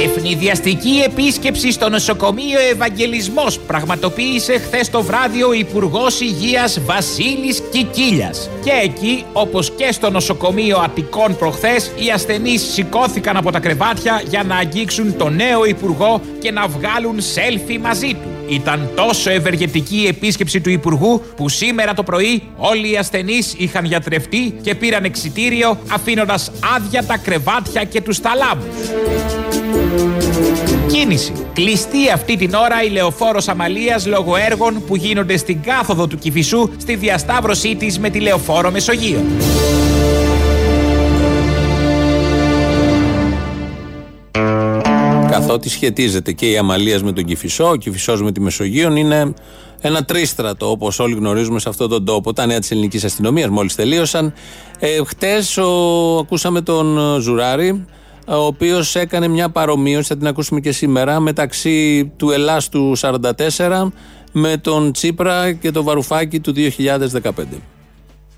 Ευνηδιαστική 0.04 1.02
επίσκεψη 1.06 1.72
στο 1.72 1.90
νοσοκομείο 1.90 2.60
Ευαγγελισμός 2.72 3.60
πραγματοποίησε 3.60 4.58
χθες 4.58 4.90
το 4.90 5.02
βράδυ 5.02 5.44
ο 5.44 5.54
Υπουργός 5.54 6.22
Υγείας 6.22 6.80
Βασίλης 6.86 7.62
Κικίλιας. 7.72 8.50
Και 8.64 8.72
εκεί, 8.84 9.24
όπως 9.34 9.72
και 9.72 9.92
στο 9.92 10.10
νοσοκομείο 10.10 10.78
Αττικών 10.78 11.36
προχθές, 11.38 11.92
οι 11.96 12.12
ασθενείς 12.14 12.62
σηκώθηκαν 12.62 13.38
από 13.38 13.52
τα 13.52 13.60
κρεβάτια 13.60 14.24
για 14.28 14.44
να 14.44 14.56
αγγίξουν 14.56 15.18
τον 15.18 15.36
νέο 15.36 15.66
Υπουργό 15.66 16.22
και 16.40 16.52
να 16.52 16.68
βγάλουν 16.68 17.22
σέλφι 17.22 17.80
μαζί 17.80 18.08
του. 18.08 18.30
Ήταν 18.50 18.90
τόσο 18.96 19.30
ευεργετική 19.30 20.02
η 20.02 20.08
επίσκεψη 20.08 20.62
του 20.62 20.70
Υπουργού 20.70 21.22
που 21.36 21.50
σήμερα 21.50 21.94
το 21.94 22.04
πρωί 22.04 22.44
όλοι 22.58 22.92
οι 22.92 22.98
ασθενείς 22.98 23.54
είχαν 23.58 23.86
γιατρευτεί 23.86 24.60
και 24.62 24.76
πήραν 24.76 25.04
εξιτήριο 25.04 25.80
αφήνοντας 25.92 26.52
άδεια 26.76 27.04
τα 27.04 27.18
κρεβάτια 27.18 27.84
και 27.84 28.02
τους 28.02 28.20
ταλάμους. 28.20 28.66
Κίνηση. 30.88 31.34
Κλειστή 31.54 32.10
αυτή 32.14 32.38
την 32.38 32.54
ώρα 32.54 32.84
η 32.84 32.90
λεωφόρος 32.90 33.48
Αμαλίας 33.48 34.08
λόγω 34.08 34.36
έργων 34.36 34.84
που 34.88 34.96
γίνονται 34.96 35.38
στην 35.38 35.62
κάθοδο 35.62 36.08
του 36.08 36.18
Κηφισού 36.18 36.70
στη 36.78 36.96
διασταύρωσή 36.96 37.76
της 37.76 38.00
με 38.00 38.10
τη 38.10 38.20
λεωφόρο 38.20 38.72
Μεσογείο. 38.72 39.24
Καθότι 45.30 45.70
σχετίζεται 45.70 46.32
και 46.32 46.50
η 46.50 46.58
Αμαλίας 46.58 47.04
με 47.04 47.12
τον 47.12 47.26
Κηφισό, 47.26 47.70
ο 47.70 47.76
Κηφισός 47.76 48.22
με 48.22 48.32
τη 48.32 48.42
Μεσογείο 48.42 48.96
είναι 48.96 49.34
ένα 49.82 50.06
τρίστρατο 50.06 50.70
όπως 50.70 51.00
όλοι 51.00 51.14
γνωρίζουμε 51.14 51.60
σε 51.60 51.70
αυτόν 51.70 51.90
τον 51.90 52.06
τόπο. 52.06 52.34
Τα 52.34 52.46
νέα 52.46 52.60
της 52.60 52.72
ελληνικής 52.72 53.04
αστυνομίας 53.04 53.50
μόλις 53.50 53.76
τελείωσαν. 53.76 54.34
Ε, 54.80 54.88
Χτες 55.06 55.58
ακούσαμε 56.20 56.62
τον 56.62 57.18
Ζουράρη, 57.20 57.86
ο 58.30 58.46
οποίος 58.46 58.96
έκανε 58.96 59.28
μια 59.28 59.50
παρομοίωση, 59.50 60.08
θα 60.08 60.18
την 60.18 60.28
ακούσουμε 60.28 60.60
και 60.60 60.72
σήμερα, 60.72 61.20
μεταξύ 61.20 62.06
του 62.16 62.32
Ελλάς 62.32 62.70
του 62.70 62.96
44 62.98 63.92
με 64.32 64.58
τον 64.58 64.92
Τσίπρα 64.92 65.52
και 65.54 65.72
το 65.72 65.84
Βαρουφάκι 65.84 66.40
του 66.40 66.54
2015. 66.56 67.32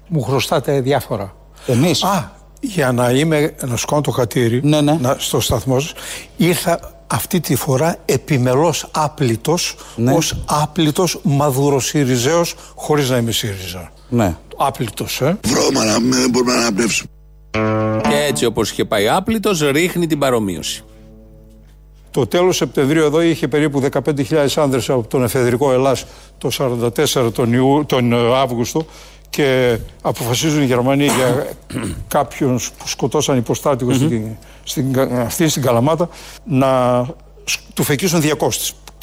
Μου 0.08 0.22
χρωστάτε 0.22 0.82
διάφορα. 0.82 1.36
Εμείς. 1.68 2.04
Α, 2.04 2.32
για 2.60 2.92
να 2.92 3.12
είμαι 3.12 3.56
να 3.68 3.78
σκόνω 3.78 4.02
το 4.02 4.12
χατήρι 4.12 4.62
Ναι, 4.64 4.82
ναι. 4.82 4.98
να, 5.02 5.16
στο 5.20 5.40
σταθμό 5.40 5.80
σας, 5.80 5.94
ήρθα 6.38 6.80
αυτή 7.08 7.40
τη 7.40 7.56
φορά 7.56 7.96
επιμελώς 8.06 8.88
άπλητος 8.92 9.76
Ναι. 9.96 10.14
ως 10.14 10.44
άπλητος 10.46 11.20
μαδουροσυριζέος 11.24 12.56
χωρίς 12.76 13.10
να 13.10 13.18
είμαι 13.18 13.32
ΣΥΡΙΖΑ. 13.32 13.92
Ναι. 14.10 14.36
Άπλητος, 14.58 15.22
ε. 15.22 15.38
Βρώμα 15.46 15.84
να 15.86 16.00
μην 16.00 16.30
μπορούμε 16.30 16.54
να 16.54 16.60
αναπνεύσουμε. 16.60 17.10
Και 18.02 18.26
έτσι 18.28 18.46
όπως 18.46 18.72
είχε 18.72 18.86
πάει 18.86 19.08
άπλητος, 19.10 19.62
ρίχνει 19.62 20.08
την 20.08 20.20
παρομοίωση. 20.20 20.84
Το 22.12 22.28
τέλος 22.28 22.56
Σεπτεμβρίου 22.56 23.04
εδώ 23.04 23.22
είχε 23.22 23.48
περίπου 23.48 23.82
15.000 23.92 24.48
άνδρες 24.56 24.90
από 24.90 25.08
τον 25.08 25.24
εφεδρικό 25.24 25.72
Ελλάς 25.72 26.06
το 26.38 26.50
44 26.58 27.34
τον, 27.34 27.54
Ιού, 27.54 27.84
τον 27.86 28.14
ε, 28.14 28.36
Αύγουστο 28.36 28.86
και 29.30 29.78
αποφασίζουν 30.02 30.62
οι 30.62 30.66
Γερμανοί 30.66 31.04
για 31.06 31.48
κάποιον 32.08 32.60
που 32.78 32.88
σκοτώσαν 32.88 33.38
υποστάτικο 33.38 33.94
στην, 33.94 34.26
στην, 34.64 35.00
αυτή 35.00 35.48
στην 35.48 35.62
Καλαμάτα 35.62 36.10
να 36.44 37.02
σ- 37.44 37.60
του 37.74 37.84
φεκίσουν 37.84 38.22
200 38.40 38.50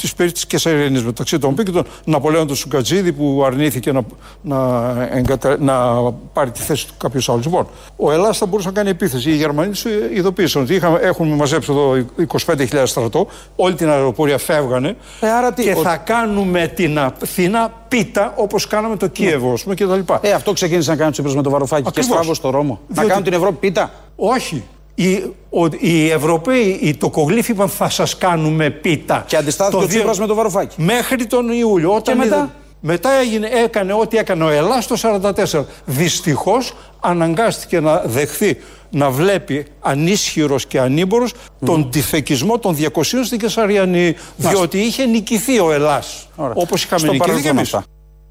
της 0.00 0.14
περί 0.14 0.32
τη 0.32 0.46
Κεσαριανή 0.46 1.00
μεταξύ 1.02 1.38
των 1.38 1.50
οποίων 1.50 1.66
και 1.66 1.72
τον 1.72 1.84
Ναπολέον 2.04 2.46
του 2.46 2.54
Σουκατζίδη 2.54 3.12
που 3.12 3.42
αρνήθηκε 3.46 3.92
να, 3.92 4.02
να, 4.42 4.90
εγκατα... 5.12 5.56
να 5.60 5.74
πάρει 6.32 6.50
τη 6.50 6.60
θέση 6.62 6.86
του 6.86 6.92
κάποιο 6.98 7.20
άλλο. 7.32 7.40
Λοιπόν, 7.44 7.66
ο 7.96 8.12
Ελλάς 8.12 8.38
θα 8.38 8.46
μπορούσε 8.46 8.68
να 8.68 8.74
κάνει 8.74 8.90
επίθεση. 8.90 9.30
Οι 9.30 9.34
Γερμανοί 9.36 9.70
τους 9.70 9.84
ειδοποίησαν 10.14 10.62
ότι 10.62 10.74
είχαμε, 10.74 10.98
έχουν 11.02 11.28
μαζέψει 11.28 11.72
εδώ 11.72 12.04
25.000 12.46 12.82
στρατό, 12.84 13.26
όλη 13.56 13.74
την 13.74 13.88
αεροπορία 13.88 14.38
φεύγανε 14.38 14.96
Ε, 15.20 15.30
άρα 15.30 15.52
τι, 15.52 15.62
και 15.62 15.70
ο- 15.78 15.82
θα 15.82 15.96
κάνουμε 15.96 16.66
την 16.76 16.98
Αθήνα 16.98 17.72
πίτα 17.88 18.32
όπως 18.36 18.66
κάναμε 18.66 18.96
το 18.96 19.06
Κίεβο, 19.06 19.52
ας 19.52 19.62
πούμε, 19.62 19.74
κτλ. 19.74 20.12
Ε, 20.20 20.32
αυτό 20.32 20.52
ξεκίνησε 20.52 20.90
να 20.90 20.96
κάνει 20.96 21.08
ο 21.08 21.12
Τσίπρας 21.12 21.34
με 21.34 21.42
το 21.42 21.50
Βαρουφάκι 21.50 21.82
και 21.82 21.88
Ακριβώς. 21.88 22.10
στράβο 22.14 22.34
στο 22.34 22.50
Ρώμο. 22.50 22.80
Να 22.88 22.94
Διότι- 22.94 23.08
κάνουν 23.08 23.24
την 23.24 23.32
Ευρώπη 23.32 23.54
πίτα. 23.66 23.90
Όχι. 24.16 24.62
Οι, 25.00 25.22
ο, 25.50 25.66
οι 25.78 26.10
Ευρωπαίοι, 26.10 26.78
οι 26.82 26.94
τοκογλύφοι 26.94 27.50
είπαν 27.52 27.68
θα 27.68 27.88
σας 27.90 28.18
κάνουμε 28.18 28.70
πίτα. 28.70 29.24
Και 29.26 29.36
αντιστάθηκε 29.36 29.76
Το 29.76 29.82
ο 29.82 29.86
δύο- 29.86 29.96
Τσίπρας 29.96 30.18
με 30.18 30.26
το 30.26 30.34
Βαρουφάκι. 30.34 30.82
Μέχρι 30.82 31.26
τον 31.26 31.48
Ιούλιο. 31.50 31.94
Όταν 31.94 32.16
μετά; 32.16 32.34
είδαν- 32.36 32.50
μετά 32.80 33.10
έγινε, 33.20 33.48
έκανε 33.64 33.92
ό,τι 33.92 34.16
έκανε 34.16 34.44
ο 34.44 34.48
Ελλάς 34.48 34.86
το 34.86 34.96
44. 34.96 35.66
Δυστυχώς 35.84 36.72
αναγκάστηκε 37.00 37.80
να 37.80 38.02
δεχθεί 38.06 38.56
να 38.90 39.10
βλέπει 39.10 39.66
ανίσχυρος 39.80 40.66
και 40.66 40.80
ανήμπορος 40.80 41.32
τον 41.64 41.90
τυφεκισμό 41.90 42.58
των 42.58 42.74
200 42.74 43.24
στην 43.24 43.38
Κεσαριανή. 43.38 44.14
Διότι 44.36 44.78
είχε 44.78 45.04
νικηθεί 45.06 45.58
ο 45.58 45.72
Ελλάς. 45.72 46.28
Ωραία. 46.36 46.52
Όπως 46.56 46.84
είχαμε 46.84 47.00
Στο 47.00 47.12
νικηθεί 47.12 47.42
και 47.42 47.52
παρελθόν 47.52 47.82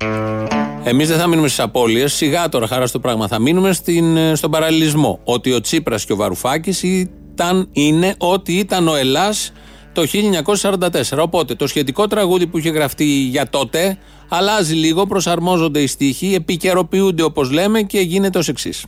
εμείς. 0.01 0.66
Αυτά. 0.78 0.90
Εμείς 0.90 1.08
δεν 1.08 1.18
θα 1.18 1.28
μείνουμε 1.28 1.48
στις 1.48 1.60
απώλειες. 1.60 2.13
Σιγά 2.13 2.50
τώρα, 2.50 2.68
χαρά 2.68 2.88
στο 2.88 3.00
πράγμα. 3.00 3.28
Θα 3.28 3.40
μείνουμε 3.40 3.74
στην, 3.74 4.18
ε, 4.18 4.36
στον 4.36 4.52
παραλληλισμό. 4.52 5.20
Ότι 5.24 5.52
ο 5.52 5.62
Τσίπρας 5.62 6.06
και 6.06 6.13
ο 6.13 6.16
Βαρουφάκης 6.16 6.84
ήταν, 6.84 7.70
είναι 7.72 8.16
ό,τι 8.18 8.58
ήταν 8.58 8.88
ο 8.88 8.96
Ελλάς 8.96 9.52
το 9.94 10.06
1944. 10.06 11.24
Οπότε 11.24 11.56
το 11.56 11.68
σχετικό 11.68 12.08
τραγούδι 12.08 12.48
που 12.48 12.58
είχε 12.58 12.70
γραφτεί 12.70 13.06
για 13.06 13.50
τότε 13.50 13.98
αλλάζει 14.30 14.74
λίγο, 14.74 15.06
προσαρμόζονται 15.06 15.80
οι 15.80 15.88
στίχοι, 15.88 16.34
επικαιροποιούνται 16.34 17.24
όπως 17.24 17.52
λέμε 17.52 17.82
και 17.82 18.00
γίνεται 18.00 18.38
ως 18.38 18.48
εξής. 18.48 18.86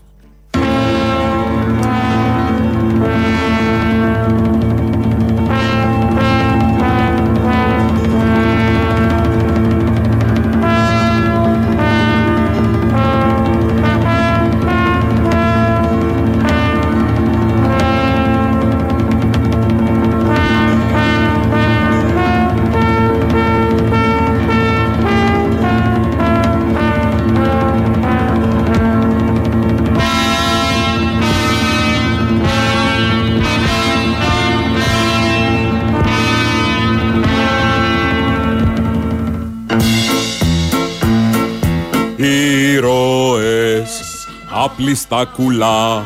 Άπλιστα 44.89 45.25
κουλά. 45.35 46.05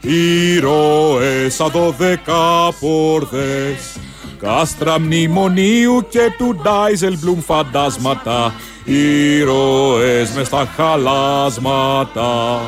Ήρωες 0.00 1.54
σαν 1.54 1.70
δωδέκα 1.70 2.72
πόρδες 2.80 3.96
Κάστρα 4.38 5.00
μνημονίου 5.00 6.06
και 6.08 6.32
του 6.38 6.60
Ντάιζελμπλουμ 6.62 7.40
φαντάσματα. 7.40 8.54
Ήρωες 8.84 10.30
μες 10.30 10.46
στα 10.46 10.68
χαλάσματα 10.76 12.60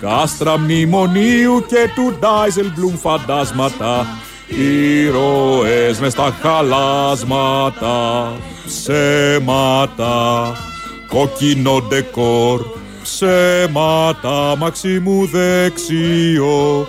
Κάστρα 0.00 0.58
μνημονίου 0.58 1.64
και 1.68 1.90
του 1.94 2.16
Ντάιζελμπλουμ 2.18 2.96
φαντάσματα. 2.96 4.06
Ήρωες 4.46 5.98
μες 6.00 6.12
στα 6.12 6.34
χαλάσματα 6.42 8.32
Ψέματα 8.66 10.52
Κόκκινο 11.08 11.82
ντεκόρ 11.88 12.78
Ψέματα 13.10 14.56
Μαξιμού 14.58 15.26
δεξιό. 15.26 16.86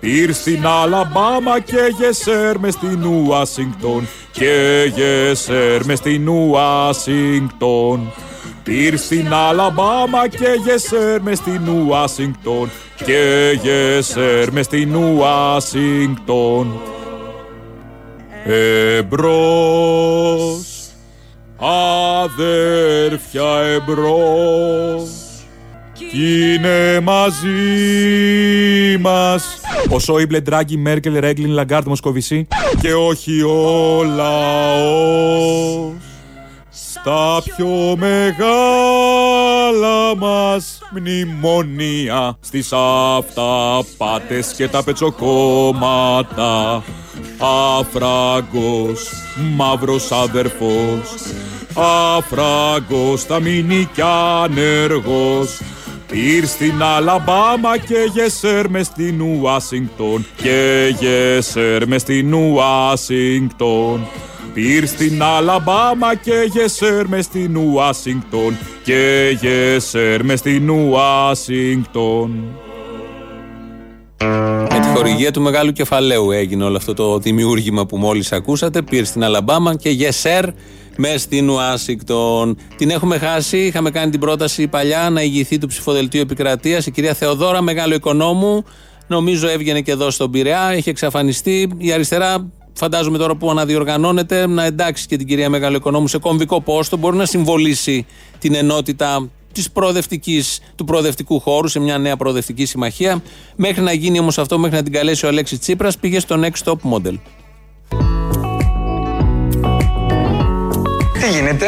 Πήρ 0.00 0.34
στην 0.34 0.66
Αλαμπάμα 0.66 1.60
και 1.60 1.94
γεσέρ 1.98 2.58
μες 2.58 2.74
στην 2.74 3.04
Ουάσιγκτον 3.04 4.08
Και 4.30 4.84
γεσέρ 4.94 5.84
μες 5.84 5.98
στην 5.98 6.28
Ουάσιγκτον. 6.28 8.12
Πήρ 8.62 8.98
στην 8.98 9.32
Αλαμπάμα 9.32 10.28
και 10.28 10.48
γεσέρ 10.64 11.20
μες 11.22 11.38
στην 11.38 11.68
Ουάσιγκτον 11.68 12.70
Και 13.04 13.58
γεσέρ 13.62 14.52
μες 14.52 14.64
στην 14.64 14.94
Ουάσιγκτον. 14.94 16.80
Εμπρός 18.96 20.70
αδέρφια 22.22 23.56
εμπρός 23.74 25.19
κι 26.10 26.54
είναι 26.54 27.00
μαζί 27.00 27.48
μας. 29.00 29.60
Ο 29.90 29.98
Σόιμπλε, 29.98 30.40
Ντράγκι, 30.40 30.76
Μέρκελ, 30.76 31.18
Ρέγκλινγκ, 31.18 31.50
Λαγκάρντ, 31.50 31.86
Μοσκοβισί 31.86 32.46
Και 32.80 32.94
όχι 32.94 33.42
ο 33.42 34.02
λαός. 34.16 35.92
Στα 36.70 37.42
πιο 37.44 37.96
μεγάλα 37.96 38.36
μας 40.16 40.78
μνημόνια 40.90 42.36
Στις 42.40 42.72
αυταπάτες 42.72 44.52
και 44.56 44.68
τα 44.68 44.82
πετσοκόμματα. 44.82 46.82
Αφράγκος, 47.78 49.10
μαύρος 49.56 50.12
αδερφός. 50.12 51.14
Αφράγκος 51.74 53.24
θα 53.24 53.40
μείνει 53.40 53.88
κι 53.94 54.02
ανεργός 54.42 55.60
Ήρ 56.12 56.46
στην 56.46 56.82
Αλαμπάμα 56.82 57.78
και 57.78 58.10
γεσέρ 58.14 58.70
μες 58.70 58.86
στην 58.86 59.20
Ουάσιγκτον 59.20 60.26
και 60.36 60.94
γεσέρ 61.00 61.86
μες 61.86 62.00
στην 62.00 62.34
Ουάσιγκτον 62.34 64.06
Πήρ 64.54 64.86
στην 64.86 65.22
Αλαμπάμα 65.22 66.14
και 66.14 66.48
γεσέρ 66.52 67.06
μες 67.08 67.24
στην 67.24 67.56
Ουάσιγκτον 67.56 68.56
και 68.82 69.36
γεσέρ 69.40 70.24
μες 70.24 70.38
στην 70.38 70.70
Ουάσιγκτον 70.70 72.44
Με 74.70 74.78
τη 74.80 74.86
χορηγία 74.94 75.30
του 75.30 75.40
μεγάλου 75.40 75.72
κεφαλαίου 75.72 76.30
έγινε 76.30 76.64
όλο 76.64 76.76
αυτό 76.76 76.94
το 76.94 77.18
δημιούργημα 77.18 77.86
που 77.86 77.96
μόλις 77.96 78.32
ακούσατε. 78.32 78.82
Πήρε 78.82 79.04
στην 79.04 79.24
Αλαμπάμα 79.24 79.76
και 79.76 79.90
Γεσέρ 79.90 80.44
μες 81.00 81.22
στην 81.22 81.50
Ουάσιγκτον. 81.50 82.56
Την 82.76 82.90
έχουμε 82.90 83.18
χάσει. 83.18 83.58
Είχαμε 83.58 83.90
κάνει 83.90 84.10
την 84.10 84.20
πρόταση 84.20 84.68
παλιά 84.68 85.10
να 85.10 85.22
ηγηθεί 85.22 85.58
του 85.58 85.66
ψηφοδελτίου 85.66 86.20
επικρατείας 86.20 86.86
η 86.86 86.90
κυρία 86.90 87.14
Θεοδόρα, 87.14 87.60
μεγάλο 87.60 87.94
οικονόμου. 87.94 88.64
Νομίζω 89.06 89.48
έβγαινε 89.48 89.80
και 89.80 89.90
εδώ 89.90 90.10
στον 90.10 90.30
Πειραιά. 90.30 90.76
Είχε 90.76 90.90
εξαφανιστεί. 90.90 91.72
Η 91.78 91.92
αριστερά, 91.92 92.50
φαντάζομαι 92.72 93.18
τώρα 93.18 93.36
που 93.36 93.50
αναδιοργανώνεται, 93.50 94.46
να 94.46 94.64
εντάξει 94.64 95.06
και 95.06 95.16
την 95.16 95.26
κυρία 95.26 95.48
Μεγάλο 95.48 95.76
Οικονόμου 95.76 96.08
σε 96.08 96.18
κομβικό 96.18 96.60
πόστο. 96.60 96.96
Μπορεί 96.96 97.16
να 97.16 97.26
συμβολήσει 97.26 98.06
την 98.38 98.54
ενότητα 98.54 99.30
της 99.52 99.70
προοδευτικής, 99.70 100.60
του 100.74 100.84
προοδευτικού 100.84 101.40
χώρου 101.40 101.68
σε 101.68 101.80
μια 101.80 101.98
νέα 101.98 102.16
προοδευτική 102.16 102.64
συμμαχία. 102.64 103.22
Μέχρι 103.56 103.82
να 103.82 103.92
γίνει 103.92 104.18
όμως 104.18 104.38
αυτό, 104.38 104.58
μέχρι 104.58 104.76
να 104.76 104.82
την 104.82 104.92
καλέσει 104.92 105.26
ο 105.26 105.28
Αλέξης 105.28 105.58
Τσίπρας, 105.58 105.98
πήγε 105.98 106.20
στο 106.20 106.40
Next 106.42 106.72
Top 106.72 106.92
Model. 106.92 107.14
Γίνεται; 111.30 111.66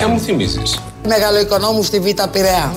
Ε, 0.00 0.06
μου 0.06 0.20
θυμίζεις. 0.20 0.78
Μεγάλο 1.06 1.40
οικονόμου 1.40 1.82
στη 1.82 2.00
Β' 2.00 2.22
Πειραιά. 2.32 2.72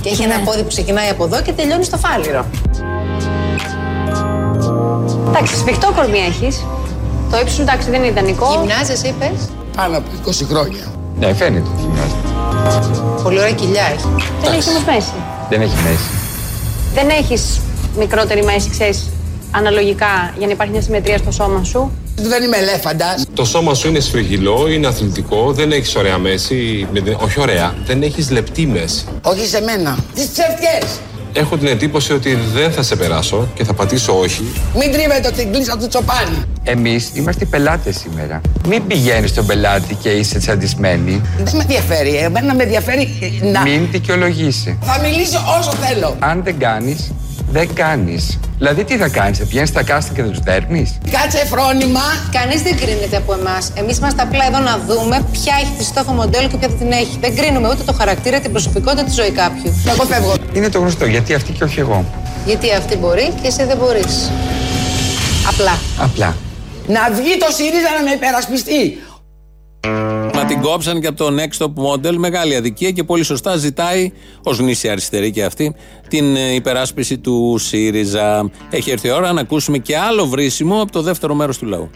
Και 0.00 0.08
έχει 0.08 0.22
ένα 0.22 0.38
πόδι 0.44 0.62
που 0.62 0.68
ξεκινάει 0.68 1.08
από 1.08 1.24
εδώ 1.24 1.42
και 1.42 1.52
τελειώνει 1.52 1.84
στο 1.84 1.96
φάληρο. 1.96 2.44
Εντάξει, 5.28 5.56
σφιχτό 5.56 5.92
κορμί 5.96 6.18
έχεις. 6.18 6.64
Το 7.30 7.36
ύψος 7.38 7.54
σου 7.54 7.62
εντάξει 7.62 7.90
δεν 7.90 8.02
είναι 8.02 8.10
ιδανικό. 8.10 8.48
Γυμνάζεσαι, 8.60 9.08
είπες; 9.08 9.48
Πάνω 9.76 9.96
από 9.96 10.06
20 10.26 10.44
χρόνια. 10.48 10.84
Ναι, 11.18 11.34
φαίνεται. 11.34 11.68
Πολύ 13.22 13.38
ωραία 13.38 13.52
κοιλιά 13.52 13.82
έχει. 13.82 14.06
Δεν 14.42 14.52
έχει 14.52 14.68
όμω 14.68 14.78
μέση. 14.86 15.12
Δεν 15.48 15.60
έχει 15.60 15.74
μέση. 15.84 16.10
Δεν 16.94 17.08
έχεις 17.08 17.60
μικρότερη 17.98 18.44
μέση, 18.44 18.70
ξέρεις, 18.70 19.08
αναλογικά 19.50 20.32
για 20.38 20.46
να 20.46 20.52
υπάρχει 20.52 20.72
μια 20.72 20.82
συμμετρία 20.82 21.18
στο 21.18 21.30
σώμα 21.30 21.64
σου; 21.64 21.90
Δεν 22.22 22.42
είμαι 22.42 22.56
ελέφαντας. 22.56 23.24
Το 23.34 23.44
σώμα 23.44 23.74
σου 23.74 23.88
είναι 23.88 24.00
σφριγγυλό, 24.00 24.68
είναι 24.68 24.86
αθλητικό, 24.86 25.52
δεν 25.52 25.72
έχεις 25.72 25.96
ωραία 25.96 26.18
μέση. 26.18 26.86
με 26.92 27.00
την- 27.00 27.16
Όχι 27.20 27.40
ωραία, 27.40 27.74
δεν 27.86 28.02
έχεις 28.02 28.30
λεπτή 28.30 28.66
μέση. 28.66 29.04
Όχι 29.22 29.46
σε 29.46 29.60
μένα. 29.60 29.98
Τις 30.14 30.26
ψεύτικες! 30.26 30.98
Έχω 31.32 31.56
την 31.56 31.66
εντύπωση 31.66 32.12
ότι 32.12 32.34
δεν 32.54 32.72
θα 32.72 32.82
σε 32.82 32.96
περάσω 32.96 33.48
και 33.54 33.64
θα 33.64 33.72
πατήσω 33.74 34.18
όχι. 34.18 34.52
Μην 34.78 34.92
τρίβετε 34.92 35.30
την 35.36 35.52
κλίσα 35.52 35.76
του 35.78 35.88
τσοπάνι. 35.88 36.42
Εμείς 36.62 37.10
είμαστε 37.14 37.44
πελάτες 37.44 37.96
σήμερα. 37.96 38.40
Μην 38.68 38.86
πηγαίνεις 38.86 39.30
στον 39.30 39.46
πελάτη 39.46 39.94
και 39.94 40.08
είσαι 40.08 40.38
τσαντισμένη. 40.38 41.22
Δεν 41.44 41.56
με 41.56 41.62
ενδιαφέρει. 41.62 42.14
Εμένα 42.16 42.54
με 42.54 42.62
ενδιαφέρει 42.62 43.08
να. 43.52 43.62
Μην 43.62 43.88
δικαιολογήσει. 43.90 44.78
Θα 44.82 44.98
μιλήσω 45.02 45.38
όσο 45.60 45.72
θέλω. 45.72 46.16
Αν 46.18 46.40
δεν 46.44 46.58
κάνεις, 46.58 47.10
δεν 47.50 47.68
κάνεις. 47.74 48.38
Δηλαδή 48.58 48.84
τι 48.84 48.96
θα 48.96 49.08
κάνεις, 49.08 49.38
θα 49.38 49.44
πηγαίνεις 49.44 49.68
στα 49.68 49.82
κάστα 49.82 50.12
και 50.14 50.22
θα 50.22 50.28
τους 50.28 50.40
δέρνεις; 50.40 50.98
Κάτσε 51.10 51.46
φρόνημα. 51.46 52.02
Κανείς 52.32 52.62
δεν 52.62 52.76
κρίνεται 52.76 53.16
από 53.16 53.32
εμάς. 53.32 53.72
Εμείς 53.74 53.96
είμαστε 53.98 54.22
απλά 54.22 54.44
εδώ 54.46 54.58
να 54.58 54.78
δούμε 54.88 55.26
ποια 55.32 55.54
έχει 55.62 55.72
τη 55.78 55.84
στόχο 55.84 56.12
μοντέλο 56.12 56.48
και 56.48 56.56
ποια 56.56 56.68
δεν 56.68 56.78
την 56.78 56.92
έχει. 56.92 57.18
Δεν 57.20 57.36
κρίνουμε 57.36 57.68
ούτε 57.68 57.82
το 57.82 57.92
χαρακτήρα, 57.92 58.40
την 58.40 58.50
προσωπικότητα, 58.50 59.04
τη 59.04 59.10
ζωή 59.10 59.30
κάποιου. 59.30 59.82
Εγώ 59.86 60.04
φεύγω. 60.04 60.34
Είναι 60.52 60.68
το 60.68 60.78
γνωστό, 60.78 61.06
γιατί 61.06 61.34
αυτή 61.34 61.52
και 61.52 61.64
όχι 61.64 61.80
εγώ. 61.80 62.04
Γιατί 62.46 62.72
αυτή 62.72 62.96
μπορεί 62.96 63.32
και 63.42 63.46
εσύ 63.46 63.64
δεν 63.64 63.76
μπορείς. 63.76 64.30
Απλά. 65.48 65.78
Απλά. 65.98 66.36
Να 66.86 67.00
βγει 67.10 67.36
το 67.38 67.46
ΣΥΡΙΖΑ 67.56 67.90
να 67.98 68.02
με 68.04 68.10
υπερασπιστεί. 68.10 68.98
Μα 70.48 70.54
την 70.54 70.62
κόψαν 70.62 71.00
και 71.00 71.06
από 71.06 71.16
το 71.16 71.36
Next 71.36 71.66
Top 71.66 71.72
Model. 71.84 72.16
Μεγάλη 72.16 72.56
αδικία 72.56 72.90
και 72.90 73.04
πολύ 73.04 73.22
σωστά 73.24 73.56
ζητάει, 73.56 74.12
ως 74.42 74.58
γνήσια 74.58 74.92
αριστερή 74.92 75.30
και 75.30 75.44
αυτή, 75.44 75.74
την 76.08 76.36
ε, 76.36 76.54
υπεράσπιση 76.54 77.18
του 77.18 77.56
ΣΥΡΙΖΑ. 77.58 78.50
Έχει 78.70 78.90
έρθει 78.90 79.08
η 79.08 79.10
ώρα 79.10 79.32
να 79.32 79.40
ακούσουμε 79.40 79.78
και 79.78 79.98
άλλο 79.98 80.26
βρίσιμο 80.26 80.82
από 80.82 80.92
το 80.92 81.02
δεύτερο 81.02 81.34
μέρος 81.34 81.58
του 81.58 81.66
λαού. 81.66 81.90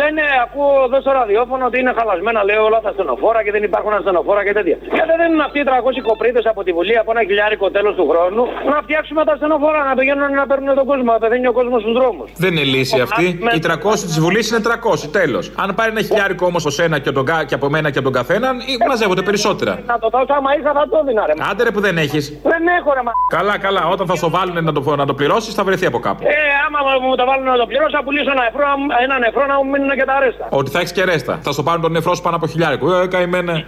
Λένε, 0.00 0.22
ακούω 0.44 0.74
εδώ 0.88 0.98
στο 1.04 1.12
ραδιόφωνο 1.20 1.62
ότι 1.70 1.76
είναι 1.80 1.92
χαλασμένα, 1.98 2.40
λέω 2.48 2.62
όλα 2.68 2.80
τα 2.86 2.90
στενοφόρα 2.96 3.40
και 3.44 3.52
δεν 3.56 3.62
υπάρχουν 3.68 3.92
στενοφόρα 4.04 4.42
και 4.46 4.52
τέτοια. 4.58 4.76
Και 4.96 5.02
δεν 5.10 5.18
είναι 5.32 5.44
αυτοί 5.48 5.58
οι 5.62 5.66
300 5.70 5.70
κοπρίτες 6.10 6.44
από 6.52 6.60
τη 6.66 6.70
Βουλή 6.76 6.94
από 7.02 7.10
ένα 7.14 7.22
χιλιάρικο 7.28 7.66
τέλος 7.76 7.94
του 7.98 8.04
χρόνου 8.10 8.42
να 8.72 8.78
φτιάξουμε 8.84 9.24
τα 9.28 9.34
στενοφόρα, 9.36 9.80
να 9.88 9.94
πηγαίνουν 9.98 10.30
να 10.40 10.46
παίρνουν 10.50 10.74
τον 10.80 10.86
κόσμο, 10.90 11.08
να 11.16 11.18
πεθαίνει 11.22 11.46
ο 11.46 11.54
κόσμος 11.58 11.80
στους 11.82 11.92
δρόμους. 11.98 12.28
Δεν 12.44 12.50
είναι 12.52 12.64
λύση 12.74 13.00
αυτή. 13.06 13.24
Οι 13.56 13.60
300 13.68 14.06
της 14.10 14.20
Βουλής 14.24 14.44
είναι 14.50 14.60
300, 14.60 15.08
τέλος. 15.18 15.44
Αν 15.62 15.68
πάρει 15.78 15.90
ένα 15.90 16.02
χιλιάρικο 16.08 16.44
όμως 16.46 16.62
ο 16.66 16.82
ένα 16.86 16.98
και, 16.98 17.10
τον, 17.16 17.24
κα- 17.30 17.44
και 17.48 17.54
από 17.54 17.68
μένα 17.74 17.88
και 17.90 17.98
από 17.98 18.06
τον 18.10 18.16
καθέναν, 18.20 18.54
ε, 18.60 18.64
μαζεύονται 18.88 19.22
περισσότερα. 19.22 19.72
Να 19.86 19.98
το 19.98 20.08
δώσω 20.14 20.32
άμα 20.38 20.50
είχα 20.58 20.72
θα 20.78 20.84
το 20.90 20.96
έδινα 21.02 21.22
ρε. 21.26 21.32
Άντε 21.50 21.62
ρε 21.66 21.70
που 21.70 21.80
δεν 21.80 21.94
έχεις. 22.04 22.24
Δεν 22.52 22.62
έχω 22.78 22.90
ρε 22.96 23.02
μα. 23.06 23.12
Καλά, 23.36 23.58
καλά. 23.58 23.82
Όταν 23.94 24.06
θα 24.06 24.14
στο 24.14 24.30
βάλουν 24.30 24.64
να 24.64 24.72
το, 24.72 24.96
να 24.96 25.06
το 25.06 25.14
πληρώσεις, 25.14 25.54
θα 25.54 25.62
βρεθεί 25.64 25.86
από 25.86 25.98
κάπου. 25.98 26.22
Ε, 26.26 26.34
άμα 26.66 26.78
μου 27.06 27.14
το 27.20 27.24
βάλουν 27.30 27.46
να 27.54 27.56
το 27.62 27.66
πληρώσω, 27.66 27.90
θα 27.98 28.02
πουλήσω 28.06 28.30
ένα 28.36 28.42
νεφρό, 28.42 28.64
ένα 29.04 29.18
νεφρό 29.24 29.46
να 29.46 29.56
μου 29.56 29.64
μείνουν 29.82 29.96
και 29.96 30.04
τα 30.04 30.18
ρέστα. 30.20 30.46
Ότι 30.50 30.70
θα 30.70 30.78
έχεις 30.78 30.92
και 30.92 31.04
ρέστα. 31.04 31.38
Θα 31.42 31.52
στο 31.52 31.62
πάρουν 31.62 31.82
τον 31.82 31.92
νεφρό 31.92 32.14
σου 32.14 32.22
πάνω 32.22 32.36
από 32.36 32.46
χιλιάρικο. 32.46 32.94
Ε, 32.94 33.06
καημένε. 33.06 33.66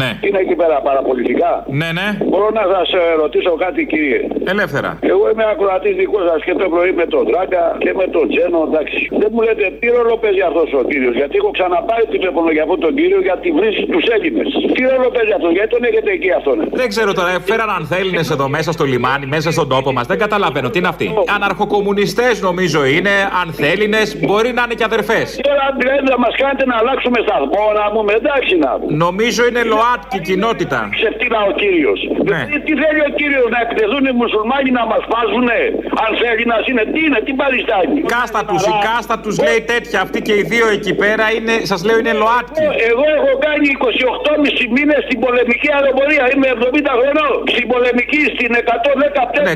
Ναι. 0.00 0.10
Είναι 0.26 0.40
εκεί 0.44 0.54
πέρα 0.62 0.76
παραπολιτικά. 0.88 1.50
Ναι, 1.80 1.88
ναι. 1.98 2.08
Μπορώ 2.30 2.48
να 2.58 2.64
σας 2.74 2.88
ρωτήσω 3.22 3.52
κάτι, 3.64 3.80
κύριε. 3.92 4.20
Ελεύθερα. 4.54 4.90
Εγώ 5.12 5.24
είμαι 5.30 5.46
ακροατής 5.54 5.94
δικός 6.00 6.24
σας 6.30 6.40
και 6.46 6.54
το 6.62 6.66
πρωί 6.74 6.92
με 7.00 7.06
τον 7.14 7.22
Τράγκα 7.30 7.64
και 7.84 7.92
με 8.00 8.06
τον 8.14 8.24
Τζένο, 8.32 8.58
εντάξει. 8.68 9.00
Δεν 9.20 9.28
μου 9.34 9.40
λέτε 9.46 9.64
τι 9.80 9.86
ρόλο 9.96 10.14
παίζει 10.22 10.42
αυτός 10.50 10.68
ο 10.80 10.82
κύριος. 10.90 11.14
Γιατί 11.20 11.34
έχω 11.40 11.50
ξαναπάρει 11.58 12.04
τηλέφωνο 12.14 12.48
για 12.56 12.62
αυτόν 12.66 12.80
τον 12.84 12.92
κύριο 12.98 13.20
για 13.28 13.36
τη 13.42 13.48
βρύση 13.58 13.82
τους 13.92 14.04
Έλληνες. 14.16 14.48
Τι 14.74 14.82
ρόλο 14.92 15.08
παίζει 15.16 15.32
αυτός, 15.38 15.52
γιατί 15.56 15.70
τον 15.76 15.82
έχετε 15.88 16.10
εκεί 16.18 16.30
αυτόν. 16.38 16.56
Δεν 16.80 16.88
ξέρω 16.92 17.10
τώρα, 17.18 17.30
ε, 17.36 17.38
φέραν 17.50 17.70
ανθέλινε 17.78 18.22
εδώ 18.34 18.46
μέσα 18.56 18.70
στο 18.76 18.84
λιμάνι, 18.92 19.26
μέσα 19.36 19.48
στον 19.56 19.66
τόπο 19.74 19.90
μας. 19.96 20.06
Δεν 20.12 20.18
καταλαβαίνω 20.24 20.68
τι 20.72 20.78
είναι 20.80 20.90
αυτοί. 20.94 21.06
Αναρχοκομμουνιστές 21.36 22.34
νομίζω 22.48 22.80
είναι, 22.96 23.14
ανθέλινε, 23.42 24.00
μπορεί 24.26 24.50
να 24.58 24.62
είναι 24.64 24.74
και 24.78 24.86
αδερφές. 24.90 25.26
Τώρα 25.48 25.66
δηλαδή 25.80 26.02
να 26.14 26.18
μας 26.24 26.34
κάνετε 26.42 26.64
να 26.70 26.76
αλλάξουμε 26.80 27.18
σταθμό, 27.26 27.64
να 27.80 27.84
πούμε 27.94 28.12
εντάξει 28.20 28.54
να 28.64 28.70
πούμε. 28.78 28.96
Νομίζω 29.06 29.42
είναι 29.48 29.62
ΛΟΑΤΚΙ 29.82 30.18
κοινότητα. 30.28 30.80
Ξεφτύλα 30.98 31.40
ο 31.50 31.52
κύριος. 31.62 31.98
Ναι. 32.30 32.40
Τι, 32.50 32.56
τι 32.66 32.72
θέλει 32.82 33.00
ο 33.08 33.12
κύριος 33.20 33.46
να 33.54 33.58
εκτεθούν 33.64 34.02
οι 34.10 34.14
μουσουλμάνοι 34.20 34.70
να 34.78 34.84
μας 34.92 35.02
πάζουνε. 35.12 35.60
Αν 36.04 36.10
θέλει 36.22 36.44
να 36.52 36.56
είναι, 36.68 36.84
τι 36.92 37.00
είναι, 37.06 37.18
τι 37.26 37.32
παριστάνει. 37.40 37.98
Κάστα 38.16 38.40
τους, 38.48 38.62
η 38.72 38.74
κάστα 38.88 39.14
τους 39.22 39.34
λέει 39.46 39.60
τέτοια. 39.72 39.98
Αυτοί 40.06 40.18
και 40.26 40.34
οι 40.38 40.44
δύο 40.52 40.66
εκεί 40.76 40.92
πέρα 41.02 41.24
είναι, 41.36 41.54
σας 41.70 41.80
λέω, 41.86 41.96
είναι 42.02 42.14
ΛΟΑΤΚΙ. 42.22 42.64
Εγώ 42.90 43.04
έχω 43.18 43.32
κάνει 43.46 43.66
28,5 43.72 44.76
μήνες 44.76 45.00
στην 45.06 45.18
πολεμική 45.24 45.68
αεροπορία. 45.76 46.24
Είμαι 46.32 46.48
70 46.56 46.92
χρονών. 47.00 47.32
Στην 47.54 47.66
πολεμική, 47.72 48.20
στην 48.34 48.50
114 48.60 49.42
Ναι, 49.48 49.54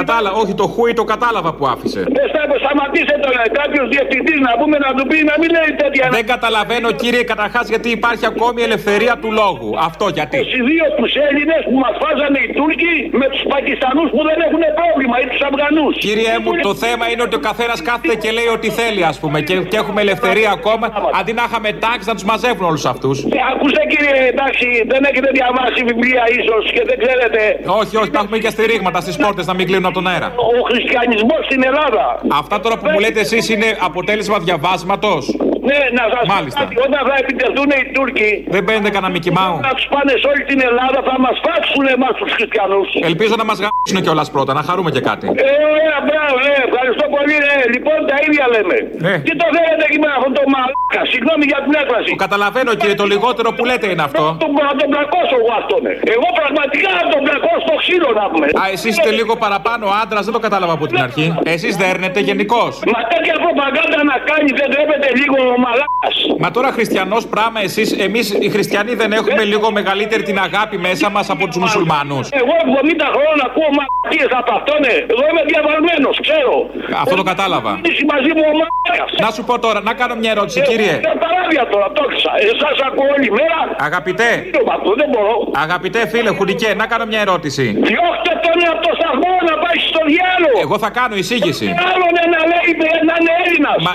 κατάλαβα, 0.00 0.36
όχι 0.42 0.54
το 0.62 0.66
χούι 0.74 0.92
το 1.00 1.04
κατάλαβα 1.12 1.50
που 1.56 1.64
άφησε. 1.74 2.00
Δεν 2.18 2.26
θα 2.34 2.42
σταματήστε 2.64 3.14
τον 3.24 3.32
κάποιος 3.60 3.86
διευθυντής 3.94 4.38
να 4.48 4.52
πούμε 4.60 4.76
να 4.84 4.90
του 4.96 5.04
πει 5.10 5.18
να 5.30 5.34
μην 5.40 5.50
λέει 5.56 5.70
τέτοια. 5.82 6.04
Δεν 6.18 6.26
καταλαβαίνω 6.34 6.88
κύριε 7.02 7.24
καταρχάς 7.32 7.66
γιατί 7.72 7.88
υπάρχει 7.98 8.24
ακόμη 8.32 8.60
ελευθερία 8.68 9.14
του 9.22 9.30
λόγου. 9.40 9.63
Αυτό 9.88 10.04
γιατί; 10.18 10.36
Οι 10.56 10.60
δύο 10.70 10.86
τους 10.98 11.12
Έλληνες 11.26 11.62
που 11.70 11.76
μας 11.84 11.94
φάζανε 12.02 12.38
οι 12.44 12.48
Τούρκοι 12.58 12.92
με 13.20 13.26
τους 13.32 13.42
Πακιστανούς 13.54 14.08
που 14.14 14.20
δεν 14.28 14.38
έχουν 14.46 14.62
πρόβλημα 14.80 15.16
ή 15.22 15.26
τους 15.32 15.42
Αφγανούς. 15.48 15.92
Κύριε 16.06 16.34
μου, 16.42 16.50
το 16.68 16.72
θέμα 16.84 17.04
είναι 17.10 17.22
ότι 17.26 17.34
ο 17.40 17.42
καθένας 17.48 17.78
κάθεται 17.88 18.16
και 18.22 18.30
λέει 18.36 18.48
ό,τι 18.56 18.68
θέλει, 18.78 19.02
ας 19.12 19.16
πούμε. 19.22 19.38
Και, 19.48 19.54
και 19.70 19.76
έχουμε 19.82 20.00
ελευθερία 20.06 20.50
ακόμα. 20.58 20.86
Αντί 21.18 21.32
να 21.38 21.44
είχαμε 21.48 21.68
τάξη 21.86 22.06
να 22.10 22.14
τους 22.18 22.26
μαζεύουν 22.30 22.64
όλους 22.70 22.84
αυτούς. 22.92 23.16
Ακούστε 23.52 23.82
κύριε, 23.92 24.16
εντάξει, 24.32 24.66
δεν 24.92 25.00
έχετε 25.10 25.28
διαβάσει 25.38 25.80
βιβλία 25.90 26.22
ίσως 26.38 26.62
και 26.74 26.82
δεν 26.88 26.96
ξέρετε. 27.02 27.40
Όχι, 27.80 27.94
όχι, 28.00 28.10
τα 28.14 28.20
έχουμε 28.22 28.38
και 28.44 28.50
στηρίγματα 28.56 28.98
στις 29.06 29.16
πόρτες 29.22 29.44
να 29.50 29.54
μην 29.58 29.64
κλείνουν 29.68 29.86
από 29.90 29.96
τον 30.00 30.06
αέρα. 30.10 30.28
Ο 30.58 30.60
χριστιανισμός 30.70 31.40
στην 31.48 31.60
Ελλάδα. 31.70 32.04
Αυτά 32.42 32.56
τώρα 32.60 32.76
που 32.78 32.86
μου 32.92 32.98
λέτε 33.04 33.20
εσείς 33.26 33.44
είναι 33.54 33.68
αποτέλεσμα 33.88 34.38
διαβάσματος. 34.38 35.22
Ναι, 35.70 35.80
να 35.98 36.04
σας 36.14 36.22
πω 36.28 36.32
Μάλιστα. 36.36 36.60
κάτι. 36.60 36.74
Όταν 36.86 37.00
θα 37.08 37.14
επιτεθούν 37.22 37.68
οι 37.78 37.82
Τούρκοι, 37.96 38.30
Δεν 38.54 38.62
παίρνετε 38.66 38.90
κανένα 38.94 39.10
Μικη 39.16 39.30
Μάου. 39.38 39.56
να 39.68 39.72
του 39.78 39.84
πάνε 39.94 40.12
σε 40.22 40.26
όλη 40.32 40.42
την 40.50 40.58
Ελλάδα, 40.68 40.98
θα 41.08 41.14
μας 41.24 41.36
φάξουν 41.46 41.84
εμάς 41.96 42.12
τους 42.20 42.30
χριστιανούς. 42.36 42.88
Ελπίζω 43.10 43.34
να 43.40 43.44
μας 43.50 43.58
γάμψουν 43.64 43.98
κιόλας 44.04 44.28
πρώτα, 44.34 44.52
να 44.58 44.62
χαρούμε 44.68 44.90
και 44.96 45.02
κάτι. 45.10 45.26
Ε, 45.46 45.52
ωραία, 45.72 45.96
μπράβο, 46.06 46.34
ναι, 46.46 46.54
ευχαριστώ 46.68 47.04
πολύ, 47.16 47.36
ναι. 47.46 47.54
Λοιπόν, 47.74 47.98
τα 48.10 48.16
ίδια 48.26 48.44
λέμε. 48.54 48.76
Ναι. 49.06 49.14
Τι 49.26 49.32
το 49.40 49.46
θέλετε 49.56 49.82
εκεί 49.88 49.98
με 50.04 50.08
αυτόν 50.16 50.32
τον 50.38 50.46
μαλάκα, 50.54 51.00
συγγνώμη 51.12 51.44
για 51.50 51.60
την 51.64 51.72
έκφραση. 51.82 52.10
Το 52.16 52.20
καταλαβαίνω 52.26 52.70
κύριε, 52.80 52.96
το 53.02 53.06
λιγότερο 53.12 53.48
που 53.56 53.62
λέτε 53.70 53.86
είναι 53.92 54.04
αυτό. 54.08 54.24
Τον, 54.42 54.50
να 54.68 54.72
τον 54.80 54.88
πλακώσω 54.94 55.34
εγώ 55.40 55.52
αυτόν. 55.60 55.82
ε. 55.90 55.92
Εγώ 56.16 56.28
πραγματικά 56.40 56.88
να 57.00 57.04
τον 57.12 57.20
πλακώσω 57.26 57.60
στο 57.66 57.74
ξύλο 57.82 58.08
να 58.20 58.24
πούμε. 58.32 58.46
Α, 58.62 58.64
εσείς 58.76 58.90
είστε 58.96 59.10
λίγο 59.18 59.32
παραπάνω 59.44 59.84
άντρας, 60.02 60.22
δεν 60.28 60.34
το 60.36 60.42
κατάλαβα 60.46 60.72
από 60.78 60.84
την 60.90 60.98
αρχή. 61.06 61.26
Εσείς 61.54 61.72
δέρνετε 61.82 62.18
γενικώς. 62.28 62.72
Μα 62.94 63.00
τέτοια 63.14 63.36
προπαγάνδα 63.44 63.98
να 64.12 64.16
κάνει 64.30 64.50
δεν 64.60 64.68
τρέπεται 64.74 65.08
λίγο 65.20 65.38
ο 65.56 65.58
μαλάκας. 65.64 66.16
Μα 66.42 66.48
τώρα 66.56 66.70
χριστιανός 66.78 67.22
πράγμα 67.34 67.58
εσείς, 67.68 67.88
εμείς 68.06 68.26
οι 68.44 68.48
χριστιανοί 68.54 68.94
δεν 69.02 69.10
έχουμε 69.20 69.42
λίγο 69.52 69.66
μεγαλύτερη 69.78 70.22
την 70.30 70.38
αγάπη 70.46 70.76
μέσα 70.86 71.06
μας 71.14 71.26
από 71.34 71.44
τους 71.48 71.56
μουσουλμάνους. 71.62 72.24
Εγώ 72.40 72.52
70 72.64 73.06
χρόνια 73.14 73.44
ακούω 73.48 73.68
μαλακίες 73.78 74.30
από 74.40 74.50
αυτόν, 74.58 74.80
ε. 74.92 74.96
Εγώ 75.12 75.22
είμαι 75.30 75.42
διαβαλμένος, 75.52 76.14
ξέρω. 76.26 76.54
Αυτό 77.02 77.14
το 77.20 77.24
κατάλαβα. 77.32 77.72
Είσαι 77.88 78.04
μαζί 78.12 78.30
μου 78.36 78.44
ο 78.50 78.54
μαλάκας. 78.60 79.10
Να 79.24 79.30
σου 79.34 79.42
πω 79.48 79.54
τώρα, 79.64 79.78
να 79.88 79.92
κάνω 80.00 80.14
μια 80.22 80.30
ερώτηση, 80.36 80.58
Ε, 80.64 80.66
κύριε. 80.68 80.94
Είναι 81.00 81.16
παράδειγμα 81.26 81.64
τώρα, 81.74 81.86
το 81.96 82.02
έξα. 82.08 82.30
Εσάς 82.50 82.76
ακούω 82.88 83.08
όλη 83.16 83.28
μέρα. 83.40 83.58
Αγαπητέ, 83.88 84.30
Με 84.68 84.72
αυτό 84.76 84.90
δεν 85.00 85.08
μπορώ. 85.12 85.34
αγαπητέ 85.66 86.00
φίλε 86.12 86.30
Χουρικέ, 86.38 86.70
να 86.80 86.86
κάνω 86.92 87.04
μια 87.12 87.20
ερώτηση. 87.26 87.64
Διώχτε 87.90 88.32
τον 88.44 88.56
από 88.72 88.80
το 88.86 88.92
σταθμό 88.98 89.32
να 89.50 89.54
πάει 89.64 89.78
στο 89.90 90.00
διάλογο. 90.12 90.58
Εγώ 90.66 90.76
θα 90.84 90.90
κάνω 90.98 91.14
εισήγηση. 91.22 91.66
Άλλον 91.90 92.12
να 92.36 92.40
λέει 92.50 92.70
να 93.08 93.14
είναι 93.20 93.32
Έλληνας. 93.44 93.76
Μα 93.86 93.92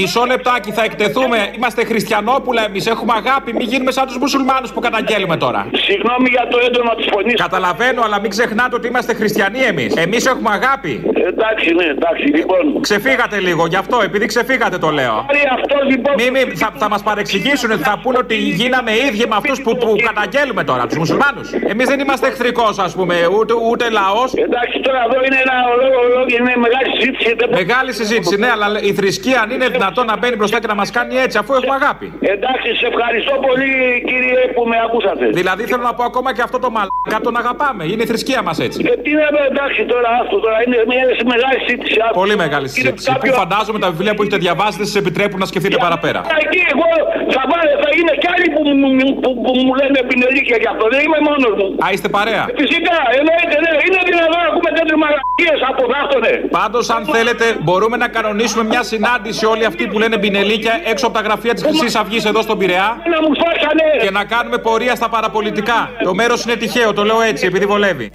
μισό 0.00 0.24
λεπτάκι 0.32 0.70
θα 0.72 0.82
εκτεθούμε. 1.04 1.50
Είμαστε 1.56 1.84
χριστιανόπουλα 1.84 2.64
εμείς. 2.64 2.86
Έχουμε 2.86 3.12
αγάπη. 3.16 3.52
Μην 3.52 3.66
γίνουμε 3.68 3.90
σαν 3.92 4.06
τους 4.06 4.18
μουσουλμάνους 4.18 4.70
που 4.72 4.80
καταγγέλουμε 4.80 5.36
τώρα. 5.36 5.66
Συγγνώμη 5.72 6.28
για 6.28 6.46
το 6.50 6.58
έντονο 6.66 6.94
της 6.94 7.06
φωνής. 7.12 7.34
Καταλαβαίνω, 7.34 8.02
αλλά 8.02 8.20
μην 8.20 8.30
ξεχνάτε 8.30 8.74
ότι 8.76 8.86
είμαστε 8.86 9.14
χριστιανοί 9.14 9.58
εμείς. 9.58 9.94
Εμείς 9.96 10.26
έχουμε 10.26 10.50
αγάπη. 10.52 10.92
Εντάξει, 11.30 11.74
ναι, 11.74 11.84
εντάξει, 11.84 12.24
λοιπόν. 12.36 12.80
Ξεφύγατε 12.80 13.40
λίγο, 13.40 13.66
γι' 13.66 13.76
αυτό, 13.76 14.00
επειδή 14.04 14.26
ξεφύγατε 14.26 14.78
το 14.78 14.90
λέω. 14.90 15.26
Άρη, 15.30 15.40
αυτό 15.58 15.76
λοιπόν. 15.90 16.14
Μη, 16.18 16.30
μη, 16.30 16.54
θα, 16.54 16.72
θα 16.78 16.88
μας 16.88 17.02
παρεξηγήσουν, 17.02 17.70
θα 17.78 17.98
πούνε 18.02 18.18
ότι 18.18 18.34
γίναμε 18.34 18.92
ίδιοι 19.08 19.24
με 19.28 19.36
αυτούς 19.36 19.60
που, 19.62 19.76
που 19.76 19.96
καταγγέλουμε 20.04 20.64
τώρα, 20.64 20.86
τους 20.86 20.96
μουσουλμάνους. 20.98 21.52
Εμείς 21.52 21.86
δεν 21.88 22.00
είμαστε 22.00 22.26
εχθρικός, 22.26 22.78
ας 22.78 22.92
πούμε, 22.94 23.14
ούτε, 23.38 23.52
ούτε 23.70 23.90
λαός. 23.90 24.32
Εντάξει, 24.34 24.80
τώρα 24.80 24.98
εδώ 25.08 25.18
είναι 25.26 25.38
ένα 25.46 25.56
ολόγο, 25.72 26.00
είναι 26.38 26.52
μεγάλη 26.66 26.88
συζήτηση. 26.96 27.34
δεν- 27.38 27.48
Μεγάλη 27.52 27.92
συζήτηση, 27.92 28.36
ναι, 28.36 28.48
αλλά 28.54 28.66
η 28.82 28.92
θρησκεία 28.94 29.40
αν 29.40 29.50
είναι 29.50 29.68
δυνατόν 29.68 30.06
να 30.06 30.16
μπαίνει 30.16 30.36
μπροστά 30.36 30.60
και 30.60 30.66
να 30.66 30.74
μας 30.74 30.89
κάνει 30.98 31.14
έτσι, 31.24 31.36
αφού 31.42 31.50
έχουμε 31.58 31.74
αγάπη. 31.80 32.06
Εντάξει, 32.34 32.68
σε 32.80 32.86
ευχαριστώ 32.92 33.34
πολύ 33.46 33.70
κύριε 34.08 34.40
που 34.54 34.62
με 34.70 34.76
ακούσατε. 34.86 35.24
Δηλαδή 35.40 35.62
θέλω 35.70 35.84
να 35.90 35.94
πω 35.98 36.02
ακόμα 36.10 36.30
και 36.36 36.42
αυτό 36.48 36.58
το 36.64 36.68
μαλάκα 36.76 37.18
τον 37.26 37.34
αγαπάμε. 37.42 37.82
Είναι 37.90 38.02
η 38.06 38.08
θρησκεία 38.10 38.40
μας 38.46 38.56
έτσι. 38.66 38.78
Ε, 38.92 38.96
τι 39.04 39.10
να 39.20 39.26
πω, 39.34 39.40
εντάξει 39.52 39.80
τώρα 39.92 40.10
αυτό 40.22 40.36
τώρα 40.44 40.58
είναι 40.66 40.78
μια 40.92 41.02
μεγάλη 41.34 41.58
συζήτηση. 41.66 41.96
άκου. 42.04 42.14
Πολύ 42.22 42.36
μεγάλη 42.44 42.68
συζήτηση. 42.74 43.06
Που 43.22 43.28
φαντάζομαι 43.40 43.78
τα 43.84 43.88
βιβλία 43.94 44.12
που 44.14 44.22
έχετε 44.22 44.38
διαβάσει 44.46 44.76
δεν 44.80 44.86
σας 44.90 44.96
επιτρέπουν 45.02 45.38
να 45.44 45.46
σκεφτείτε 45.52 45.76
παραπέρα. 45.86 46.20
Εκεί 46.44 46.60
εγώ 46.74 46.88
θα, 47.34 47.42
βάλω, 47.50 47.64
θα 47.84 47.90
είναι 47.98 48.12
κι 48.22 48.28
άλλοι 48.34 48.46
που, 48.54 48.60
μου- 48.80 48.94
μου- 48.98 49.14
που, 49.22 49.30
που 49.44 49.52
μου 49.66 49.72
λένε 49.80 49.98
πινελίκια 50.10 50.56
γι' 50.62 50.70
αυτό. 50.72 50.84
Δεν 50.92 51.00
είμαι 51.06 51.18
μόνος 51.28 51.52
μου. 51.58 51.66
Α, 51.84 51.86
είστε 51.94 52.08
παρέα. 52.16 52.42
Φυσικά, 52.62 52.96
εννοείται, 53.18 53.56
ναι. 53.64 53.70
Είναι 53.86 53.98
δυνατόν 54.10 54.40
να 54.44 54.48
ακούμε 54.50 54.70
τέτοιες 54.78 54.98
μαλακίες 55.02 55.58
από 55.70 55.82
δάφτονε. 55.92 56.32
Πάντως, 56.58 56.84
αν 56.96 57.02
θέλετε, 57.14 57.44
μπορούμε 57.66 57.96
να 58.04 58.08
κανονίσουμε 58.16 58.62
μια 58.72 58.82
συνάντηση 58.92 59.42
όλοι 59.52 59.64
αυτοί 59.70 59.82
που 59.90 59.98
λένε 60.02 60.16
μπινελίκια 60.20 60.74
έξω 60.84 61.06
από 61.06 61.14
τα 61.14 61.20
γραφεία 61.20 61.54
της 61.54 61.62
Χρυσής 61.62 61.94
Αυγής 61.94 62.24
εδώ 62.24 62.42
στον 62.42 62.58
Πειραιά. 62.58 62.96
Να 63.10 63.28
μου 63.28 63.34
φάξανε. 63.36 64.04
Και 64.04 64.10
να 64.10 64.24
κάνουμε 64.24 64.58
πορεία 64.58 64.94
στα 64.94 65.08
παραπολιτικά. 65.08 65.90
Το 66.04 66.14
μέρος 66.14 66.44
είναι 66.44 66.56
τυχαίο, 66.56 66.92
το 66.92 67.04
λέω 67.04 67.20
έτσι, 67.20 67.46
επειδή 67.46 67.66
βολεύει. 67.66 68.10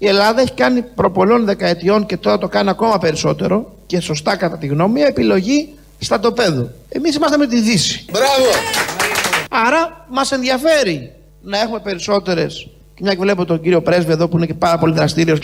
Η 0.00 0.06
Ελλάδα 0.06 0.40
έχει 0.40 0.52
κάνει 0.52 0.82
προπολών 0.82 1.44
δεκαετιών 1.44 2.06
και 2.06 2.16
τώρα 2.16 2.38
το 2.38 2.48
κάνει 2.48 2.68
ακόμα 2.70 2.98
περισσότερο 2.98 3.72
και 3.86 4.00
σωστά 4.00 4.36
κατά 4.36 4.58
τη 4.58 4.66
γνώμη 4.66 4.92
μια 4.92 5.06
επιλογή 5.06 5.74
στα 5.98 6.20
τοπέδου. 6.20 6.70
Εμείς 6.88 7.14
είμαστε 7.14 7.36
με 7.36 7.46
τη 7.46 7.60
Δύση. 7.60 8.04
Μπράβο. 8.10 9.07
Άρα 9.48 10.06
μας 10.08 10.32
ενδιαφέρει 10.32 11.12
να 11.42 11.60
έχουμε 11.60 11.80
περισσότερες 11.80 12.68
και 12.94 13.00
μια 13.02 13.12
και 13.12 13.20
βλέπω 13.20 13.44
τον 13.44 13.60
κύριο 13.60 13.82
Πρέσβη 13.82 14.12
εδώ 14.12 14.28
που 14.28 14.36
είναι 14.36 14.46
και 14.46 14.54
πάρα 14.54 14.78
πολύ 14.78 14.92
δραστήριος 14.92 15.38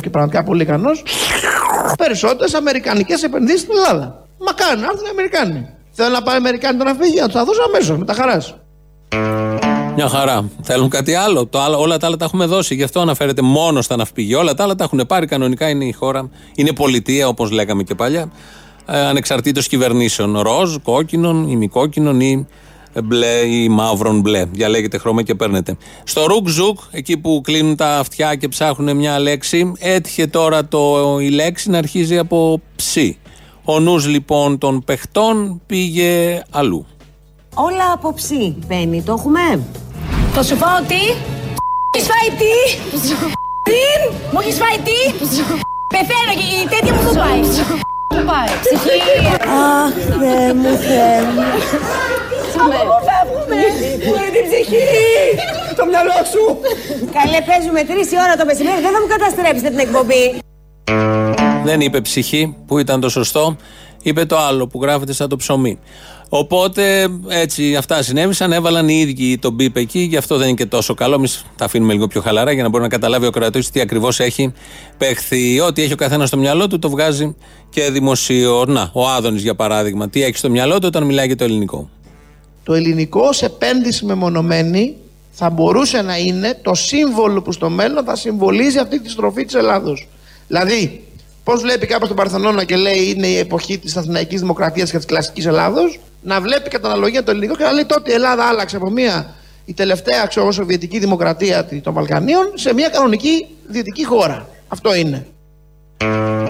και 0.00 0.10
πραγματικά 0.10 0.42
πολύ 0.42 0.62
ικανός 0.62 1.02
περισσότερες 1.98 2.54
αμερικανικές 2.54 3.22
επενδύσεις 3.22 3.60
στην 3.60 3.72
Ελλάδα. 3.76 4.26
Μακάρι 4.38 4.80
να 4.80 4.86
έρθουν 4.86 5.06
οι 5.06 5.08
Αμερικάνοι. 5.10 5.66
Θέλω 5.90 6.08
να 6.08 6.22
πάνε 6.22 6.36
οι 6.36 6.40
Αμερικάνοι 6.40 6.78
τώρα 6.78 6.92
να 6.92 6.98
φύγει, 7.04 7.18
να 7.18 7.24
τους 7.24 7.34
τα 7.34 7.44
δώσω 7.44 7.62
αμέσως 7.62 7.98
με 7.98 8.04
τα 8.04 8.14
χαράς. 8.14 8.54
Μια 9.94 10.08
χαρά. 10.08 10.50
Θέλουν 10.62 10.88
κάτι 10.88 11.14
άλλο. 11.14 11.46
Το 11.46 11.60
άλλο. 11.60 11.80
Όλα 11.80 11.96
τα 11.96 12.06
άλλα 12.06 12.16
τα 12.16 12.24
έχουμε 12.24 12.46
δώσει. 12.46 12.74
Γι' 12.74 12.82
αυτό 12.82 13.00
αναφέρεται 13.00 13.42
μόνο 13.42 13.82
στα 13.82 13.96
ναυπηγεία. 13.96 14.38
Όλα 14.38 14.54
τα 14.54 14.62
άλλα 14.62 14.74
τα 14.74 14.84
έχουν 14.84 15.06
πάρει. 15.06 15.26
Κανονικά 15.26 15.68
είναι 15.68 15.84
η 15.84 15.92
χώρα. 15.92 16.30
Είναι 16.54 16.72
πολιτεία, 16.72 17.28
όπως 17.28 17.50
λέγαμε 17.50 17.82
και 17.82 17.94
παλιά. 17.94 18.32
Ε, 18.86 18.98
Ανεξαρτήτως 18.98 19.68
κυβερνήσεων. 19.68 20.38
Ροζ, 20.40 20.76
κόκκινων, 20.82 21.48
ημικόκκινων 21.48 22.20
ή 22.20 22.46
μπλε 23.02 23.36
ή 23.46 23.68
μαύρον 23.68 24.20
μπλε. 24.20 24.44
Διαλέγετε 24.44 24.98
χρώμα 24.98 25.22
και 25.22 25.34
παίρνετε. 25.34 25.76
Στο 26.04 26.26
ρουκ-ζουκ, 26.26 26.78
εκεί 26.90 27.16
που 27.18 27.40
κλείνουν 27.44 27.76
τα 27.76 27.98
αυτιά 27.98 28.34
και 28.34 28.48
ψάχνουν 28.48 28.96
μια 28.96 29.18
λέξη, 29.18 29.72
έτυχε 29.78 30.26
τώρα 30.26 30.66
το, 30.66 31.16
η 31.20 31.28
λέξη 31.28 31.70
να 31.70 31.78
αρχίζει 31.78 32.18
από 32.18 32.60
ψι. 32.76 33.18
Ο 33.64 33.80
νους 33.80 34.06
λοιπόν 34.06 34.58
των 34.58 34.84
παιχτών 34.84 35.60
πήγε 35.66 36.42
αλλού. 36.50 36.86
Όλα 37.54 37.92
από 37.94 38.14
ψή 38.14 38.56
μπαίνει, 38.66 39.02
το 39.02 39.12
έχουμε; 39.18 39.60
Θα 40.32 40.42
σου 40.42 40.56
πω 40.56 40.66
τι; 40.88 41.00
Έχεις 41.94 42.08
φάει 42.08 42.38
τι; 42.38 42.78
Τι; 43.64 44.16
Μου 44.32 44.40
έχεις 44.40 44.56
φάει 44.56 44.78
τι; 44.78 45.26
Πεθαίνω 45.88 46.32
και 46.34 46.60
η 46.62 46.68
τέτοια 46.68 46.94
μου 46.94 47.08
το 47.08 47.18
πάει. 47.18 47.87
Μου 48.14 48.24
πάει. 48.30 48.48
Ψυχή. 48.64 48.98
Αχ, 49.36 49.92
Θεέ 50.20 50.54
μου, 50.54 50.76
Θεέ 50.76 51.20
μου. 51.32 51.42
Από 52.62 52.78
πού 52.88 52.98
φεύγουμε. 53.08 53.60
Πού 54.04 54.12
την 54.34 54.42
ψυχή. 54.48 54.86
Το 55.76 55.86
μυαλό 55.86 56.18
σου. 56.32 56.44
Καλέ, 57.12 57.40
παίζουμε 57.48 57.82
τρεις 57.84 58.12
η 58.12 58.16
ώρα 58.24 58.36
το 58.36 58.44
μεσημέρι. 58.44 58.80
Δεν 58.80 58.92
θα 58.92 59.00
μου 59.00 59.06
καταστρέψετε 59.08 59.68
την 59.68 59.78
εκπομπή. 59.78 60.38
Δεν 61.64 61.80
είπε 61.80 62.00
ψυχή 62.00 62.56
που 62.66 62.78
ήταν 62.78 63.00
το 63.00 63.08
σωστό, 63.08 63.56
είπε 64.02 64.24
το 64.24 64.38
άλλο 64.38 64.66
που 64.66 64.82
γράφεται 64.82 65.12
σαν 65.12 65.28
το 65.28 65.36
ψωμί. 65.36 65.78
Οπότε 66.28 67.08
έτσι 67.28 67.76
αυτά 67.76 68.02
συνέβησαν, 68.02 68.52
έβαλαν 68.52 68.88
οι 68.88 68.94
ίδιοι 68.94 69.38
τον 69.38 69.52
μπίπ 69.52 69.76
εκεί, 69.76 69.98
γι' 69.98 70.16
αυτό 70.16 70.36
δεν 70.36 70.46
είναι 70.48 70.56
και 70.56 70.66
τόσο 70.66 70.94
καλό. 70.94 71.14
Εμείς 71.14 71.44
τα 71.56 71.64
αφήνουμε 71.64 71.92
λίγο 71.92 72.06
πιο 72.06 72.20
χαλαρά 72.20 72.52
για 72.52 72.62
να 72.62 72.68
μπορεί 72.68 72.82
να 72.82 72.88
καταλάβει 72.88 73.26
ο 73.26 73.30
κρατή 73.30 73.70
τι 73.70 73.80
ακριβώς 73.80 74.20
έχει 74.20 74.52
παιχθεί. 74.98 75.60
Ό,τι 75.60 75.82
έχει 75.82 75.92
ο 75.92 75.96
καθένας 75.96 76.28
στο 76.28 76.36
μυαλό 76.36 76.66
του 76.66 76.78
το 76.78 76.90
βγάζει 76.90 77.36
και 77.70 77.90
δημοσίω. 77.90 78.64
Να, 78.64 78.90
ο 78.92 79.08
Άδωνης 79.08 79.42
για 79.42 79.54
παράδειγμα, 79.54 80.08
τι 80.08 80.22
έχει 80.22 80.36
στο 80.36 80.50
μυαλό 80.50 80.78
του 80.78 80.84
όταν 80.86 81.02
μιλάει 81.02 81.26
για 81.26 81.36
το 81.36 81.44
ελληνικό. 81.44 81.90
Το 82.64 82.74
ελληνικό 82.74 83.20
ως 83.20 83.42
επένδυση 83.42 84.04
μεμονωμένη 84.04 84.94
θα 85.30 85.50
μπορούσε 85.50 86.02
να 86.02 86.18
είναι 86.18 86.58
το 86.62 86.74
σύμβολο 86.74 87.42
που 87.42 87.52
στο 87.52 87.70
μέλλον 87.70 88.04
θα 88.04 88.16
συμβολίζει 88.16 88.78
αυτή 88.78 89.00
τη 89.00 89.10
στροφή 89.10 89.44
της 89.44 89.54
Ελλάδος. 89.54 90.08
Δηλαδή, 90.48 91.07
πώς 91.48 91.60
βλέπει 91.60 91.86
κάποιος 91.86 92.08
τον 92.08 92.16
Παρθενώνα 92.16 92.64
και 92.64 92.76
λέει 92.76 93.14
είναι 93.16 93.26
η 93.26 93.36
εποχή 93.36 93.78
της 93.78 93.96
Αθηναϊκής 93.96 94.40
Δημοκρατίας 94.40 94.90
και 94.90 94.96
της 94.96 95.06
κλασικής 95.06 95.46
Ελλάδος, 95.46 95.98
να 96.22 96.40
βλέπει 96.40 96.68
κατά 96.70 96.88
αναλογία 96.88 97.22
το 97.22 97.30
ελληνικό 97.30 97.56
και 97.56 97.64
να 97.64 97.72
λέει 97.72 97.84
τότε 97.84 98.10
η 98.10 98.14
Ελλάδα 98.14 98.44
άλλαξε 98.44 98.76
από 98.76 98.90
μια 98.90 99.34
η 99.64 99.74
τελευταία 99.74 100.26
ξέρω, 100.26 100.44
εγώ, 100.44 100.52
Σοβιετική 100.52 100.98
Δημοκρατία 100.98 101.68
των 101.82 101.92
Βαλκανίων 101.92 102.52
σε 102.54 102.74
μια 102.74 102.88
κανονική 102.88 103.46
δυτική 103.66 104.04
χώρα. 104.04 104.48
Αυτό 104.68 104.94
είναι. 104.94 105.26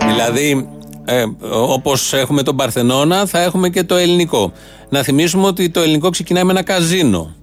Δηλαδή, 0.06 0.68
ε, 1.04 1.24
όπως 1.50 2.12
έχουμε 2.12 2.42
τον 2.42 2.56
Παρθενώνα, 2.56 3.26
θα 3.26 3.42
έχουμε 3.42 3.68
και 3.68 3.84
το 3.84 3.94
ελληνικό. 3.94 4.52
Να 4.88 5.02
θυμίσουμε 5.02 5.46
ότι 5.46 5.70
το 5.70 5.80
ελληνικό 5.80 6.10
ξεκινάει 6.10 6.44
με 6.44 6.50
ένα 6.50 6.62
καζίνο. 6.62 7.34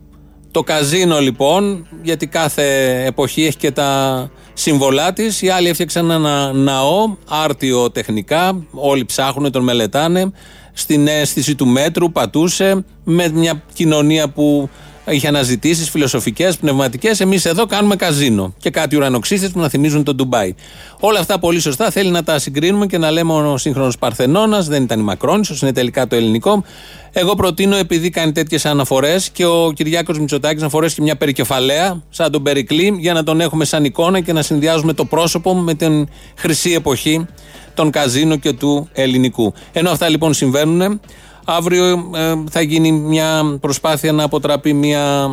Το 0.51 0.63
καζίνο 0.63 1.19
λοιπόν, 1.19 1.87
γιατί 2.01 2.27
κάθε 2.27 2.65
εποχή 3.05 3.45
έχει 3.45 3.57
και 3.57 3.71
τα 3.71 4.29
σύμβολά 4.57 5.13
της. 5.13 5.41
Οι 5.41 5.49
άλλοι 5.49 5.69
έφτιαξαν 5.69 6.11
ένα 6.11 6.53
ναό, 6.53 7.15
άρτιο 7.27 7.91
τεχνικά. 7.91 8.65
Όλοι 8.71 9.05
ψάχνουν, 9.05 9.51
τον 9.51 9.63
μελετάνε. 9.63 10.31
Στην 10.73 11.07
αίσθηση 11.07 11.55
του 11.55 11.67
μέτρου 11.67 12.11
πατούσε 12.11 12.85
με 13.03 13.29
μια 13.29 13.63
κοινωνία 13.73 14.29
που 14.29 14.69
Είχε 15.09 15.27
αναζητήσεις 15.27 15.89
φιλοσοφικές, 15.89 16.57
πνευματικές. 16.57 17.19
Εμείς 17.19 17.45
εδώ 17.45 17.65
κάνουμε 17.65 17.95
καζίνο. 17.95 18.53
Και 18.57 18.69
κάτι 18.69 18.95
ουρανοξύστες 18.95 19.51
που 19.51 19.59
να 19.59 19.69
θυμίζουν 19.69 20.03
τον 20.03 20.15
Ντουμπάι. 20.15 20.55
Όλα 20.99 21.19
αυτά 21.19 21.39
πολύ 21.39 21.59
σωστά 21.59 21.91
θέλει 21.91 22.09
να 22.09 22.23
τα 22.23 22.39
συγκρίνουμε 22.39 22.85
και 22.85 22.97
να 22.97 23.11
λέμε 23.11 23.33
ο 23.33 23.57
σύγχρονος 23.57 23.97
Παρθενώνας 23.97 24.67
δεν 24.67 24.83
ήταν 24.83 24.99
η 24.99 25.03
Μακρόνισο, 25.03 25.55
είναι 25.61 25.71
τελικά 25.71 26.07
το 26.07 26.15
ελληνικό. 26.15 26.63
Εγώ 27.11 27.35
προτείνω, 27.35 27.75
επειδή 27.75 28.09
κάνει 28.09 28.31
τέτοιες 28.31 28.65
αναφορές, 28.65 29.29
και 29.29 29.45
ο 29.45 29.71
Κυριάκος 29.75 30.19
Μητσοτάκης 30.19 30.61
να 30.61 30.69
φορέσει 30.69 30.95
και 30.95 31.01
μια 31.01 31.15
περικεφαλαία, 31.15 32.03
σαν 32.09 32.31
τον 32.31 32.43
Περικλή, 32.43 32.95
για 32.99 33.13
να 33.13 33.23
τον 33.23 33.41
έχουμε 33.41 33.65
σαν 33.65 33.83
εικόνα 33.85 34.21
και 34.21 34.33
να 34.33 34.41
συνδυάζουμε 34.41 34.93
το 34.93 35.05
πρόσωπο 35.05 35.53
με 35.53 35.73
την 35.73 36.07
χρυσή 36.35 36.71
εποχή 36.71 37.25
των 37.73 37.91
καζίνο 37.91 38.35
και 38.35 38.53
του 38.53 38.89
ελληνικού. 38.93 39.53
Ενώ 39.71 39.89
αυτά 39.89 40.09
λοιπόν 40.09 40.33
συμβαίνουν, 40.33 40.99
αύριο 41.45 42.11
ε, 42.15 42.43
θα 42.49 42.61
γίνει 42.61 42.91
μια 42.91 43.57
προσπάθεια 43.61 44.11
να 44.11 44.23
αποτραπεί 44.23 44.73
μια 44.73 45.29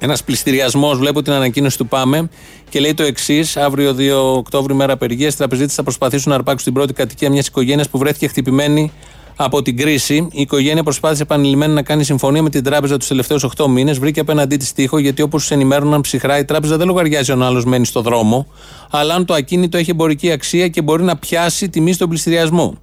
ένας 0.00 0.24
πληστηριασμός, 0.24 0.98
βλέπω 0.98 1.22
την 1.22 1.32
ανακοίνωση 1.32 1.78
του 1.78 1.86
Πάμε 1.86 2.28
και 2.68 2.80
λέει 2.80 2.94
το 2.94 3.02
εξής: 3.02 3.56
Αύριο 3.56 3.94
2 3.98 4.36
Οκτώβρη, 4.36 4.74
μέρα 4.74 4.92
απεργίας, 4.92 5.34
οι 5.34 5.36
τραπεζίτες 5.36 5.74
θα 5.74 5.82
προσπαθήσουν 5.82 6.30
να 6.30 6.34
αρπάξουν 6.34 6.64
την 6.64 6.72
πρώτη 6.72 6.92
κατοικία 6.92 7.30
μιας 7.30 7.46
οικογένειας 7.46 7.88
που 7.88 7.98
βρέθηκε 7.98 8.26
χτυπημένη 8.26 8.92
από 9.36 9.62
την 9.62 9.76
κρίση. 9.76 10.14
Η 10.14 10.40
οικογένεια 10.40 10.82
προσπάθησε 10.82 11.22
επανειλημμένα 11.22 11.72
να 11.72 11.82
κάνει 11.82 12.04
συμφωνία 12.04 12.42
με 12.42 12.50
την 12.50 12.64
τράπεζα 12.64 12.96
τους 12.96 13.08
τελευταίους 13.08 13.46
8 13.56 13.66
μήνες. 13.66 13.98
Βρήκε 13.98 14.20
απέναντί 14.20 14.56
της 14.56 14.72
τείχο 14.72 14.98
γιατί 14.98 15.22
όπως 15.22 15.40
τους 15.40 15.50
ενημέρωναν 15.50 16.00
ψυχρά, 16.00 16.38
η 16.38 16.44
τράπεζα 16.44 16.76
δεν 16.76 16.86
λογαριάζει 16.86 17.32
αν 17.32 17.42
ο 17.42 17.44
άλλος 17.44 17.64
μένει 17.64 17.86
στο 17.86 18.00
δρόμο, 18.00 18.46
αλλά 18.90 19.14
αν 19.14 19.24
το 19.24 19.34
ακίνητο 19.34 19.76
έχει 19.76 19.90
εμπορική 19.90 20.30
αξία 20.30 20.68
και 20.68 20.82
μπορεί 20.82 21.02
να 21.02 21.16
πιάσει 21.16 21.68
τιμή 21.68 21.92
στον 21.92 22.08
πληστηριασμό. 22.08 22.78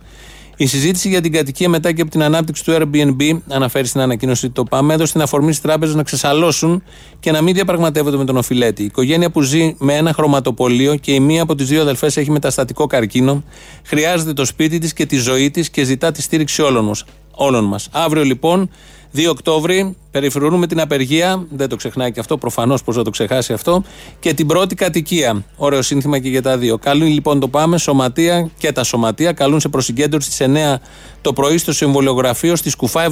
Η 0.59 0.65
συζήτηση 0.65 1.09
για 1.09 1.21
την 1.21 1.31
κατοικία 1.31 1.69
μετά 1.69 1.91
και 1.91 2.01
από 2.01 2.11
την 2.11 2.23
ανάπτυξη 2.23 2.63
του 2.63 2.71
Airbnb, 2.71 3.39
αναφέρει 3.47 3.87
στην 3.87 4.01
ανακοίνωση 4.01 4.49
το 4.49 4.63
ΠΑΜ, 4.63 4.91
έδωσε 4.91 5.11
την 5.11 5.21
αφορμή 5.21 5.53
στι 5.53 5.61
τράπεζε 5.61 5.95
να 5.95 6.03
ξεσαλώσουν 6.03 6.83
και 7.19 7.31
να 7.31 7.41
μην 7.41 7.53
διαπραγματεύονται 7.53 8.17
με 8.17 8.25
τον 8.25 8.37
οφειλέτη. 8.37 8.81
Η 8.81 8.85
οικογένεια 8.85 9.29
που 9.29 9.41
ζει 9.41 9.75
με 9.77 9.93
ένα 9.95 10.13
χρωματοπολείο 10.13 10.95
και 10.95 11.13
η 11.13 11.19
μία 11.19 11.41
από 11.41 11.55
τις 11.55 11.67
δύο 11.67 11.81
αδελφές 11.81 12.17
έχει 12.17 12.31
μεταστατικό 12.31 12.87
καρκίνο, 12.87 13.43
χρειάζεται 13.83 14.33
το 14.33 14.45
σπίτι 14.45 14.77
της 14.79 14.93
και 14.93 15.05
τη 15.05 15.17
ζωή 15.17 15.51
της 15.51 15.69
και 15.69 15.83
ζητά 15.83 16.11
τη 16.11 16.21
στήριξη 16.21 16.61
όλων 16.61 16.85
μας. 16.85 17.05
Όλων 17.39 17.63
μας. 17.63 17.87
Αύριο 17.91 18.23
λοιπόν, 18.23 18.69
2 19.15 19.29
Οκτώβρη, 19.29 19.95
περιφρονούμε 20.11 20.67
την 20.67 20.79
απεργία. 20.79 21.45
Δεν 21.49 21.69
το 21.69 21.75
ξεχνάει 21.75 22.11
και 22.11 22.19
αυτό, 22.19 22.37
προφανώς 22.37 22.83
πώ 22.83 22.93
θα 22.93 23.01
το 23.01 23.09
ξεχάσει 23.09 23.53
αυτό. 23.53 23.83
Και 24.19 24.33
την 24.33 24.47
πρώτη 24.47 24.75
κατοικία. 24.75 25.43
Ωραίο 25.55 25.81
σύνθημα 25.81 26.19
και 26.19 26.29
για 26.29 26.41
τα 26.41 26.57
δύο. 26.57 26.77
Καλούν 26.77 27.07
λοιπόν 27.07 27.39
το 27.39 27.47
πάμε, 27.47 27.77
σωματεία 27.77 28.49
και 28.57 28.71
τα 28.71 28.83
σωματεία. 28.83 29.31
Καλούν 29.31 29.59
σε 29.59 29.69
προσυγκέντρωση 29.69 30.31
στι 30.31 30.45
9 30.47 30.75
το 31.21 31.33
πρωί 31.33 31.57
στο 31.57 31.73
συμβολιογραφείο 31.73 32.55
στη 32.55 32.69
Σκουφά 32.69 33.07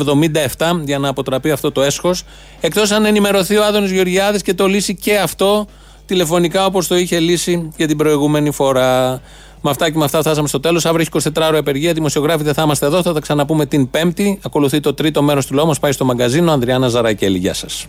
77 0.58 0.82
για 0.84 1.00
να 1.00 1.10
αποτραπεί 1.10 1.52
αυτό 1.52 1.72
το 1.72 1.82
έσχος. 1.82 2.24
Εκτός 2.62 2.92
αν 2.92 3.06
ενημερωθεί 3.06 3.58
ο 3.58 3.64
Άδωνης 3.66 3.92
Γεωργιάδης 3.92 4.42
και 4.42 4.54
το 4.54 4.68
λύσει 4.68 4.96
και 4.96 5.18
αυτό 5.18 5.68
τηλεφωνικά 6.06 6.66
όπως 6.66 6.88
το 6.88 6.96
είχε 6.96 7.20
λύσει 7.20 7.72
και 7.76 7.86
την 7.86 7.98
προηγούμενη 7.98 8.52
φορά. 8.52 9.22
Με 9.66 9.72
αυτά 9.72 9.90
και 9.90 9.98
με 9.98 10.04
αυτά 10.04 10.20
φτάσαμε 10.20 10.48
στο 10.48 10.60
τέλος. 10.60 10.86
Αύριο 10.86 11.06
έχει 11.14 11.30
24 11.30 11.42
ώρα 11.48 11.58
απεργία. 11.58 11.94
Δημοσιογράφοι 11.94 12.44
δεν 12.44 12.54
θα 12.54 12.62
είμαστε 12.62 12.86
εδώ. 12.86 13.02
Θα 13.02 13.14
τα 13.14 13.20
ξαναπούμε 13.20 13.66
την 13.66 13.90
Πέμπτη. 13.90 14.40
Ακολουθεί 14.46 14.80
το 14.80 14.94
τρίτο 14.94 15.22
μέρος 15.22 15.46
του 15.46 15.54
λόγου. 15.54 15.74
Πάει 15.82 15.92
στο 15.92 16.06
μαγκαζίνο. 16.06 16.52
Ανδριάννα 16.52 16.88
Ζαρακέλη. 16.88 17.38
Γεια 17.38 17.54
σας. 17.54 17.88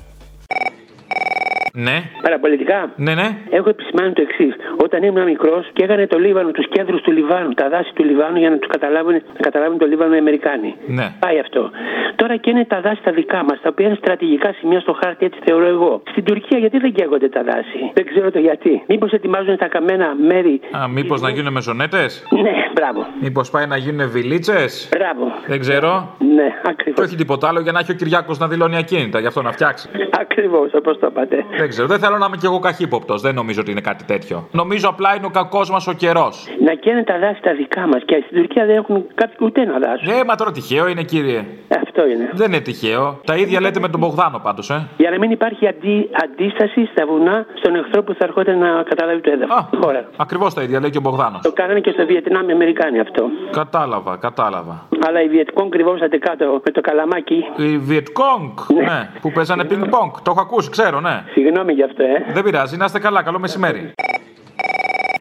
Ναι. 1.84 1.96
Παραπολιτικά. 2.22 2.78
Ναι, 2.96 3.14
ναι. 3.14 3.28
Έχω 3.50 3.68
επισημάνει 3.68 4.12
το 4.12 4.22
εξής. 4.22 4.54
Όταν 4.84 5.02
ήμουν 5.02 5.24
μικρός 5.24 5.70
και 5.72 5.82
έκανε 5.84 6.06
το 6.06 6.18
Λίβανο, 6.18 6.50
τους 6.50 6.68
κέντρους 6.68 7.00
του 7.02 7.12
Λιβάνου, 7.12 7.52
τα 7.52 7.68
δάση 7.68 7.90
του 7.94 8.04
Λιβάνου 8.04 8.38
για 8.38 8.50
να 8.50 8.58
τους 8.58 8.68
καταλάβουν, 8.68 9.12
να 9.12 9.40
καταλάβουν 9.40 9.78
το 9.78 9.86
Λίβανο 9.86 10.14
οι 10.14 10.18
Αμερικάνοι. 10.18 10.74
Ναι. 10.86 11.06
Πάει 11.18 11.38
αυτό. 11.38 11.70
Τώρα 12.16 12.36
και 12.36 12.50
είναι 12.50 12.64
τα 12.64 12.80
δάση 12.80 13.00
τα 13.02 13.12
δικά 13.12 13.44
μας, 13.48 13.60
τα 13.62 13.68
οποία 13.72 13.86
είναι 13.86 13.96
στρατηγικά 14.02 14.54
σημεία 14.58 14.80
στο 14.80 14.92
χάρτη, 15.02 15.24
έτσι 15.24 15.40
θεωρώ 15.44 15.66
εγώ. 15.66 16.02
Στην 16.10 16.24
Τουρκία 16.24 16.58
γιατί 16.58 16.78
δεν 16.78 16.92
καίγονται 16.92 17.28
τα 17.28 17.42
δάση; 17.42 17.80
Δεν 17.94 18.06
ξέρω 18.06 18.30
το 18.30 18.38
γιατί. 18.38 18.82
Μήπως 18.86 19.12
ετοιμάζουν 19.12 19.56
τα 19.56 19.68
καμένα 19.68 20.14
μέρη; 20.28 20.60
Α, 20.76 20.88
μήπως 20.88 21.20
να 21.20 21.30
γίνουν 21.30 21.52
μεζονέτε. 21.52 22.02
Ναι, 22.42 22.54
μπράβο. 22.74 23.06
Μήπως 23.20 23.50
πάει 23.50 23.66
να 23.66 23.76
γίνουν 23.76 24.10
βιλίτσες; 24.10 24.88
Μπράβο. 24.98 25.32
Δεν 25.46 25.60
ξέρω. 25.60 26.16
Ναι, 26.34 26.48
ακριβώς. 26.64 27.06
Όχι 27.06 27.16
τίποτα 27.16 27.48
άλλο 27.48 27.60
για 27.60 27.72
να 27.72 27.78
έχει 27.78 27.90
ο 27.90 27.94
Κυριάκος 27.94 28.38
να 28.38 28.48
δηλώνει 28.48 28.76
ακίνητα, 28.76 29.20
γι' 29.20 29.26
αυτό 29.26 29.42
να 29.42 29.52
φτιάξει. 29.52 29.88
Ακριβώς, 30.20 30.74
όπως 30.74 30.98
το 30.98 31.06
είπατε. 31.10 31.44
Δεν 31.66 31.74
ξέρω, 31.74 31.88
δεν 31.94 31.98
θέλω 31.98 32.18
να 32.18 32.26
είμαι 32.26 32.36
κι 32.36 32.46
εγώ 32.46 32.58
καχύποπτος. 32.58 33.20
Δεν 33.20 33.34
νομίζω 33.34 33.60
ότι 33.60 33.70
είναι 33.70 33.80
κάτι 33.80 34.04
τέτοιο. 34.04 34.48
Νομίζω 34.52 34.88
απλά 34.88 35.16
είναι 35.16 35.26
ο 35.26 35.30
κακός 35.30 35.70
μας 35.70 35.86
ο 35.86 35.92
καιρός. 35.92 36.48
Να 36.64 36.74
καίνε 36.74 37.02
τα 37.04 37.18
δάση 37.18 37.40
τα 37.42 37.54
δικά 37.54 37.86
μας 37.86 38.02
και 38.04 38.22
στην 38.26 38.36
Τουρκία 38.36 38.66
δεν 38.66 38.76
έχουν 38.76 39.04
κάποιο 39.14 39.46
ούτε 39.46 39.60
ένα 39.60 39.78
δάσο. 39.78 40.10
Ε, 40.12 40.24
μα 40.24 40.34
τώρα 40.34 40.52
τυχαίο 40.52 40.88
είναι, 40.88 41.02
κύριε. 41.02 41.44
Αυτό 41.80 42.06
είναι. 42.06 42.30
Δεν 42.32 42.52
είναι 42.52 42.60
τυχαίο. 42.60 43.20
Τα 43.24 43.36
ίδια 43.36 43.60
λέτε 43.60 43.80
με 43.80 43.88
τον 43.88 44.00
Μπογδάνο 44.00 44.38
πάντως, 44.38 44.70
ε. 44.70 44.88
Για 44.96 45.10
να 45.10 45.18
μην 45.18 45.30
υπάρχει 45.30 45.68
αντί, 45.68 46.10
αντίσταση 46.24 46.88
στα 46.92 47.06
βουνά 47.06 47.46
στον 47.54 47.74
εχθρό 47.74 48.02
που 48.02 48.14
θα 48.18 48.24
ερχόταν 48.24 48.58
να 48.58 48.82
καταλάβει 48.82 49.20
το 49.20 49.30
έδαφος. 49.30 49.68
Χώρα. 49.82 50.08
Ακριβώς 50.16 50.54
τα 50.54 50.62
ίδια 50.62 50.80
λέει 50.80 50.90
και 50.90 50.98
ο 50.98 51.00
Μπογδάνος. 51.00 51.40
Το 51.42 51.52
κάνανε 51.52 51.80
και 51.80 51.90
στο 51.90 52.06
Βιετνάμ 52.06 52.48
οι 52.48 52.52
Αμερικάνοι 52.52 53.00
αυτό. 53.00 53.22
Κατάλαβα, 53.50 54.16
κατάλαβα. 54.16 54.88
Αλλά 55.06 55.22
οι 55.22 55.28
Βιετκόν 55.28 55.70
κρυβόσατε 55.70 56.18
κάτω 56.18 56.60
με 56.64 56.70
το 56.70 56.80
καλαμάκι. 56.80 57.44
Οι 57.56 57.78
Βιετκόγκ, 57.78 58.52
ναι. 58.74 59.08
που 59.20 59.32
παίζανε 59.32 59.64
πινκ-πονκ. 59.64 60.12
Το 60.22 60.30
έχω 60.30 60.40
ακούσει, 60.40 60.70
ξέρω, 60.70 61.00
ναι. 61.00 61.24
Συγγνώμη 61.46 61.72
γι' 61.72 61.82
αυτό, 61.82 62.02
ε. 62.02 62.32
Δεν 62.32 62.42
πειράζει, 62.42 62.76
να 62.76 62.84
είστε 62.84 62.98
καλά, 62.98 63.22
καλό 63.22 63.38
μεσημέρι. 63.38 63.92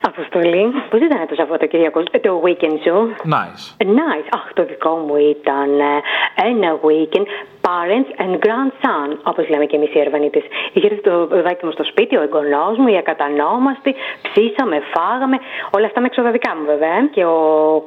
Αποστολή, 0.01 0.63
πώς 0.89 0.99
ήταν 1.01 1.27
το 1.27 1.35
Σαββατοκύριακο, 1.35 1.99
ε, 2.11 2.19
το 2.19 2.41
weekend 2.45 2.77
σου; 2.85 3.15
Nice. 3.35 3.65
Nice. 4.01 4.27
Αχ, 4.29 4.53
το 4.53 4.65
δικό 4.65 4.95
μου 4.95 5.15
ήταν 5.15 5.79
ε, 5.79 6.01
ένα 6.49 6.69
weekend 6.87 7.25
parents 7.67 8.09
and 8.23 8.33
grandson, 8.45 9.07
όπως 9.31 9.43
λέμε 9.49 9.65
και 9.65 9.75
εμείς 9.75 9.91
οι 9.93 9.99
Ερβανίτε. 9.99 10.41
Είχε 10.73 10.87
έρθει 10.89 11.01
το 11.01 11.15
παιδάκι 11.29 11.65
μου 11.65 11.71
στο 11.71 11.83
σπίτι, 11.91 12.13
ο 12.17 12.21
εγγονός 12.27 12.77
μου, 12.77 12.87
οι 12.93 12.97
ακατανόμαστοι, 12.97 13.91
ψήσαμε, 14.27 14.77
φάγαμε. 14.93 15.37
Όλα 15.75 15.85
αυτά 15.85 15.99
με 16.01 16.07
εξοδαδικά 16.11 16.51
μου 16.57 16.65
βέβαια. 16.65 16.93
ε. 16.99 17.01
Και 17.15 17.23
ο 17.25 17.37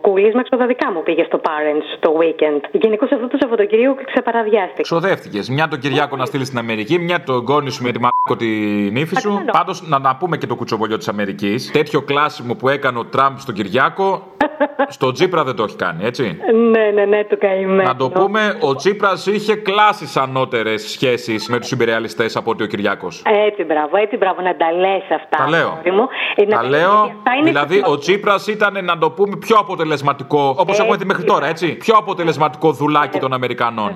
Κούλης 0.00 0.34
με 0.34 0.40
εξοδαδικά 0.40 0.86
μου 0.92 1.02
πήγε 1.02 1.24
στο 1.30 1.38
parents 1.48 1.88
το 2.04 2.10
weekend. 2.20 2.60
Γενικώς 2.70 3.10
αυτό 3.12 3.26
το 3.28 3.36
Σαββατοκύριακο 3.40 3.94
ξεπαραδιάστηκε. 4.10 4.82
Ξοδεύτηκες. 4.82 5.48
Μια 5.48 5.68
τον 5.68 5.78
Κυριάκο 5.78 6.16
να 6.16 6.24
στείλεις 6.24 6.46
στην 6.46 6.58
Αμερική, 6.58 6.98
μια 6.98 7.22
τον 7.22 7.44
γόνι 7.48 7.70
σου 7.70 7.82
με 7.82 7.90
τη 7.92 8.00
μάκο 8.00 8.36
την 8.36 8.96
ύφη 8.96 9.16
σου. 9.20 9.32
Ακριβώς. 9.32 9.56
Πάντως 9.58 9.88
να, 9.88 9.98
να 9.98 10.16
πούμε 10.16 10.36
και 10.36 10.46
το 10.46 10.54
κουτσομπολιό 10.56 10.96
της 10.96 11.08
Αμερικής. 11.08 11.70
Τέτοιο 11.70 12.02
κλάσιμο 12.02 12.54
που 12.54 12.68
έκανε 12.68 12.98
ο 12.98 13.04
Τραμπ 13.04 13.36
στον 13.38 13.54
Κυριάκο, 13.54 14.22
στο 14.96 15.12
Τζίπρα 15.12 15.44
δεν 15.44 15.54
το 15.56 15.62
έχει 15.62 15.76
κάνει, 15.76 16.04
έτσι; 16.04 16.38
ναι, 16.70 16.90
ναι, 16.94 17.04
ναι, 17.04 17.24
του 17.24 17.38
καημένο. 17.38 17.82
Να 17.82 17.96
το 17.96 18.10
πούμε, 18.10 18.56
ο 18.60 18.74
Τσίπρα 18.74 19.12
είχε 19.34 19.54
κλάσεις 19.70 20.16
ανώτερες 20.16 20.82
σχέσεις 20.90 21.48
με 21.48 21.58
τους 21.58 21.70
υπερεαλιστέ 21.70 22.26
από 22.34 22.50
ότι 22.50 22.62
ο 22.62 22.66
Κυριάκος; 22.66 23.22
Έτσι, 23.46 23.64
μπράβο, 23.64 23.96
έτσι, 23.96 24.16
μπράβο, 24.16 24.40
να 24.40 24.56
τα 24.56 24.72
λες 24.72 25.02
αυτά. 25.14 25.36
Τα 25.36 25.48
λέω. 25.48 25.68
αγόρι 25.68 25.92
Μου. 25.92 26.08
Ε, 26.36 26.44
να 26.44 26.56
Τα 26.56 26.62
τα 26.62 26.68
λέω, 26.68 26.94
γιατί 27.04 27.16
αυτά 27.18 27.32
είναι 27.34 27.44
δηλαδή 27.44 27.82
ο 27.84 27.98
Τσίπρας 27.98 28.46
ήταν 28.46 28.84
να 28.84 28.98
το 28.98 29.10
πούμε 29.10 29.36
πιο 29.36 29.56
αποτελεσματικό, 29.58 30.54
όπως 30.58 30.78
έχουμε 30.78 30.96
δει 30.96 31.04
μέχρι 31.04 31.24
τώρα, 31.24 31.46
έτσι. 31.46 31.74
Πιο 31.76 31.94
αποτελεσματικό 31.96 32.72
δουλάκι 32.72 33.18
των 33.18 33.32
Αμερικανών. 33.32 33.94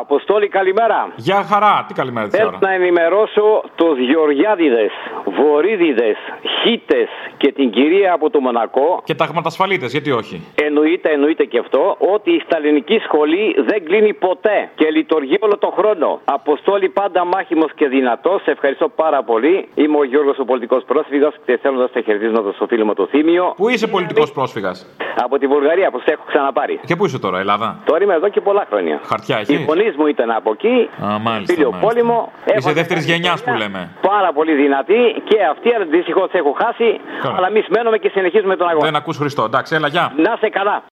Αποστόλη, 0.00 0.48
καλημέρα. 0.48 1.12
Γεια 1.16 1.42
χαρά, 1.50 1.84
τι 1.88 1.94
καλημέρα 1.94 2.28
τη 2.28 2.36
Θέλω 2.36 2.48
ώρα. 2.48 2.58
να 2.60 2.72
ενημερώσω 2.72 3.62
τους 3.74 3.98
Γεωργιάδηδες, 3.98 4.90
Βορύδηδες, 5.24 6.16
Χίτες 6.62 7.08
και 7.36 7.52
την 7.52 7.70
κυρία 7.70 8.12
από 8.12 8.30
το 8.30 8.40
Μονακό. 8.40 9.00
Και 9.04 9.14
ταγματασφαλίτε, 9.14 9.86
γιατί 9.86 10.10
όχι; 10.10 10.46
Εννοείται, 10.62 11.08
εννοείται 11.12 11.44
και 11.44 11.58
αυτό, 11.58 11.96
ότι 12.14 12.30
η 12.30 12.40
σταλινική 12.46 12.98
σχολή 12.98 13.54
δεν 13.68 13.84
κλείνει 13.84 14.12
ποτέ 14.14 14.68
και 14.74 14.90
λειτουργεί 14.90 15.36
όλο 15.40 15.58
τον 15.58 15.72
χρόνο. 15.78 16.20
Αποστόλη 16.24 16.88
πάντα 16.88 17.24
μάχημος 17.24 17.70
και 17.74 17.86
δυνατός. 17.88 18.42
Σε 18.42 18.50
ευχαριστώ 18.50 18.88
πάρα 18.88 19.22
πολύ. 19.22 19.68
Είμαι 19.74 19.96
ο 19.98 20.04
Γιώργος, 20.04 20.38
ο 20.38 20.44
πολιτικός 20.44 20.82
πρόσφυγας 20.84 21.34
και 21.46 21.58
θέλω 21.62 21.76
να 21.76 21.86
σε 21.86 22.00
χαιρετίζω 22.00 22.52
στο 22.54 22.66
φίλο 22.66 22.84
μου 22.84 22.94
το 22.94 23.06
Θήμιο. 23.06 23.52
Πού 23.56 23.68
είσαι 23.68 23.86
πολιτικός 23.86 24.32
πρόσφυγας; 24.32 24.86
Από 25.24 25.38
τη 25.38 25.46
Βουλγαρία 25.46 25.90
που 25.90 25.98
σε 26.04 26.10
έχω 26.12 26.22
ξαναπάρει. 26.26 26.80
Και 26.86 26.96
πού 26.96 27.04
είσαι 27.06 27.18
τώρα, 27.18 27.38
Ελλάδα; 27.38 27.78
Τώρα 27.84 28.04
είμαι 28.04 28.14
εδώ 28.14 28.28
και 28.28 28.40
πολλά 28.40 28.66
χρόνια. 28.70 29.00
Χαρτιά 29.04 29.38
Οι 29.38 29.40
έχει. 29.54 29.64
Γονεί 29.86 29.96
μου 29.98 30.06
ήταν 30.06 30.30
από 30.30 30.50
εκεί. 30.50 30.90
Α, 31.04 31.18
μάλιστα. 31.18 31.54
Φίλιο 31.54 31.70
μάλιστα. 31.70 31.86
πόλεμο. 31.86 32.32
Είσαι 32.56 32.72
δεύτερης 32.72 33.04
γενιάς 33.04 33.42
που 33.42 33.52
λέμε. 33.54 33.90
Πάρα 34.00 34.32
πολύ 34.32 34.52
δυνατή 34.54 35.22
και 35.28 35.38
αυτή 35.50 35.68
δυστυχώς 35.90 36.30
έχω 36.32 36.56
χάσει. 36.62 37.00
Καλά. 37.22 37.36
Αλλά 37.36 37.46
εμείς 37.46 37.66
μένουμε 37.68 37.98
και 37.98 38.08
συνεχίζουμε 38.08 38.56
τον 38.56 38.68
αγώνα. 38.68 38.84
Δεν 38.84 38.96
ακούς 38.96 39.16
Χριστό. 39.16 39.44
Εντάξει, 39.44 39.74
έλα, 39.74 39.88
γεια. 39.88 40.12
Να 40.16 40.32
είσαι 40.36 40.48
καλά. 40.48 40.82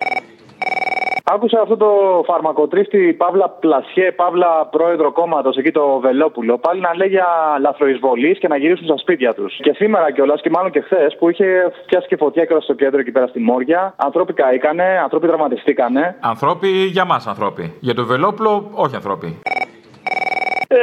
Άκουσα 1.26 1.60
αυτό 1.60 1.76
το 1.76 1.90
φαρμακοτρίφτη 2.26 3.12
Παύλα 3.12 3.48
Πλασιέ, 3.48 4.12
Παύλα 4.12 4.66
πρόεδρο 4.70 5.12
κόμματος 5.12 5.56
εκεί 5.56 5.70
το 5.70 5.98
Βελόπουλο, 5.98 6.58
πάλι 6.58 6.80
να 6.80 6.94
λέει 6.96 7.08
για 7.08 7.26
λαθροεισβολή 7.60 8.38
και 8.38 8.48
να 8.48 8.56
γυρίσουν 8.56 8.84
στα 8.84 8.98
σπίτια 8.98 9.34
τους. 9.34 9.56
Και 9.62 9.72
σήμερα 9.74 10.12
κιόλας, 10.12 10.40
και 10.40 10.50
μάλλον 10.50 10.70
και 10.70 10.80
χθες, 10.80 11.16
που 11.18 11.28
είχε 11.30 11.72
φτιάσει 11.82 12.06
και 12.08 12.16
φωτιά 12.16 12.44
και 12.44 12.56
στο 12.60 12.74
κέντρο 12.74 13.00
εκεί 13.00 13.10
πέρα 13.10 13.26
στη 13.26 13.40
Μόρια, 13.40 13.94
ανθρώποι 13.96 14.32
καήκανε, 14.32 15.00
ανθρώποι 15.02 15.26
τραυματιστήκανε. 15.26 16.16
Ανθρώποι 16.20 16.68
για 16.68 17.04
μας, 17.04 17.26
ανθρώποι. 17.26 17.74
Για 17.80 17.94
το 17.94 18.04
Βελόπουλο, 18.04 18.70
όχι 18.74 18.94
ανθρώποι. 18.94 19.38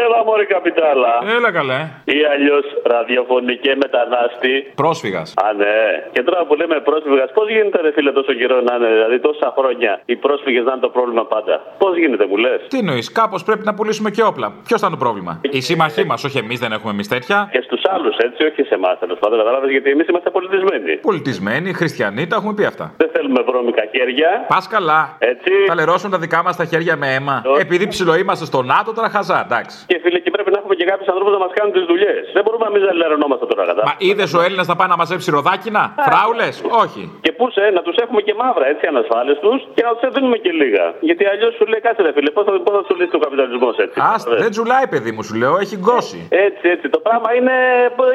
Έλα, 0.06 0.20
Μωρή 0.28 0.46
Καπιτάλα. 0.46 1.14
Έλα 1.38 1.52
καλέ. 1.58 1.80
Ή 2.18 2.20
αλλιώς 2.34 2.66
ραδιοφωνική 2.94 3.72
μετανάστη. 3.84 4.54
Πρόσφυγας. 4.76 5.28
Α, 5.46 5.54
ναι. 5.54 5.76
Και 6.12 6.22
τώρα 6.28 6.46
που 6.48 6.54
λέμε 6.56 6.76
πρόσφυγας, 6.90 7.30
πώς 7.38 7.50
γίνεται, 7.50 7.82
ρε 7.82 7.92
φίλε, 7.92 8.12
τόσο 8.12 8.34
καιρό 8.34 8.58
να 8.68 8.74
είναι, 8.76 8.90
δηλαδή 8.98 9.20
τόσα 9.20 9.54
χρόνια 9.58 9.92
οι 10.06 10.16
πρόσφυγες 10.16 10.64
να 10.68 10.72
είναι 10.72 10.82
το 10.82 10.90
πρόβλημα 10.90 11.26
πάντα; 11.26 11.56
Πώς 11.78 11.98
γίνεται, 11.98 12.26
μου 12.30 12.38
λες; 12.38 12.60
Τι 12.68 12.78
εννοείς, 12.78 13.12
κάπως 13.12 13.44
πρέπει 13.44 13.64
να 13.70 13.74
πουλήσουμε 13.74 14.10
και 14.10 14.24
όπλα. 14.24 14.48
Ποιος 14.68 14.80
θα 14.82 14.88
είναι 14.88 14.96
το 14.98 15.04
πρόβλημα; 15.06 15.34
Οι 15.56 15.62
σύμμαχοί 15.62 16.04
μας, 16.06 16.24
όχι 16.24 16.38
εμείς, 16.38 16.60
δεν 16.60 16.72
έχουμε 16.72 16.92
εμείς 16.92 17.08
τέτοια. 17.08 17.50
Και 17.52 17.62
στους 17.62 17.82
άλλους, 17.94 18.16
έτσι, 18.18 18.44
όχι 18.44 18.62
σε 18.64 18.74
εμάς, 18.76 19.00
τέλος 19.00 19.20
πάντων, 19.20 19.38
κατάλαβες, 19.38 19.70
γιατί 19.72 19.90
εμείς 19.90 20.08
είμαστε 20.08 20.30
πολιτισμένοι. 20.30 20.98
Πολιτισμένοι, 20.98 21.74
χριστιανοί, 21.74 22.28
τα 22.28 22.36
έχουμε 22.36 22.54
πει 22.54 22.66
αυτά. 22.66 22.94
Δεν 22.98 23.10
θέλουμε 23.14 23.42
βρώμικα 23.42 23.84
χέρια. 23.92 24.46
Πας 24.48 24.68
καλά. 24.68 25.16
Έτσι. 25.20 25.52
Θα 25.68 25.76
λερώσουν 25.76 26.12
τα 26.12 26.18
δικά 26.18 26.44
μας 26.44 26.56
τα 26.56 26.66
χέρια 26.66 26.96
με 26.96 27.14
αίμα. 27.14 27.44
Επειδή 27.60 27.88
ψηλό 27.88 28.16
είμαστε 28.18 28.46
στο 28.46 28.62
ΝΑΤΟ, 28.62 28.94
τώρα 28.94 29.10
χαζά, 29.10 29.42
εντάξει. 29.46 29.81
Και 29.90 29.98
φίλε, 30.04 30.20
και 30.26 30.32
πρέπει 30.36 30.52
να 30.54 30.58
έχουμε 30.62 30.76
και 30.80 30.86
κάποιους 30.92 31.08
ανθρώπους 31.14 31.34
να 31.38 31.42
μας 31.46 31.52
κάνουν 31.58 31.72
τις 31.78 31.86
δουλειές. 31.92 32.22
Δεν 32.36 32.42
μπορούμε 32.44 32.66
εμείς 32.72 32.82
να 32.90 32.94
λερωνόμαστε 33.02 33.46
τώρα, 33.52 33.64
κατά. 33.70 33.82
Μα 33.90 33.96
είδες 34.08 34.30
ο 34.38 34.42
Έλληνας 34.48 34.68
να 34.72 34.76
πάει 34.80 34.90
να 34.94 34.98
μαζέψει 35.02 35.28
ροδάκινα, 35.38 35.84
φράουλες, 36.08 36.56
όχι. 36.84 37.04
Και 37.26 37.32
πού 37.38 37.46
σε, 37.56 37.64
να 37.78 37.82
τους 37.86 37.96
έχουμε 38.04 38.22
και 38.28 38.34
μαύρα 38.42 38.66
έτσι 38.74 38.86
ανασφάλιστου 38.94 39.52
και 39.76 39.84
να 39.88 39.92
τους 39.96 40.04
δίνουμε 40.16 40.38
και 40.44 40.52
λίγα. 40.62 40.86
Γιατί 41.10 41.24
αλλιώς 41.32 41.52
σου 41.58 41.66
λέει 41.72 41.82
κάτσε 41.86 42.02
ρε 42.08 42.12
φίλε, 42.16 42.30
πώς 42.36 42.44
θα, 42.46 42.52
πώς 42.66 42.74
θα 42.78 42.82
σου 42.88 42.94
λύσει 43.00 43.16
ο 43.20 43.22
καπιταλισμός 43.26 43.76
έτσι. 43.86 43.98
Α, 44.10 44.14
δεν 44.44 44.50
τζουλάει, 44.54 44.86
παιδί 44.94 45.12
μου, 45.16 45.24
σου 45.28 45.36
λέω, 45.42 45.54
έχει 45.64 45.76
γκώσει. 45.84 46.20
Έτσι, 46.48 46.66
έτσι. 46.74 46.86
Το 46.96 47.00
πράγμα 47.06 47.30
είναι, 47.38 47.56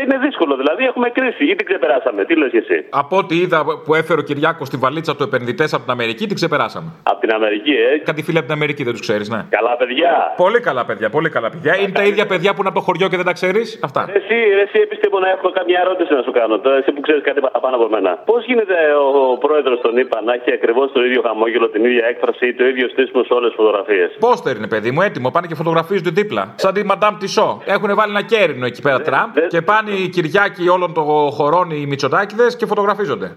είναι 0.04 0.16
δύσκολο. 0.26 0.56
Δηλαδή 0.56 0.82
έχουμε 0.84 1.08
κρίση 1.10 1.44
ή 1.50 1.54
την 1.58 1.66
ξεπεράσαμε. 1.66 2.24
Τι 2.24 2.34
λες 2.36 2.52
εσύ. 2.52 2.78
Από 2.90 3.16
ό,τι 3.16 3.34
είδα 3.42 3.58
που 3.84 3.94
έφερε 3.94 4.20
ο 4.20 4.22
Κυριάκος 4.22 4.66
στη 4.68 4.76
βαλίτσα 4.76 5.16
του 5.16 5.22
επενδυτές 5.22 5.72
από 5.74 5.82
την 5.82 5.92
Αμερική, 5.92 6.26
την 6.26 6.34
ξεπεράσαμε. 6.34 6.88
Από 7.02 7.20
την 7.20 7.30
Αμερική, 7.34 7.70
ε. 7.70 7.98
Κάτι 7.98 8.22
φίλοι 8.22 8.38
από 8.38 8.46
την 8.46 8.56
Αμερική 8.56 8.82
δεν 8.84 8.92
τους 8.92 9.00
ξέρεις, 9.00 9.28
ναι. 9.28 9.44
Καλά 9.50 9.76
παιδιά. 9.76 10.34
Πολύ 10.36 10.60
καλά 10.60 10.84
παιδιά, 10.84 11.10
πολύ 11.10 11.28
καλά 11.28 11.45
παιδιά. 11.52 11.72
Είναι 11.80 11.94
τα 12.00 12.04
ίδια 12.10 12.26
παιδιά 12.30 12.50
που 12.54 12.60
είναι 12.60 12.70
από 12.72 12.78
το 12.80 12.84
χωριό 12.86 13.06
και 13.10 13.18
δεν 13.20 13.28
τα 13.30 13.34
ξέρεις. 13.38 13.66
Αυτά. 13.88 14.00
Ρε 14.06 14.12
Εσύ, 14.20 14.38
ρε 14.58 14.64
εσύ, 14.68 14.80
πιστεύω 14.92 15.16
να 15.24 15.28
έχω 15.34 15.48
καμιά 15.58 15.78
ερώτηση 15.84 16.10
να 16.18 16.22
σου 16.26 16.32
κάνω. 16.38 16.54
Τώρα, 16.64 16.76
εσύ 16.80 16.90
που 16.94 17.00
ξέρεις 17.06 17.22
κάτι 17.28 17.40
παραπάνω 17.46 17.74
από 17.78 17.88
μένα. 17.94 18.10
Πώς 18.30 18.40
γίνεται 18.48 18.76
ο, 19.04 19.06
ο 19.34 19.38
πρόεδρος 19.44 19.78
των 19.84 19.92
ΗΠΑ 20.02 20.18
να 20.28 20.32
έχει 20.38 20.50
ακριβώς 20.58 20.86
το 20.92 21.00
ίδιο 21.06 21.20
χαμόγελο, 21.26 21.66
την 21.74 21.84
ίδια 21.88 22.04
έκφραση 22.12 22.44
ή 22.50 22.54
το 22.60 22.64
ίδιο 22.72 22.86
στήσιμο 22.88 23.22
σε 23.28 23.32
όλες 23.38 23.48
τις 23.50 23.58
φωτογραφίες; 23.60 24.08
Πόστερ 24.26 24.56
είναι, 24.56 24.68
παιδί 24.74 24.90
μου, 24.90 25.00
έτοιμο. 25.08 25.28
Πάνε 25.30 25.46
και 25.46 25.54
φωτογραφίζονται 25.54 26.10
δίπλα. 26.20 26.42
Σαν 26.62 26.72
τη 26.74 26.84
Μαντάμ 26.84 27.14
Τισό. 27.16 27.48
Έχουν 27.74 27.90
βάλει 27.98 28.10
ένα 28.16 28.22
κέρινο 28.32 28.66
εκεί 28.66 28.80
πέρα 28.82 29.00
Τραμπ 29.00 29.32
και 29.48 29.60
πάνε 29.62 29.90
οι 29.90 30.08
Κυριάκοι 30.08 30.68
όλων 30.68 30.94
των 30.94 31.04
χωρών 31.36 31.70
οι 31.70 31.86
Μητσοτάκηδες 31.86 32.56
και 32.56 32.66
φωτογραφίζονται. 32.66 33.28